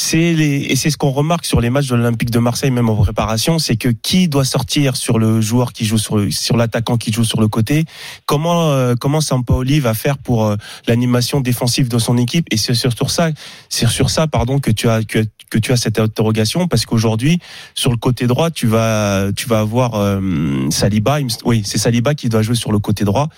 c'est 0.00 0.32
les 0.32 0.62
et 0.70 0.76
c'est 0.76 0.88
ce 0.88 0.96
qu'on 0.96 1.10
remarque 1.10 1.44
sur 1.44 1.60
les 1.60 1.68
matchs 1.68 1.88
de 1.88 1.94
l'Olympique 1.94 2.30
de 2.30 2.38
Marseille 2.38 2.70
même 2.70 2.88
en 2.88 2.96
préparation, 2.96 3.58
c'est 3.58 3.76
que 3.76 3.90
qui 3.90 4.28
doit 4.28 4.46
sortir 4.46 4.96
sur 4.96 5.18
le 5.18 5.42
joueur 5.42 5.74
qui 5.74 5.84
joue 5.84 5.98
sur 5.98 6.24
sur 6.32 6.56
l'attaquant 6.56 6.96
qui 6.96 7.12
joue 7.12 7.22
sur 7.22 7.38
le 7.38 7.48
côté, 7.48 7.84
comment 8.24 8.70
euh, 8.70 8.94
comment 8.98 9.20
Sampaoli 9.20 9.78
va 9.78 9.92
faire 9.92 10.16
pour 10.16 10.46
euh, 10.46 10.56
l'animation 10.88 11.42
défensive 11.42 11.88
de 11.88 11.98
son 11.98 12.16
équipe? 12.16 12.46
Et 12.50 12.56
c'est 12.56 12.72
sur 12.72 13.10
ça 13.10 13.30
c'est 13.68 13.88
sur 13.88 14.08
ça 14.08 14.26
pardon 14.26 14.58
que 14.58 14.70
tu 14.70 14.88
as 14.88 15.04
que, 15.04 15.18
que 15.50 15.58
tu 15.58 15.70
as 15.70 15.76
cette 15.76 15.98
interrogation 15.98 16.66
parce 16.66 16.86
qu'aujourd'hui 16.86 17.38
sur 17.74 17.90
le 17.90 17.98
côté 17.98 18.26
droit 18.26 18.50
tu 18.50 18.66
vas 18.66 19.30
tu 19.36 19.48
vas 19.48 19.60
avoir 19.60 19.96
euh, 19.96 20.70
Saliba 20.70 21.18
oui 21.44 21.60
c'est 21.62 21.76
Saliba 21.76 22.14
qui 22.14 22.30
doit 22.30 22.40
jouer 22.40 22.56
sur 22.56 22.72
le 22.72 22.78
côté 22.78 23.04
droit. 23.04 23.28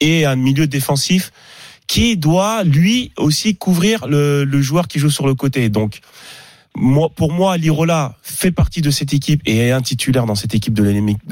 Et 0.00 0.26
un 0.26 0.36
milieu 0.36 0.66
défensif 0.68 1.32
qui 1.86 2.16
doit 2.16 2.64
lui 2.64 3.12
aussi 3.16 3.56
couvrir 3.56 4.06
le, 4.06 4.44
le 4.44 4.62
joueur 4.62 4.88
qui 4.88 4.98
joue 4.98 5.10
sur 5.10 5.26
le 5.26 5.34
côté. 5.34 5.68
Donc 5.68 6.00
moi, 6.76 7.08
pour 7.14 7.32
moi, 7.32 7.56
Lirola 7.56 8.14
fait 8.22 8.50
partie 8.50 8.80
de 8.80 8.90
cette 8.90 9.14
équipe 9.14 9.40
et 9.46 9.58
est 9.68 9.70
un 9.70 9.80
titulaire 9.80 10.26
dans 10.26 10.34
cette 10.34 10.54
équipe 10.56 10.74
de 10.74 10.82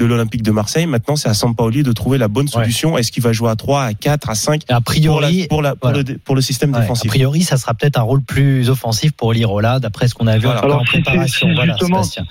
l'Olympique 0.05 0.41
de, 0.41 0.51
Marseille. 0.51 0.85
Maintenant, 0.85 1.17
c'est 1.17 1.27
à 1.27 1.33
Sampaoli 1.33 1.83
de 1.83 1.91
trouver 1.91 2.17
la 2.17 2.29
bonne 2.29 2.47
solution. 2.47 2.97
Est-ce 2.97 3.11
qu'il 3.11 3.23
va 3.23 3.33
jouer 3.33 3.49
à 3.49 3.57
3, 3.57 3.83
à 3.83 3.93
4, 3.93 4.29
à 4.29 4.35
5 4.35 4.61
A 4.61 4.65
pour, 4.65 4.73
la- 4.75 4.81
priori, 4.81 5.47
pour, 5.49 5.61
la- 5.61 5.75
pour 5.75 5.89
voilà. 5.91 6.03
le, 6.07 6.17
pour 6.17 6.35
le 6.35 6.41
système 6.41 6.71
Ouais, 6.71 6.77
a 6.77 6.81
défensif? 6.81 7.09
priori, 7.09 7.41
ça 7.41 7.57
sera 7.57 7.73
peut-être 7.73 7.97
un 7.99 8.03
rôle 8.03 8.21
plus 8.21 8.69
offensif 8.69 9.11
pour 9.11 9.33
Lirola, 9.33 9.79
d'après 9.79 10.07
ce 10.07 10.13
qu'on 10.15 10.27
a 10.27 10.37
vu 10.37 10.45
Voilà. 10.45 10.61
Alors, 10.61 10.79
en 10.81 10.85
préparation. 10.85 11.47
si 11.49 11.53
voilà, 11.55 11.73
justement- 11.73 12.03
Sébastien. 12.03 12.25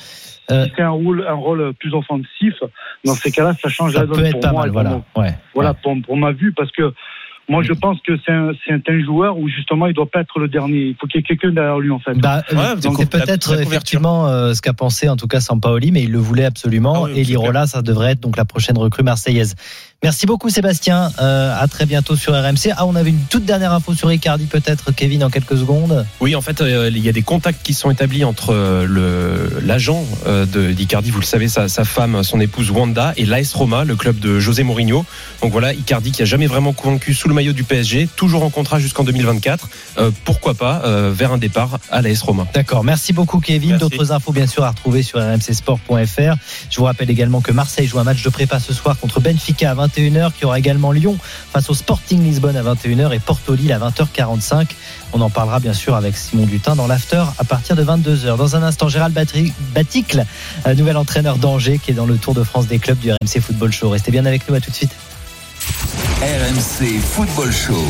Euh, 0.51 0.65
Si 0.67 0.73
c'est 0.77 0.83
un 0.83 0.91
rôle, 0.91 1.25
un 1.29 1.35
rôle 1.35 1.73
plus 1.79 1.93
offensif, 1.95 2.55
dans 3.05 3.15
ces 3.15 3.31
cas-là, 3.31 3.55
ça 3.63 3.69
change 3.69 3.93
ça 3.93 4.01
la 4.01 4.07
donne 4.07 4.17
peut 4.17 4.25
être 4.25 4.33
pour 4.33 4.41
pas 4.41 4.53
moi. 4.53 4.63
mal, 4.63 4.71
voilà. 4.71 4.91
mon- 4.91 5.23
Ouais. 5.23 5.35
Voilà, 5.55 5.75
pour, 5.75 5.95
pour 6.05 6.17
ma 6.17 6.33
vue, 6.33 6.53
parce 6.57 6.73
que 6.73 6.93
moi, 7.53 7.63
je 7.63 7.75
pense 7.75 7.99
que 8.01 8.15
c'est 8.25 8.33
un, 8.33 8.53
c'est 8.67 8.89
un 8.89 9.05
joueur 9.05 9.37
où 9.37 9.47
justement, 9.47 9.87
il 9.87 9.93
doit 9.93 10.11
pas 10.11 10.21
être 10.21 10.39
le 10.39 10.49
dernier. 10.49 10.87
Il 10.87 10.97
faut 10.99 11.07
qu'il 11.07 11.21
y 11.21 11.23
ait 11.23 11.27
quelqu'un 11.27 11.53
derrière 11.53 11.79
lui, 11.79 11.91
en 11.91 11.99
fait. 11.99 12.15
Bah, 12.15 12.43
Ouais, 12.51 12.81
c'est 12.81 13.11
peut-être 13.11 13.61
effectivement 13.61 14.27
euh, 14.27 14.55
ce 14.55 14.63
qu'a 14.63 14.73
pensé 14.73 15.11
en 15.11 15.17
tout 15.17 15.27
cas 15.27 15.41
Sampaoli, 15.41 15.93
mais 15.93 16.03
il 16.03 16.13
le 16.13 16.19
voulait 16.19 16.47
absolument. 16.47 17.05
Ah 17.05 17.11
oui, 17.13 17.21
et 17.21 17.25
Lirola, 17.25 17.67
ça 17.67 17.83
devrait 17.83 18.13
être 18.13 18.21
donc 18.21 18.39
la 18.39 18.47
prochaine 18.47 18.79
recrue 18.79 19.03
marseillaise. 19.03 19.55
Merci 20.05 20.27
beaucoup 20.27 20.51
Sébastien. 20.51 21.13
Euh, 21.21 21.55
à 21.57 21.69
très 21.69 21.87
bientôt 21.87 22.17
sur 22.17 22.33
RMC. 22.33 22.73
Ah, 22.77 22.87
on 22.87 22.97
avait 22.97 23.11
une 23.11 23.23
toute 23.31 23.45
dernière 23.45 23.73
info 23.73 23.95
sur 23.95 24.11
Icardi, 24.11 24.47
peut-être 24.47 24.91
Kevin 24.91 25.23
en 25.23 25.31
quelques 25.31 25.57
secondes. 25.57 26.05
Oui, 26.21 26.35
en 26.35 26.41
fait, 26.41 26.61
euh, 26.61 26.91
il 26.93 26.99
y 26.99 27.09
a 27.09 27.13
des 27.13 27.23
contacts 27.23 27.63
qui 27.63 27.73
sont 27.73 27.89
établis 27.89 28.25
entre 28.25 28.53
euh, 28.53 29.49
l'agent 29.65 30.05
d'Icardi, 30.53 31.13
vous 31.13 31.21
le 31.21 31.25
savez, 31.25 31.47
sa, 31.47 31.69
sa 31.69 31.85
femme, 31.85 32.25
son 32.25 32.41
épouse 32.41 32.73
Wanda, 32.73 33.13
et 33.17 33.25
l'AS 33.25 33.55
Roma, 33.55 33.85
le 33.85 33.95
club 33.95 34.19
de 34.19 34.41
José 34.41 34.65
Mourinho. 34.65 35.05
Donc 35.41 35.53
voilà, 35.53 35.73
Icardi 35.73 36.11
qui 36.11 36.23
a 36.23 36.25
jamais 36.25 36.49
vraiment 36.49 36.73
convaincu 36.73 37.15
sous 37.15 37.29
le 37.29 37.35
maillot 37.35 37.53
du 37.53 37.63
PSG, 37.63 38.09
toujours 38.17 38.43
en 38.43 38.51
contrat 38.51 38.81
jusqu'en 38.81 39.05
2024. 39.05 39.69
Euh, 39.99 40.11
pourquoi 40.25 40.55
pas 40.55 40.83
vers 41.13 41.33
un 41.33 41.39
départ 41.39 41.79
à 41.93 42.03
l'AS 42.03 42.23
Roma. 42.23 42.47
D'accord. 42.53 42.83
Merci 42.83 43.13
beaucoup 43.13 43.39
Kevin. 43.39 43.77
D'autres 43.77 44.11
infos 44.11 44.33
bien 44.33 44.49
sûr 44.49 44.65
à 44.65 44.71
retrouver 44.71 45.05
sur 45.05 45.21
rmcsport.fr. 45.21 46.35
Je 46.71 46.77
vous 46.77 46.85
rappelle 46.85 47.11
également 47.11 47.41
que 47.41 47.53
Marseille 47.53 47.87
joue 47.87 48.01
un 48.01 48.05
match 48.05 48.23
de 48.23 48.31
prépa 48.31 48.59
ce 48.59 48.73
soir 48.73 48.99
contre 48.99 49.21
Benfica 49.21 49.71
à 49.71 49.75
21h, 49.97 50.33
qu'il 50.33 50.43
y 50.43 50.45
aura 50.45 50.59
également 50.59 50.93
Lyon 50.93 51.17
face 51.53 51.69
au 51.71 51.75
Sporting 51.75 52.23
Lisbonne 52.23 52.57
à 52.57 52.63
21h 52.63 53.15
et 53.15 53.19
Porto 53.19 53.55
Lille 53.55 53.73
à 53.73 53.79
20h45. 53.79 54.69
On 55.13 55.21
en 55.21 55.31
parlera 55.31 55.61
bien 55.61 55.75
sûr 55.75 55.95
avec 55.95 56.17
Simon 56.17 56.47
Dutin 56.47 56.77
dans 56.77 56.87
l'after 56.87 57.25
à 57.39 57.45
partir 57.45 57.77
de 57.77 57.85
22h. 57.85 58.37
Dans 58.37 58.57
un 58.57 58.63
instant, 58.63 58.89
Gérald 58.89 59.15
Baticle, 59.75 60.25
euh, 60.67 60.75
nouvel 60.75 60.97
entraîneur 60.97 61.37
d'Angers 61.39 61.79
qui 61.79 61.91
est 61.91 61.95
dans 61.95 62.07
le 62.07 62.17
Tour 62.17 62.35
de 62.35 62.43
France 62.43 62.67
des 62.67 62.79
clubs 62.79 62.99
du 62.99 63.11
RMC 63.11 63.41
Football 63.41 63.73
Show. 63.73 63.91
Restez 63.91 64.11
bien 64.11 64.27
avec 64.27 64.49
nous, 64.49 64.55
à 64.55 64.61
tout 64.61 64.71
de 64.71 64.77
suite. 64.77 64.93
RMC 66.21 67.01
Football 67.01 67.53
Show. 67.53 67.85